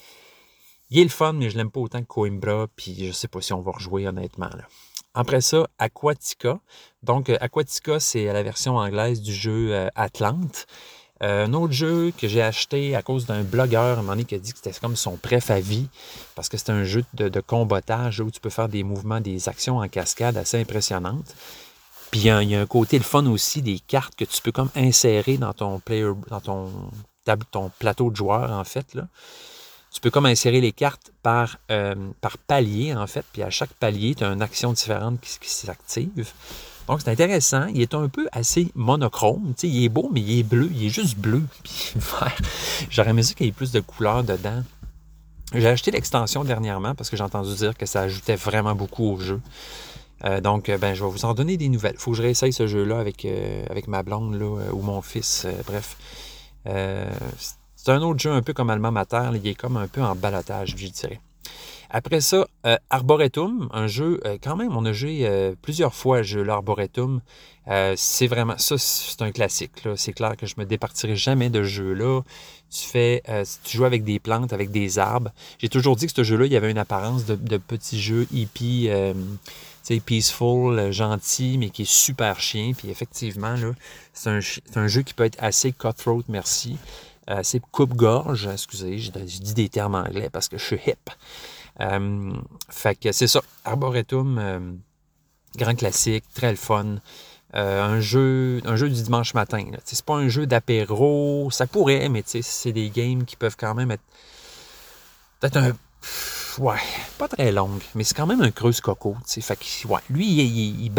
il 0.90 1.00
est 1.00 1.04
le 1.04 1.10
fun, 1.10 1.34
mais 1.34 1.50
je 1.50 1.56
l'aime 1.56 1.70
pas 1.70 1.80
autant 1.80 2.00
que 2.00 2.06
Coimbra, 2.06 2.66
puis 2.76 3.06
je 3.06 3.12
sais 3.12 3.28
pas 3.28 3.40
si 3.40 3.52
on 3.52 3.60
va 3.60 3.72
rejouer 3.72 4.06
honnêtement. 4.08 4.48
Là. 4.48 4.64
Après 5.14 5.40
ça, 5.40 5.68
Aquatica. 5.78 6.60
Donc, 7.02 7.28
euh, 7.28 7.36
Aquatica, 7.40 8.00
c'est 8.00 8.26
la 8.26 8.42
version 8.42 8.76
anglaise 8.76 9.20
du 9.20 9.34
jeu 9.34 9.74
euh, 9.74 9.88
Atlante. 9.94 10.66
un 11.20 11.52
autre 11.52 11.72
jeu 11.72 12.12
que 12.16 12.28
j'ai 12.28 12.42
acheté 12.42 12.94
à 12.94 13.02
cause 13.02 13.26
d'un 13.26 13.42
blogueur 13.42 13.98
un 13.98 14.02
moment 14.02 14.12
donné 14.12 14.24
qui 14.24 14.36
a 14.36 14.38
dit 14.38 14.52
que 14.52 14.58
c'était 14.62 14.78
comme 14.78 14.94
son 14.94 15.16
préf 15.16 15.50
à 15.50 15.58
vie 15.58 15.88
parce 16.36 16.48
que 16.48 16.56
c'est 16.56 16.70
un 16.70 16.84
jeu 16.84 17.04
de, 17.14 17.28
de, 17.28 17.40
combattage 17.40 18.20
où 18.20 18.30
tu 18.30 18.40
peux 18.40 18.50
faire 18.50 18.68
des 18.68 18.84
mouvements, 18.84 19.20
des 19.20 19.48
actions 19.48 19.78
en 19.78 19.88
cascade 19.88 20.36
assez 20.36 20.60
impressionnantes. 20.60 21.34
Puis 22.10 22.20
il 22.20 22.26
y, 22.26 22.30
a 22.30 22.60
un 22.60 22.66
côté 22.66 22.96
le 22.96 23.04
fun 23.04 23.26
aussi 23.26 23.60
des 23.60 23.80
cartes 23.80 24.14
que 24.14 24.24
tu 24.24 24.40
peux 24.40 24.52
comme 24.52 24.70
insérer 24.74 25.36
dans 25.36 25.52
ton 25.52 25.80
plateau 27.78 28.10
de 28.10 28.16
joueurs, 28.16 28.50
en 28.52 28.64
fait. 28.64 28.96
Tu 29.92 30.00
peux 30.00 30.10
comme 30.10 30.26
insérer 30.26 30.60
les 30.60 30.72
cartes 30.72 31.12
par, 31.22 31.58
euh, 31.70 31.94
par 32.20 32.38
palier, 32.38 32.94
en 32.94 33.06
fait. 33.06 33.24
Puis 33.32 33.42
à 33.42 33.50
chaque 33.50 33.72
palier, 33.74 34.14
tu 34.14 34.24
as 34.24 34.28
une 34.28 34.42
action 34.42 34.72
différente 34.72 35.20
qui, 35.20 35.50
s'active. 35.50 36.32
Donc, 36.86 37.00
c'est 37.02 37.10
intéressant. 37.10 37.66
Il 37.66 37.80
est 37.80 37.94
un 37.94 38.08
peu 38.08 38.28
assez 38.32 38.70
monochrome. 38.74 39.54
Tu 39.56 39.66
il 39.66 39.84
est 39.84 39.88
beau, 39.88 40.10
mais 40.12 40.20
il 40.20 40.40
est 40.40 40.42
bleu. 40.42 40.70
Il 40.72 40.86
est 40.86 40.90
juste 40.90 41.16
bleu. 41.18 41.42
J'aurais 42.90 43.10
aimé 43.10 43.22
qu'il 43.22 43.46
y 43.46 43.48
ait 43.48 43.52
plus 43.52 43.72
de 43.72 43.80
couleurs 43.80 44.24
dedans. 44.24 44.62
J'ai 45.54 45.68
acheté 45.68 45.90
l'extension 45.90 46.44
dernièrement 46.44 46.94
parce 46.94 47.08
que 47.08 47.16
j'ai 47.16 47.24
entendu 47.24 47.54
dire 47.54 47.76
que 47.76 47.86
ça 47.86 48.02
ajoutait 48.02 48.36
vraiment 48.36 48.74
beaucoup 48.74 49.12
au 49.12 49.18
jeu. 49.18 49.40
Euh, 50.24 50.40
donc, 50.40 50.70
ben, 50.70 50.94
je 50.94 51.02
vais 51.02 51.10
vous 51.10 51.24
en 51.24 51.32
donner 51.32 51.56
des 51.56 51.70
nouvelles. 51.70 51.96
Faut 51.96 52.10
que 52.10 52.16
je 52.18 52.22
réessaye 52.22 52.52
ce 52.52 52.66
jeu-là 52.66 52.98
avec, 52.98 53.24
euh, 53.24 53.64
ma 53.86 54.02
blonde 54.02 54.34
ou 54.72 54.82
mon 54.82 55.00
fils. 55.00 55.46
bref. 55.66 55.96
C'est 57.88 57.94
un 57.94 58.02
autre 58.02 58.20
jeu 58.20 58.32
un 58.32 58.42
peu 58.42 58.52
comme 58.52 58.68
Alma 58.68 58.90
Mater. 58.90 59.30
il 59.32 59.46
est 59.46 59.54
comme 59.54 59.78
un 59.78 59.88
peu 59.88 60.02
en 60.02 60.14
balotage, 60.14 60.74
je 60.76 60.88
dirais. 60.88 61.20
Après 61.88 62.20
ça, 62.20 62.46
Arboretum, 62.90 63.70
un 63.72 63.86
jeu, 63.86 64.20
quand 64.44 64.56
même, 64.56 64.76
on 64.76 64.84
a 64.84 64.92
joué 64.92 65.54
plusieurs 65.62 65.94
fois 65.94 66.20
jeu 66.20 66.42
l'Arboretum. 66.42 67.22
c'est 67.96 68.26
vraiment, 68.26 68.58
ça, 68.58 68.76
c'est 68.76 69.22
un 69.22 69.32
classique. 69.32 69.72
C'est 69.96 70.12
clair 70.12 70.36
que 70.36 70.44
je 70.44 70.56
me 70.58 70.66
départirai 70.66 71.16
jamais 71.16 71.48
de 71.48 71.62
ce 71.62 71.68
jeu-là. 71.68 72.20
Tu 72.70 72.84
fais, 72.84 73.22
tu 73.64 73.78
joues 73.78 73.86
avec 73.86 74.04
des 74.04 74.18
plantes, 74.18 74.52
avec 74.52 74.70
des 74.70 74.98
arbres. 74.98 75.30
J'ai 75.56 75.70
toujours 75.70 75.96
dit 75.96 76.08
que 76.08 76.12
ce 76.12 76.24
jeu-là, 76.24 76.44
il 76.44 76.52
y 76.52 76.56
avait 76.56 76.70
une 76.70 76.76
apparence 76.76 77.24
de, 77.24 77.56
petit 77.56 77.98
jeu 77.98 78.26
hippie 78.30 78.90
peaceful, 80.04 80.92
gentil, 80.92 81.56
mais 81.56 81.70
qui 81.70 81.82
est 81.82 81.90
super 81.90 82.38
chien. 82.38 82.72
Puis 82.76 82.90
effectivement, 82.90 83.54
c'est 84.12 84.28
un, 84.76 84.88
jeu 84.88 85.00
qui 85.00 85.14
peut 85.14 85.24
être 85.24 85.42
assez 85.42 85.72
cutthroat, 85.72 86.24
merci. 86.28 86.76
Assez 87.30 87.60
coupe-gorge, 87.60 88.48
excusez, 88.50 88.98
j'ai 88.98 89.10
dit 89.10 89.54
des 89.54 89.68
termes 89.68 89.94
anglais 89.94 90.30
parce 90.30 90.48
que 90.48 90.56
je 90.56 90.64
suis 90.64 90.80
hip. 90.86 91.10
Euh, 91.80 92.32
fait 92.70 92.94
que 92.98 93.12
c'est 93.12 93.26
ça. 93.26 93.42
Arboretum, 93.64 94.38
euh, 94.38 94.72
grand 95.56 95.74
classique, 95.74 96.24
très 96.34 96.50
le 96.50 96.56
fun. 96.56 96.96
Euh, 97.54 97.82
un, 97.82 98.00
jeu, 98.00 98.60
un 98.64 98.76
jeu 98.76 98.88
du 98.88 99.02
dimanche 99.02 99.34
matin. 99.34 99.62
C'est 99.84 100.04
pas 100.04 100.16
un 100.16 100.28
jeu 100.28 100.46
d'apéro. 100.46 101.50
Ça 101.50 101.66
pourrait, 101.66 102.08
mais 102.08 102.22
c'est 102.24 102.72
des 102.72 102.90
games 102.90 103.24
qui 103.24 103.36
peuvent 103.36 103.56
quand 103.58 103.74
même 103.74 103.90
être 103.90 104.02
peut-être 105.40 105.56
un 105.58 105.72
ouais, 106.58 106.78
pas 107.18 107.28
très 107.28 107.52
longue, 107.52 107.82
mais 107.94 108.04
c'est 108.04 108.14
quand 108.14 108.26
même 108.26 108.42
un 108.42 108.50
creuse 108.50 108.80
coco. 108.80 109.16
Fait 109.26 109.56
que, 109.56 110.12
lui, 110.12 110.26
il, 110.26 110.84
il, 110.84 110.92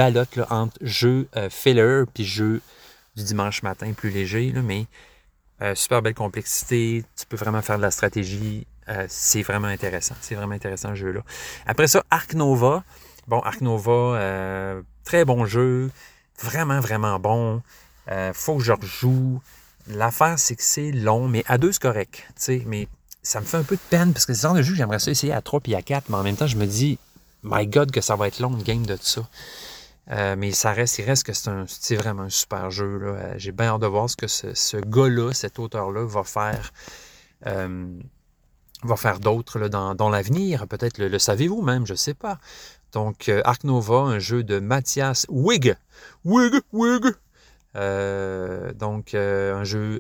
entre 0.50 0.78
jeu 0.82 1.28
euh, 1.36 1.50
filler 1.50 2.04
puis 2.14 2.26
jeu 2.26 2.62
du 3.16 3.24
dimanche 3.24 3.64
matin 3.64 3.92
plus 3.94 4.10
léger, 4.10 4.52
là, 4.52 4.62
mais 4.62 4.86
euh, 5.62 5.76
super 5.76 6.02
belle 6.02 6.14
complexité. 6.14 7.04
Tu 7.16 7.26
peux 7.26 7.38
vraiment 7.38 7.62
faire 7.62 7.78
de 7.78 7.82
la 7.82 7.92
stratégie. 7.92 8.66
Euh, 8.88 9.06
c'est 9.08 9.42
vraiment 9.42 9.68
intéressant. 9.68 10.16
C'est 10.22 10.36
vraiment 10.36 10.56
intéressant 10.56 10.90
ce 10.90 10.96
jeu-là. 10.96 11.22
Après 11.66 11.88
ça, 11.88 12.04
Ark 12.10 12.34
Nova. 12.34 12.84
Bon, 13.28 13.40
Ark 13.42 13.62
Nova, 13.62 14.82
très 15.04 15.26
bon 15.26 15.46
jeu. 15.46 15.92
Vraiment, 16.42 16.80
vraiment 16.80 17.20
bon. 17.20 17.62
faut 18.34 18.58
que 18.58 18.64
je 18.64 18.72
rejoue. 18.72 19.42
L'affaire, 19.88 20.40
c'est 20.40 20.56
que 20.56 20.64
c'est 20.64 20.92
long, 20.92 21.28
mais 21.28 21.44
à 21.48 21.58
deux, 21.58 21.72
c'est 21.72 21.82
correct. 21.82 22.24
Mais 22.66 22.88
ça 23.22 23.40
me 23.40 23.46
fait 23.46 23.58
un 23.58 23.64
peu 23.64 23.76
de 23.76 23.82
peine 23.90 24.14
parce 24.14 24.26
que 24.26 24.34
ce 24.34 24.42
genre 24.42 24.54
de 24.56 24.62
jeu, 24.62 24.74
j'aimerais 24.76 25.00
ça 25.00 25.12
essayer 25.12 25.34
à 25.34 25.42
3 25.42 25.60
puis 25.60 25.76
à 25.76 25.82
4, 25.82 26.10
mais 26.10 26.16
en 26.16 26.24
même 26.24 26.36
temps, 26.36 26.48
je 26.48 26.58
me 26.58 26.66
dis, 26.66 26.98
my 27.44 27.68
God, 27.68 27.92
que 27.92 28.02
ça 28.02 28.16
va 28.16 28.28
être 28.28 28.40
long 28.40 28.52
une 28.52 28.64
game 28.64 28.86
de 28.86 28.98
ça. 29.00 29.28
Euh, 30.12 30.36
mais 30.38 30.52
ça 30.52 30.72
reste, 30.72 30.98
il 31.00 31.06
reste 31.06 31.24
que 31.24 31.34
c'est 31.68 31.96
vraiment 31.96 32.24
un 32.24 32.30
super 32.30 32.72
jeu. 32.72 33.00
Euh, 33.04 33.34
j'ai 33.38 33.52
bien 33.52 33.68
hâte 33.68 33.82
de 33.82 33.88
voir 33.88 34.10
ce 34.10 34.16
que 34.16 34.28
ce, 34.28 34.78
gars-là, 34.78 35.34
cet 35.34 35.60
auteur-là, 35.60 36.06
va 36.06 36.24
faire. 36.24 36.72
Euh, 37.46 38.00
va 38.84 38.96
faire 38.96 39.20
d'autres 39.20 39.68
dans, 39.68 40.10
l'avenir. 40.10 40.66
Peut-être 40.68 40.98
le, 41.00 41.20
savez-vous 41.20 41.62
même, 41.62 41.86
je 41.86 41.94
ne 41.94 41.98
sais 41.98 42.14
pas. 42.14 42.40
Donc, 42.94 43.30
Nova, 43.64 44.00
un 44.00 44.20
jeu 44.20 44.44
de 44.44 44.60
Mathias 44.60 45.26
Wig. 45.30 45.76
Wig, 46.24 46.54
Wig. 46.72 47.04
donc, 47.76 49.14
un 49.14 49.64
jeu 49.66 50.00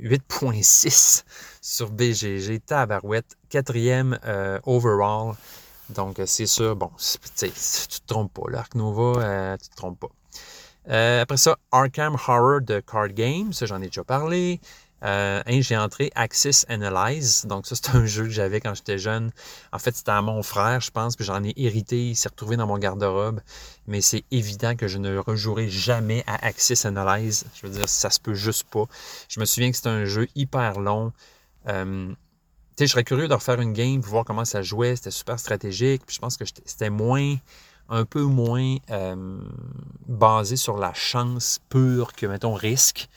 8.6 0.00 1.24
sur 1.60 1.90
BGG, 1.90 2.60
tabarouette, 2.64 3.36
quatrième 3.48 4.18
euh, 4.24 4.58
overall. 4.64 5.34
Donc, 5.94 6.18
euh, 6.18 6.26
c'est 6.26 6.46
sûr, 6.46 6.76
bon, 6.76 6.90
tu 6.98 7.50
te 7.50 8.06
trompes 8.06 8.32
pas. 8.32 8.50
L'Arc 8.50 8.74
Nova, 8.74 9.20
euh, 9.20 9.56
tu 9.56 9.68
te 9.68 9.76
trompes 9.76 9.98
pas. 10.00 11.20
après 11.20 11.36
ça, 11.36 11.56
Arkham 11.72 12.14
Horror 12.14 12.60
de 12.60 12.80
Card 12.80 13.08
Game, 13.08 13.52
ça 13.52 13.66
j'en 13.66 13.80
ai 13.82 13.86
déjà 13.86 14.04
parlé. 14.04 14.60
Euh, 15.02 15.42
j'ai 15.46 15.76
entré 15.76 16.10
Axis 16.14 16.64
Analyze. 16.68 17.46
Donc, 17.46 17.66
ça, 17.66 17.74
c'est 17.76 17.90
un 17.94 18.06
jeu 18.06 18.24
que 18.24 18.30
j'avais 18.30 18.60
quand 18.60 18.74
j'étais 18.74 18.98
jeune. 18.98 19.30
En 19.72 19.78
fait, 19.78 19.96
c'était 19.96 20.10
à 20.10 20.22
mon 20.22 20.42
frère, 20.42 20.80
je 20.80 20.90
pense, 20.90 21.16
que 21.16 21.24
j'en 21.24 21.42
ai 21.44 21.52
hérité. 21.56 22.08
Il 22.10 22.16
s'est 22.16 22.28
retrouvé 22.28 22.56
dans 22.56 22.66
mon 22.66 22.78
garde-robe. 22.78 23.40
Mais 23.86 24.00
c'est 24.00 24.24
évident 24.30 24.76
que 24.76 24.88
je 24.88 24.98
ne 24.98 25.16
rejouerai 25.16 25.68
jamais 25.68 26.22
à 26.26 26.46
Axis 26.46 26.86
Analyze. 26.86 27.46
Je 27.54 27.66
veux 27.66 27.72
dire, 27.72 27.88
ça 27.88 28.10
se 28.10 28.20
peut 28.20 28.34
juste 28.34 28.64
pas. 28.70 28.84
Je 29.28 29.40
me 29.40 29.44
souviens 29.44 29.70
que 29.70 29.76
c'était 29.76 29.88
un 29.88 30.04
jeu 30.04 30.28
hyper 30.34 30.80
long. 30.80 31.12
Euh, 31.68 32.12
je 32.86 32.92
serais 32.92 33.04
curieux 33.04 33.28
de 33.28 33.34
refaire 33.34 33.60
une 33.60 33.72
game 33.72 34.00
pour 34.00 34.10
voir 34.10 34.24
comment 34.24 34.44
ça 34.44 34.62
jouait. 34.62 34.96
C'était 34.96 35.10
super 35.10 35.38
stratégique. 35.38 36.02
Puis 36.06 36.16
je 36.16 36.20
pense 36.20 36.36
que 36.36 36.44
c'était 36.64 36.90
moins 36.90 37.36
un 37.90 38.04
peu 38.04 38.22
moins 38.22 38.76
euh, 38.90 39.40
basé 40.06 40.56
sur 40.56 40.78
la 40.78 40.94
chance 40.94 41.60
pure 41.68 42.12
que, 42.12 42.24
mettons, 42.26 42.54
risque. 42.54 43.08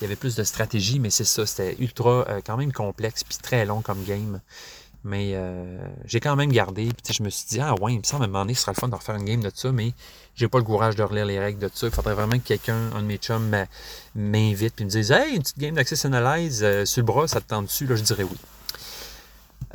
Il 0.00 0.04
y 0.04 0.06
avait 0.06 0.16
plus 0.16 0.34
de 0.34 0.42
stratégie, 0.42 0.98
mais 0.98 1.10
c'est 1.10 1.24
ça, 1.24 1.46
c'était 1.46 1.76
ultra 1.78 2.26
euh, 2.28 2.40
quand 2.44 2.56
même 2.56 2.72
complexe 2.72 3.22
puis 3.22 3.38
très 3.40 3.66
long 3.66 3.82
comme 3.82 4.02
game. 4.04 4.40
Mais 5.04 5.32
euh, 5.34 5.78
j'ai 6.06 6.20
quand 6.20 6.34
même 6.34 6.50
gardé. 6.50 6.88
Puis 7.04 7.12
je 7.12 7.22
me 7.22 7.28
suis 7.28 7.46
dit, 7.46 7.60
ah 7.60 7.74
ouais, 7.80 7.92
il 7.92 7.98
me 7.98 8.04
semble 8.04 8.22
à 8.22 8.26
un 8.26 8.28
moment 8.28 8.44
donné, 8.44 8.54
ce 8.54 8.62
sera 8.62 8.72
le 8.72 8.80
fun 8.80 8.88
de 8.88 8.94
refaire 8.94 9.16
une 9.16 9.24
game 9.24 9.42
de 9.42 9.50
ça, 9.54 9.70
mais 9.70 9.92
j'ai 10.34 10.48
pas 10.48 10.58
le 10.58 10.64
courage 10.64 10.96
de 10.96 11.02
relire 11.02 11.26
les 11.26 11.38
règles 11.38 11.58
de 11.58 11.70
ça. 11.72 11.86
Il 11.88 11.92
faudrait 11.92 12.14
vraiment 12.14 12.38
que 12.38 12.46
quelqu'un, 12.46 12.90
un 12.94 13.02
de 13.02 13.06
mes 13.06 13.18
chums, 13.18 13.54
m'invite 14.14 14.74
puis 14.74 14.84
me 14.84 14.90
dise 14.90 15.10
Hey, 15.10 15.34
une 15.34 15.42
petite 15.42 15.58
game 15.58 15.74
d'Access 15.74 16.04
Analyze 16.06 16.84
sur 16.84 17.00
le 17.00 17.06
bras, 17.06 17.28
ça 17.28 17.40
te 17.40 17.48
tente 17.48 17.66
dessus? 17.66 17.86
Là, 17.86 17.96
je 17.96 18.02
dirais 18.02 18.22
oui. 18.22 18.38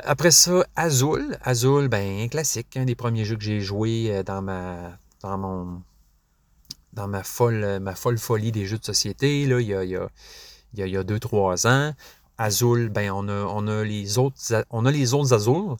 Après 0.04 0.30
ça, 0.30 0.64
Azul. 0.76 1.36
Azul, 1.42 1.88
ben, 1.88 2.20
un 2.20 2.28
classique, 2.28 2.76
un 2.76 2.84
des 2.84 2.94
premiers 2.94 3.24
jeux 3.24 3.36
que 3.36 3.44
j'ai 3.44 3.60
joué 3.60 4.22
dans 4.24 4.42
ma 4.42 4.98
dans 5.22 5.38
mon 5.38 5.82
dans 6.92 7.08
ma 7.08 7.22
folle, 7.22 7.78
ma 7.80 7.94
folle 7.94 8.18
folie 8.18 8.52
des 8.52 8.66
jeux 8.66 8.78
de 8.78 8.84
société, 8.84 9.46
là, 9.46 9.60
il 9.60 9.68
y 9.68 9.74
a, 9.74 9.84
il 9.84 9.90
y 9.90 9.96
a, 9.96 10.08
il 10.74 10.88
y 10.88 10.96
a 10.96 11.04
deux, 11.04 11.20
trois 11.20 11.66
ans. 11.66 11.92
Azul, 12.38 12.88
ben, 12.88 13.10
on 13.10 13.28
a, 13.28 13.44
on 13.44 13.66
a 13.66 13.84
les 13.84 14.18
autres, 14.18 14.36
on 14.70 14.86
a 14.86 14.90
les 14.90 15.12
autres 15.14 15.32
Azul, 15.32 15.76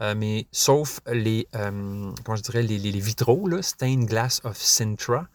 euh, 0.00 0.14
mais 0.16 0.46
sauf 0.52 1.00
les, 1.10 1.48
euh, 1.56 2.12
comment 2.24 2.36
je 2.36 2.42
dirais, 2.42 2.62
les, 2.62 2.78
les, 2.78 3.00
vitraux, 3.00 3.48
là, 3.48 3.62
Stained 3.62 4.06
Glass 4.06 4.40
of 4.44 4.56
Sintra. 4.56 5.26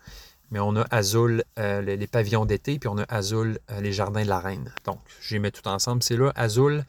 Mais 0.49 0.59
on 0.59 0.75
a 0.77 0.85
Azul, 0.91 1.43
euh, 1.59 1.81
les, 1.81 2.07
pavillons 2.07 2.45
d'été, 2.45 2.79
puis 2.79 2.87
on 2.87 2.97
a 2.97 3.03
Azul, 3.09 3.59
les 3.81 3.91
jardins 3.91 4.23
de 4.23 4.29
la 4.29 4.39
reine. 4.39 4.71
Donc, 4.85 4.99
j'ai 5.19 5.39
mis 5.39 5.51
tout 5.51 5.67
ensemble. 5.67 6.03
C'est 6.03 6.15
là, 6.15 6.31
Azul, 6.35 6.85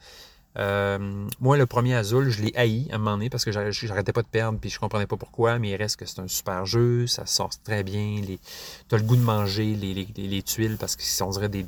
euh, 0.59 1.27
moi, 1.39 1.57
le 1.57 1.65
premier 1.65 1.95
Azul, 1.95 2.29
je 2.29 2.41
l'ai 2.41 2.51
haï 2.55 2.87
à 2.91 2.95
un 2.95 2.97
moment 2.97 3.11
donné 3.11 3.29
parce 3.29 3.45
que 3.45 3.51
j'arrêtais 3.51 4.11
pas 4.11 4.21
de 4.21 4.27
perdre 4.27 4.59
puis 4.59 4.69
je 4.69 4.79
comprenais 4.79 5.07
pas 5.07 5.15
pourquoi, 5.15 5.57
mais 5.57 5.69
il 5.69 5.75
reste 5.75 5.95
que 5.95 6.05
c'est 6.05 6.19
un 6.19 6.27
super 6.27 6.65
jeu, 6.65 7.07
ça 7.07 7.25
sort 7.25 7.51
très 7.63 7.83
bien. 7.83 8.21
Tu 8.21 8.95
as 8.95 8.97
le 8.97 9.03
goût 9.03 9.15
de 9.15 9.21
manger 9.21 9.73
les, 9.75 9.93
les, 10.15 10.43
tuiles 10.43 10.77
parce 10.77 10.95
que 10.95 11.23
on 11.23 11.29
dirait 11.29 11.49
des, 11.49 11.65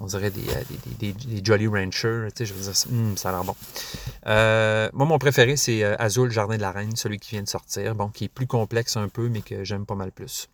on 0.00 0.06
dirait 0.06 0.30
des, 0.30 1.12
des, 1.12 1.44
Jolly 1.44 1.66
Ranchers. 1.66 2.28
Je 2.38 2.54
veux 2.54 2.62
dire, 2.62 2.72
hmm, 2.90 3.16
ça 3.16 3.28
a 3.28 3.32
l'air 3.32 3.44
bon. 3.44 3.56
Euh, 4.26 4.88
moi, 4.94 5.06
mon 5.06 5.18
préféré, 5.18 5.56
c'est 5.56 5.82
Azul 5.82 6.30
Jardin 6.30 6.56
de 6.56 6.62
la 6.62 6.72
Reine, 6.72 6.96
celui 6.96 7.18
qui 7.18 7.32
vient 7.32 7.42
de 7.42 7.48
sortir. 7.48 7.94
Bon, 7.94 8.08
qui 8.08 8.24
est 8.24 8.28
plus 8.28 8.46
complexe 8.46 8.96
un 8.96 9.08
peu, 9.08 9.28
mais 9.28 9.42
que 9.42 9.62
j'aime 9.62 9.84
pas 9.84 9.94
mal 9.94 10.10
plus. 10.10 10.48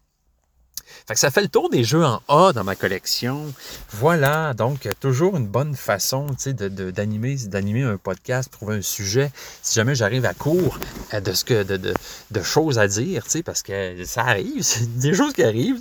Fait 1.06 1.14
que 1.14 1.20
ça 1.20 1.30
fait 1.30 1.42
le 1.42 1.48
tour 1.48 1.68
des 1.68 1.82
jeux 1.82 2.04
en 2.04 2.22
A 2.28 2.52
dans 2.52 2.62
ma 2.62 2.76
collection. 2.76 3.52
Voilà, 3.92 4.54
donc 4.54 4.88
toujours 5.00 5.36
une 5.36 5.46
bonne 5.46 5.74
façon 5.74 6.26
d'animer, 6.46 7.36
d'animer 7.46 7.82
un 7.82 7.96
podcast, 7.96 8.50
trouver 8.52 8.76
un 8.76 8.82
sujet. 8.82 9.32
Si 9.62 9.74
jamais 9.74 9.94
j'arrive 9.94 10.24
à 10.26 10.34
court 10.34 10.78
euh, 11.12 11.20
de 11.20 11.32
ce 11.32 11.44
que 11.44 11.64
de, 11.64 11.94
de, 12.30 12.42
choses 12.42 12.78
à 12.78 12.86
dire, 12.86 13.24
parce 13.44 13.62
que 13.62 14.04
ça 14.04 14.22
arrive, 14.22 14.62
c'est 14.62 14.98
des 14.98 15.14
choses 15.14 15.32
qui 15.32 15.42
arrivent. 15.42 15.80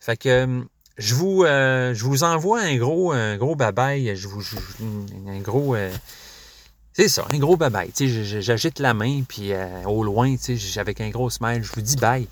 Fait 0.00 0.16
que 0.16 0.28
euh, 0.28 0.60
je 0.98 1.14
vous, 1.14 1.44
euh, 1.44 1.94
je 1.94 2.04
vous 2.04 2.22
envoie 2.22 2.60
un 2.60 2.76
gros, 2.76 3.12
un 3.12 3.36
gros 3.38 3.56
je 3.58 4.28
vous, 4.28 4.42
un 5.28 5.38
gros. 5.38 5.76
c'est 6.92 7.08
ça, 7.08 7.26
un 7.32 7.38
gros. 7.38 7.56
J'agite 8.40 8.78
la 8.78 8.92
main, 8.92 9.22
puis 9.26 9.52
au 9.86 10.04
loin, 10.04 10.34
avec 10.76 11.00
un 11.00 11.08
gros 11.08 11.30
smile, 11.30 11.62
je 11.62 11.72
vous 11.72 11.80
dis 11.80 11.96
bye. 11.96 12.28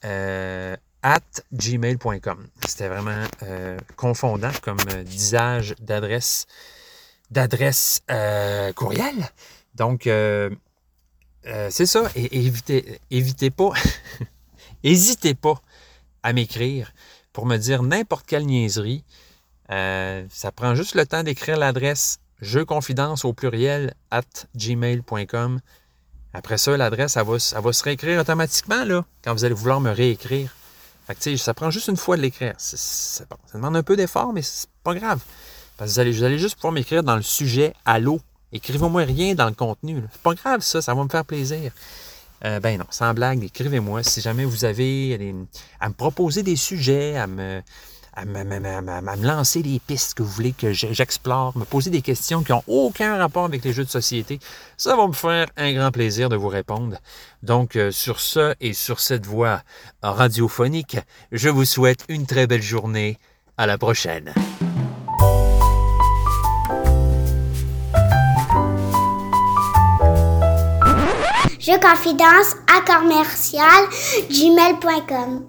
euh, 0.03 0.75
at 1.03 1.19
gmail.com. 1.53 2.47
C'était 2.67 2.87
vraiment 2.87 3.25
euh, 3.43 3.77
confondant 3.95 4.51
comme 4.61 4.77
euh, 4.91 5.03
disage 5.03 5.75
d'adresse 5.79 6.45
d'adresse 7.29 8.01
courriel. 8.75 9.15
Donc, 9.75 10.01
c'est 10.03 11.85
ça. 11.85 12.11
Et 12.15 12.39
évitez, 12.39 12.99
évitez 13.09 13.49
pas, 13.49 13.71
n'hésitez 14.83 15.33
pas 15.33 15.61
à 16.23 16.33
m'écrire 16.33 16.91
pour 17.31 17.45
me 17.45 17.55
dire 17.55 17.83
n'importe 17.83 18.25
quelle 18.25 18.45
niaiserie. 18.45 19.05
ça 19.69 20.51
prend 20.53 20.75
juste 20.75 20.95
le 20.95 21.05
temps 21.05 21.23
d'écrire 21.23 21.57
l'adresse 21.57 22.19
jeu 22.41 22.65
confidence 22.65 23.23
au 23.23 23.31
pluriel 23.31 23.93
at 24.09 24.23
gmail.com. 24.57 25.61
Après 26.33 26.57
ça, 26.57 26.75
l'adresse, 26.77 27.17
elle 27.17 27.25
va, 27.25 27.37
va, 27.61 27.73
se 27.73 27.83
réécrire 27.83 28.19
automatiquement 28.19 28.85
là, 28.85 29.03
quand 29.23 29.33
vous 29.33 29.43
allez 29.43 29.53
vouloir 29.53 29.81
me 29.81 29.91
réécrire. 29.91 30.55
Fait 31.07 31.15
que, 31.15 31.37
ça 31.37 31.53
prend 31.53 31.71
juste 31.71 31.87
une 31.87 31.97
fois 31.97 32.15
de 32.15 32.21
l'écrire. 32.21 32.53
Ça 32.57 33.25
demande 33.53 33.75
un 33.75 33.83
peu 33.83 33.95
d'effort, 33.95 34.31
mais 34.33 34.41
c'est 34.41 34.69
pas 34.83 34.93
grave. 34.93 35.19
Parce 35.77 35.89
que 35.89 35.93
vous 35.95 35.99
allez, 35.99 36.11
vous 36.11 36.23
allez 36.23 36.39
juste 36.39 36.55
pouvoir 36.55 36.73
m'écrire 36.73 37.03
dans 37.03 37.15
le 37.15 37.21
sujet 37.21 37.73
Allô? 37.85 38.21
Écrivez-moi 38.53 39.03
rien 39.03 39.33
dans 39.33 39.47
le 39.47 39.53
contenu. 39.53 40.03
C'est 40.11 40.21
pas 40.21 40.33
grave, 40.33 40.61
ça, 40.61 40.81
ça 40.81 40.93
va 40.93 41.03
me 41.03 41.09
faire 41.09 41.25
plaisir. 41.25 41.71
Euh, 42.43 42.59
ben 42.59 42.79
non, 42.79 42.85
sans 42.89 43.13
blague, 43.13 43.43
écrivez-moi 43.43 44.03
si 44.03 44.19
jamais 44.19 44.45
vous 44.45 44.65
avez 44.65 45.35
à 45.79 45.89
me 45.89 45.93
proposer 45.93 46.43
des 46.43 46.55
sujets, 46.55 47.15
à 47.15 47.27
me, 47.27 47.61
à 48.13 48.25
me, 48.25 49.25
lancer 49.25 49.63
des 49.63 49.79
pistes 49.79 50.15
que 50.15 50.23
vous 50.23 50.29
voulez 50.29 50.51
que 50.51 50.73
j'explore, 50.73 51.57
me 51.57 51.63
poser 51.63 51.89
des 51.89 52.01
questions 52.01 52.43
qui 52.43 52.51
n'ont 52.51 52.63
aucun 52.67 53.17
rapport 53.17 53.45
avec 53.45 53.63
les 53.63 53.73
jeux 53.73 53.85
de 53.85 53.89
société. 53.89 54.39
Ça 54.77 54.95
va 54.95 55.07
me 55.07 55.13
faire 55.13 55.47
un 55.57 55.73
grand 55.73 55.91
plaisir 55.91 56.29
de 56.29 56.35
vous 56.35 56.49
répondre. 56.49 56.97
Donc, 57.43 57.75
euh, 57.75 57.91
sur 57.91 58.19
ce 58.19 58.53
et 58.59 58.73
sur 58.73 58.99
cette 58.99 59.25
voix 59.25 59.61
radiophonique, 60.01 60.97
je 61.31 61.49
vous 61.49 61.65
souhaite 61.65 62.05
une 62.09 62.25
très 62.25 62.47
belle 62.47 62.61
journée. 62.61 63.17
À 63.57 63.67
la 63.67 63.77
prochaine. 63.77 64.33
Je 71.59 71.77
confidence 71.79 72.55
à 72.65 72.81
commercial 72.81 73.85
gmail.com. 74.31 75.45